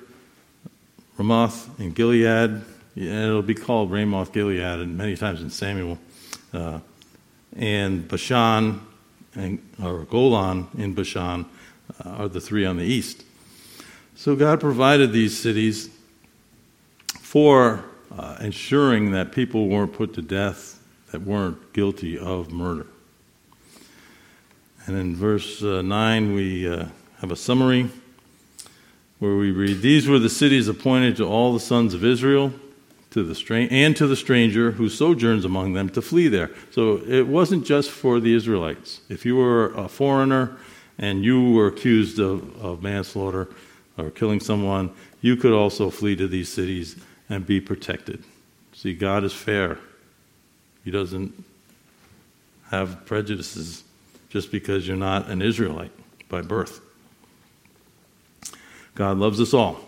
Ramoth, 1.18 1.80
and 1.80 1.96
Gilead. 1.96 2.62
Yeah, 2.96 3.24
it'll 3.24 3.42
be 3.42 3.56
called 3.56 3.92
Ramoth 3.92 4.34
Gilead, 4.34 4.60
and 4.60 4.98
many 4.98 5.16
times 5.16 5.42
in 5.42 5.50
Samuel. 5.50 5.98
Uh, 6.54 6.80
and 7.56 8.06
Bashan, 8.10 8.82
and, 9.36 9.60
or 9.82 10.04
Golan 10.04 10.68
in 10.78 10.94
Bashan, 10.94 11.46
uh, 12.04 12.10
are 12.10 12.28
the 12.28 12.42
three 12.42 12.66
on 12.66 12.76
the 12.76 12.84
east. 12.84 13.24
So 14.16 14.36
God 14.36 14.60
provided 14.60 15.14
these 15.14 15.38
cities 15.40 15.90
for 17.22 17.86
uh, 18.18 18.36
ensuring 18.42 19.12
that 19.14 19.32
people 19.32 19.70
weren't 19.70 19.94
put 19.94 20.14
to 20.16 20.22
death 20.22 20.78
that 21.12 21.22
weren't 21.22 21.72
guilty 21.72 22.18
of 22.18 22.52
murder. 22.52 22.88
And 24.86 24.98
in 24.98 25.16
verse 25.16 25.64
uh, 25.64 25.82
9, 25.82 26.34
we 26.34 26.68
uh, 26.68 26.86
have 27.20 27.32
a 27.32 27.36
summary 27.36 27.90
where 29.20 29.36
we 29.36 29.52
read 29.52 29.82
These 29.82 30.08
were 30.08 30.18
the 30.18 30.30
cities 30.30 30.68
appointed 30.68 31.16
to 31.18 31.26
all 31.26 31.54
the 31.54 31.60
sons 31.60 31.94
of 31.94 32.04
Israel 32.04 32.52
to 33.12 33.24
the 33.24 33.36
stra- 33.36 33.68
and 33.70 33.96
to 33.98 34.08
the 34.08 34.16
stranger 34.16 34.72
who 34.72 34.90
sojourns 34.90 35.46
among 35.46 35.74
them 35.74 35.90
to 35.90 36.02
flee 36.02 36.28
there. 36.28 36.50
So 36.72 37.02
it 37.08 37.28
wasn't 37.28 37.66
just 37.66 37.92
for 37.92 38.20
the 38.20 38.34
Israelites. 38.34 39.02
If 39.10 39.26
you 39.26 39.36
were 39.36 39.74
a 39.76 39.88
foreigner 39.88 40.58
and 40.98 41.24
you 41.24 41.52
were 41.52 41.68
accused 41.68 42.20
of, 42.20 42.60
of 42.64 42.82
manslaughter 42.82 43.50
or 43.98 44.10
killing 44.10 44.40
someone, 44.40 44.92
you 45.22 45.36
could 45.36 45.54
also 45.54 45.90
flee 45.90 46.16
to 46.16 46.28
these 46.28 46.52
cities 46.52 46.96
and 47.30 47.46
be 47.46 47.62
protected. 47.62 48.24
See, 48.74 48.96
God 48.96 49.24
is 49.24 49.34
fair. 49.34 49.78
He 50.84 50.90
doesn't 50.90 51.44
have 52.72 53.06
prejudices 53.06 53.84
just 54.32 54.50
because 54.52 54.88
you're 54.88 54.98
not 54.98 55.30
an 55.30 55.42
Israelite 55.42 55.92
by 56.30 56.42
birth. 56.42 56.80
God 58.96 59.18
loves 59.18 59.40
us 59.42 59.54
all. 59.54 59.82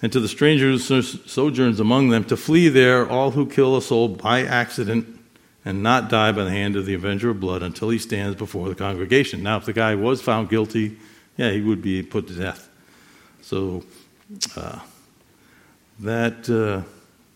And 0.00 0.10
to 0.12 0.18
the 0.18 0.28
stranger 0.28 0.70
who 0.70 0.78
sojourns 0.78 1.78
among 1.78 2.08
them, 2.08 2.24
to 2.24 2.36
flee 2.36 2.68
there 2.68 3.08
all 3.08 3.32
who 3.32 3.46
kill 3.46 3.76
a 3.76 3.82
soul 3.82 4.08
by 4.08 4.42
accident 4.42 5.20
and 5.64 5.82
not 5.82 6.08
die 6.08 6.32
by 6.32 6.42
the 6.42 6.50
hand 6.50 6.74
of 6.74 6.86
the 6.86 6.94
avenger 6.94 7.30
of 7.30 7.38
blood 7.38 7.62
until 7.62 7.90
he 7.90 7.98
stands 7.98 8.34
before 8.34 8.68
the 8.68 8.74
congregation. 8.74 9.42
Now, 9.42 9.58
if 9.58 9.66
the 9.66 9.72
guy 9.72 9.94
was 9.94 10.20
found 10.20 10.48
guilty, 10.48 10.96
yeah, 11.36 11.50
he 11.50 11.60
would 11.60 11.82
be 11.82 12.02
put 12.02 12.26
to 12.28 12.34
death. 12.34 12.68
So 13.42 13.84
uh, 14.56 14.80
that, 16.00 16.50
uh, 16.50 16.88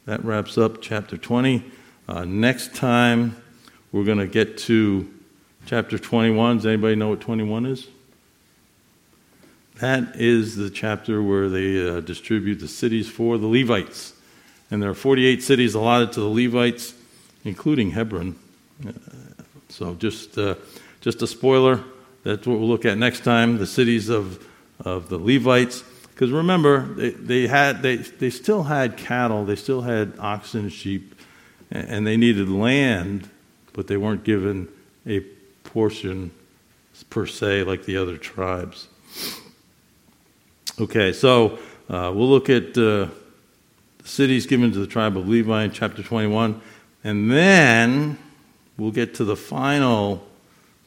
that 0.07 0.24
wraps 0.24 0.59
up 0.59 0.80
chapter 0.80 1.16
20. 1.16 1.62
Uh, 2.09 2.24
next 2.24 2.74
time, 2.74 3.36
we're 3.92 4.04
going 4.04 4.18
to 4.18 4.26
get 4.26 4.59
to 4.59 5.09
chapter 5.66 5.98
21. 5.98 6.58
Does 6.58 6.66
anybody 6.66 6.94
know 6.94 7.08
what 7.08 7.20
21 7.20 7.66
is? 7.66 7.88
That 9.80 10.14
is 10.14 10.56
the 10.56 10.70
chapter 10.70 11.22
where 11.22 11.48
they 11.48 11.86
uh, 11.86 12.00
distribute 12.00 12.56
the 12.56 12.68
cities 12.68 13.10
for 13.10 13.36
the 13.36 13.48
Levites. 13.48 14.14
And 14.70 14.80
there 14.80 14.88
are 14.88 14.94
48 14.94 15.42
cities 15.42 15.74
allotted 15.74 16.12
to 16.12 16.20
the 16.20 16.28
Levites, 16.28 16.94
including 17.44 17.90
Hebron. 17.90 18.36
So, 19.68 19.94
just, 19.96 20.38
uh, 20.38 20.54
just 21.00 21.20
a 21.22 21.26
spoiler. 21.26 21.82
That's 22.22 22.46
what 22.46 22.58
we'll 22.58 22.68
look 22.68 22.84
at 22.84 22.96
next 22.96 23.24
time 23.24 23.58
the 23.58 23.66
cities 23.66 24.08
of, 24.08 24.44
of 24.80 25.08
the 25.08 25.18
Levites. 25.18 25.82
Because 26.14 26.30
remember, 26.30 26.86
they, 26.94 27.10
they, 27.10 27.46
had, 27.46 27.82
they, 27.82 27.96
they 27.96 28.30
still 28.30 28.62
had 28.62 28.96
cattle, 28.96 29.44
they 29.44 29.56
still 29.56 29.82
had 29.82 30.14
oxen, 30.18 30.68
sheep, 30.68 31.20
and 31.70 32.06
they 32.06 32.16
needed 32.16 32.48
land, 32.48 33.28
but 33.72 33.88
they 33.88 33.96
weren't 33.96 34.24
given 34.24 34.68
a 35.06 35.20
portion 35.76 36.30
per 37.10 37.26
se 37.26 37.62
like 37.64 37.84
the 37.84 37.98
other 37.98 38.16
tribes. 38.16 38.88
Okay, 40.80 41.12
so 41.12 41.58
uh, 41.90 42.10
we'll 42.14 42.30
look 42.30 42.48
at 42.48 42.70
uh, 42.70 42.72
the 42.78 43.10
cities 44.02 44.46
given 44.46 44.72
to 44.72 44.78
the 44.78 44.86
tribe 44.86 45.18
of 45.18 45.28
Levi 45.28 45.64
in 45.64 45.72
chapter 45.72 46.02
21, 46.02 46.62
and 47.04 47.30
then 47.30 48.16
we'll 48.78 48.90
get 48.90 49.16
to 49.16 49.24
the 49.24 49.36
final, 49.36 50.26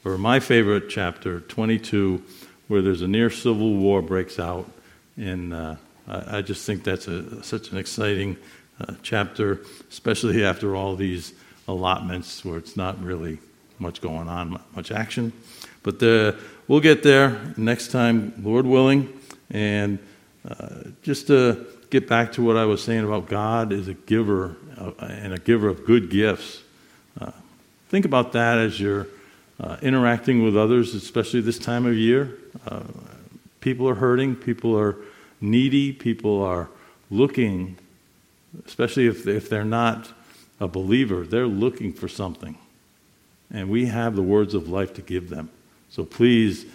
or 0.04 0.18
my 0.18 0.40
favorite 0.40 0.88
chapter, 0.88 1.38
22, 1.38 2.20
where 2.66 2.82
there's 2.82 3.02
a 3.02 3.06
near 3.06 3.30
civil 3.30 3.76
war 3.76 4.02
breaks 4.02 4.40
out 4.40 4.68
and 5.16 5.54
uh, 5.54 5.76
I, 6.08 6.38
I, 6.38 6.42
just 6.42 6.66
think 6.66 6.82
that's 6.82 7.06
a, 7.06 7.44
such 7.44 7.70
an 7.70 7.78
exciting 7.78 8.36
uh, 8.80 8.94
chapter, 9.02 9.60
especially 9.88 10.44
after 10.44 10.74
all 10.74 10.96
these 10.96 11.32
allotments 11.68 12.44
where 12.44 12.58
it's 12.58 12.76
not 12.76 13.00
really 13.00 13.38
much 13.80 14.00
going 14.00 14.28
on, 14.28 14.60
much 14.74 14.92
action. 14.92 15.32
But 15.82 16.02
uh, 16.02 16.32
we'll 16.68 16.80
get 16.80 17.02
there 17.02 17.40
next 17.56 17.88
time, 17.88 18.34
Lord 18.42 18.66
willing. 18.66 19.18
And 19.50 19.98
uh, 20.48 20.90
just 21.02 21.26
to 21.28 21.66
get 21.90 22.08
back 22.08 22.32
to 22.32 22.42
what 22.42 22.56
I 22.56 22.64
was 22.66 22.82
saying 22.82 23.04
about 23.04 23.28
God 23.28 23.72
is 23.72 23.88
a 23.88 23.94
giver 23.94 24.56
uh, 24.78 24.92
and 25.00 25.32
a 25.32 25.38
giver 25.38 25.68
of 25.68 25.84
good 25.84 26.10
gifts. 26.10 26.62
Uh, 27.20 27.32
think 27.88 28.04
about 28.04 28.32
that 28.32 28.58
as 28.58 28.78
you're 28.78 29.06
interacting 29.82 30.42
with 30.42 30.56
others, 30.56 30.94
especially 30.94 31.42
this 31.42 31.58
time 31.58 31.84
of 31.84 31.94
year. 31.94 32.38
people 33.60 33.86
are 33.86 33.96
hurting, 33.96 34.34
people 34.34 34.78
are 34.78 34.96
needy, 35.40 35.92
people 35.92 36.42
are 36.42 36.70
looking, 37.10 37.76
especially 38.66 39.06
if, 39.06 39.26
if 39.26 39.50
they're 39.50 39.64
not 39.64 40.10
a 40.60 40.68
believer, 40.68 41.24
they're 41.24 41.46
looking 41.46 41.92
for 41.92 42.08
something. 42.08 42.56
And 43.52 43.68
we 43.68 43.86
have 43.86 44.16
the 44.16 44.22
words 44.22 44.54
of 44.54 44.68
life 44.68 44.94
to 44.94 45.02
give 45.02 45.28
them. 45.28 45.50
So 45.88 46.04
please 46.04 46.66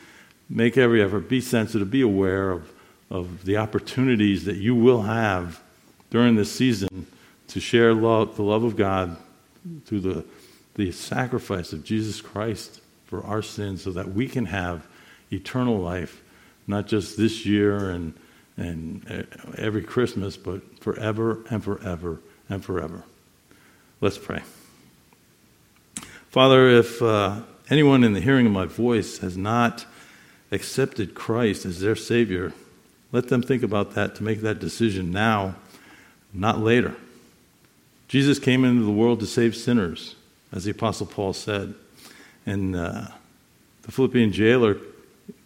make 0.50 0.78
every 0.78 1.02
effort, 1.02 1.30
be 1.30 1.42
sensitive, 1.42 1.90
be 1.90 2.02
aware 2.02 2.52
of, 2.52 2.72
of 3.10 3.46
the 3.46 3.58
opportunities 3.58 4.46
that 4.46 4.58
you 4.58 4.76
will 4.76 5.04
have 5.04 5.62
during 6.10 6.36
this 6.36 6.52
season 6.52 7.08
to 7.48 7.60
share 7.60 7.94
love, 7.94 8.36
the 8.36 8.44
love 8.44 8.64
of 8.64 8.76
God 8.76 9.18
through 9.86 10.02
the, 10.02 10.26
the 10.76 10.92
sacrifice 10.92 11.74
of 11.74 11.84
Jesus 11.84 12.22
Christ 12.22 12.82
for 13.06 13.24
our 13.24 13.42
sins 13.42 13.84
so 13.84 13.92
that 13.92 14.14
we 14.14 14.28
can 14.28 14.46
have 14.46 14.86
eternal 15.32 15.80
life, 15.80 16.22
not 16.68 16.88
just 16.88 17.18
this 17.18 17.46
year 17.46 17.90
and 17.90 18.14
and 18.58 19.28
every 19.58 19.82
Christmas, 19.82 20.38
but 20.38 20.80
forever 20.80 21.44
and 21.50 21.64
forever 21.64 22.20
and 22.50 22.64
forever. 22.64 23.04
Let's 24.02 24.18
pray. 24.18 24.42
Father, 26.36 26.68
if 26.68 27.02
uh, 27.02 27.44
anyone 27.70 28.04
in 28.04 28.12
the 28.12 28.20
hearing 28.20 28.46
of 28.46 28.52
my 28.52 28.66
voice 28.66 29.20
has 29.20 29.38
not 29.38 29.86
accepted 30.52 31.16
Christ 31.16 31.66
as 31.66 31.80
their 31.80 31.96
Savior, 31.96 32.52
let 33.14 33.30
them 33.30 33.42
think 33.42 33.64
about 33.64 33.92
that 33.92 34.16
to 34.16 34.24
make 34.24 34.42
that 34.42 34.60
decision 34.60 35.12
now, 35.12 35.56
not 36.34 36.60
later. 36.60 36.94
Jesus 38.10 38.38
came 38.38 38.66
into 38.66 38.84
the 38.84 38.92
world 38.92 39.22
to 39.22 39.26
save 39.26 39.56
sinners, 39.56 40.16
as 40.52 40.66
the 40.66 40.72
Apostle 40.72 41.06
Paul 41.06 41.32
said. 41.32 41.74
And 42.46 42.76
uh, 42.76 43.08
the 43.84 43.94
Philippian 43.94 44.34
jailer 44.34 44.76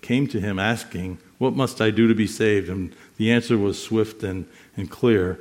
came 0.02 0.26
to 0.30 0.42
him 0.42 0.58
asking, 0.58 1.20
what 1.38 1.54
must 1.54 1.82
I 1.82 1.92
do 1.92 2.08
to 2.08 2.16
be 2.16 2.26
saved? 2.26 2.68
And 2.68 2.96
the 3.18 3.32
answer 3.32 3.60
was 3.60 3.80
swift 3.80 4.24
and, 4.24 4.48
and 4.76 4.90
clear 4.90 5.40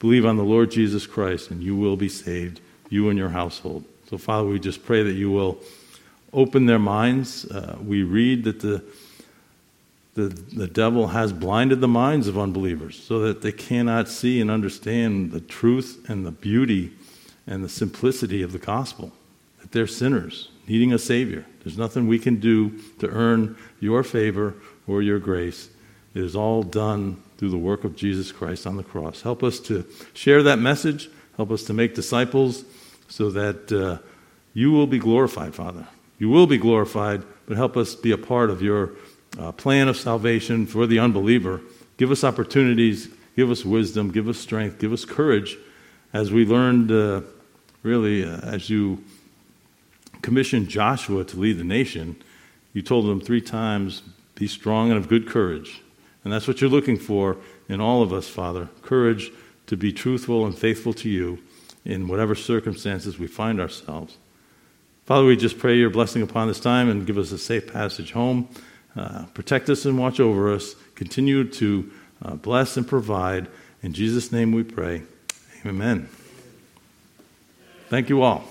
Believe 0.00 0.26
on 0.26 0.36
the 0.36 0.42
Lord 0.42 0.72
Jesus 0.72 1.06
Christ, 1.06 1.52
and 1.52 1.62
you 1.62 1.76
will 1.76 1.96
be 1.96 2.08
saved, 2.08 2.60
you 2.88 3.08
and 3.08 3.16
your 3.16 3.28
household. 3.28 3.84
So, 4.10 4.18
Father, 4.18 4.48
we 4.48 4.58
just 4.58 4.84
pray 4.84 5.04
that 5.04 5.12
you 5.12 5.30
will 5.30 5.60
open 6.32 6.66
their 6.66 6.80
minds. 6.80 7.44
Uh, 7.44 7.78
we 7.80 8.02
read 8.02 8.42
that 8.42 8.58
the, 8.58 8.82
the, 10.14 10.26
the 10.26 10.66
devil 10.66 11.06
has 11.06 11.32
blinded 11.32 11.80
the 11.80 11.86
minds 11.86 12.26
of 12.26 12.36
unbelievers 12.36 13.00
so 13.00 13.20
that 13.20 13.40
they 13.40 13.52
cannot 13.52 14.08
see 14.08 14.40
and 14.40 14.50
understand 14.50 15.30
the 15.30 15.40
truth 15.40 16.04
and 16.08 16.26
the 16.26 16.32
beauty 16.32 16.90
and 17.46 17.62
the 17.62 17.68
simplicity 17.68 18.42
of 18.42 18.50
the 18.50 18.58
gospel, 18.58 19.12
that 19.60 19.70
they're 19.70 19.86
sinners 19.86 20.50
needing 20.66 20.92
a 20.92 20.98
Savior. 20.98 21.46
There's 21.62 21.78
nothing 21.78 22.08
we 22.08 22.18
can 22.18 22.40
do 22.40 22.70
to 22.98 23.08
earn 23.08 23.56
your 23.78 24.02
favor 24.02 24.56
or 24.88 25.02
your 25.02 25.20
grace. 25.20 25.68
It 26.16 26.24
is 26.24 26.34
all 26.34 26.64
done 26.64 27.22
through 27.38 27.50
the 27.50 27.58
work 27.58 27.84
of 27.84 27.94
Jesus 27.94 28.32
Christ 28.32 28.66
on 28.66 28.76
the 28.76 28.82
cross. 28.82 29.22
Help 29.22 29.44
us 29.44 29.60
to 29.60 29.84
share 30.14 30.42
that 30.42 30.58
message. 30.58 31.08
Help 31.36 31.52
us 31.52 31.62
to 31.62 31.72
make 31.72 31.94
disciples 31.94 32.64
so 33.10 33.30
that 33.30 33.70
uh, 33.70 33.98
you 34.54 34.72
will 34.72 34.86
be 34.86 34.98
glorified, 34.98 35.54
Father. 35.54 35.86
You 36.18 36.30
will 36.30 36.46
be 36.46 36.56
glorified, 36.56 37.22
but 37.46 37.56
help 37.56 37.76
us 37.76 37.94
be 37.94 38.12
a 38.12 38.18
part 38.18 38.48
of 38.48 38.62
your 38.62 38.92
uh, 39.38 39.52
plan 39.52 39.88
of 39.88 39.96
salvation 39.96 40.66
for 40.66 40.86
the 40.86 40.98
unbeliever. 40.98 41.60
Give 41.98 42.10
us 42.10 42.24
opportunities, 42.24 43.08
give 43.36 43.50
us 43.50 43.64
wisdom, 43.64 44.10
give 44.10 44.28
us 44.28 44.38
strength, 44.38 44.78
give 44.78 44.92
us 44.92 45.04
courage 45.04 45.58
as 46.12 46.32
we 46.32 46.46
learned, 46.46 46.90
uh, 46.90 47.20
really, 47.82 48.24
uh, 48.24 48.40
as 48.40 48.70
you 48.70 49.04
commissioned 50.22 50.68
Joshua 50.68 51.24
to 51.24 51.38
lead 51.38 51.58
the 51.58 51.64
nation. 51.64 52.16
You 52.72 52.82
told 52.82 53.06
them 53.06 53.20
three 53.20 53.40
times, 53.40 54.02
be 54.34 54.46
strong 54.46 54.90
and 54.90 54.98
of 54.98 55.08
good 55.08 55.28
courage. 55.28 55.82
And 56.24 56.32
that's 56.32 56.46
what 56.46 56.60
you're 56.60 56.70
looking 56.70 56.98
for 56.98 57.36
in 57.68 57.80
all 57.80 58.02
of 58.02 58.12
us, 58.12 58.28
Father 58.28 58.68
courage 58.82 59.30
to 59.66 59.76
be 59.76 59.92
truthful 59.92 60.44
and 60.44 60.58
faithful 60.58 60.92
to 60.92 61.08
you 61.08 61.38
in 61.84 62.08
whatever 62.08 62.34
circumstances 62.34 63.18
we 63.18 63.26
find 63.26 63.60
ourselves. 63.60 64.16
Father, 65.06 65.24
we 65.24 65.36
just 65.36 65.58
pray 65.58 65.76
your 65.76 65.90
blessing 65.90 66.22
upon 66.22 66.48
this 66.48 66.60
time 66.60 66.88
and 66.88 67.06
give 67.06 67.18
us 67.18 67.32
a 67.32 67.38
safe 67.38 67.72
passage 67.72 68.12
home. 68.12 68.48
Uh, 68.96 69.24
protect 69.34 69.68
us 69.68 69.84
and 69.84 69.98
watch 69.98 70.20
over 70.20 70.52
us. 70.52 70.74
Continue 70.94 71.44
to 71.44 71.90
uh, 72.22 72.34
bless 72.34 72.76
and 72.76 72.86
provide. 72.86 73.48
In 73.82 73.92
Jesus' 73.92 74.30
name 74.30 74.52
we 74.52 74.62
pray. 74.62 75.02
Amen. 75.64 76.08
Thank 77.88 78.08
you 78.08 78.22
all. 78.22 78.44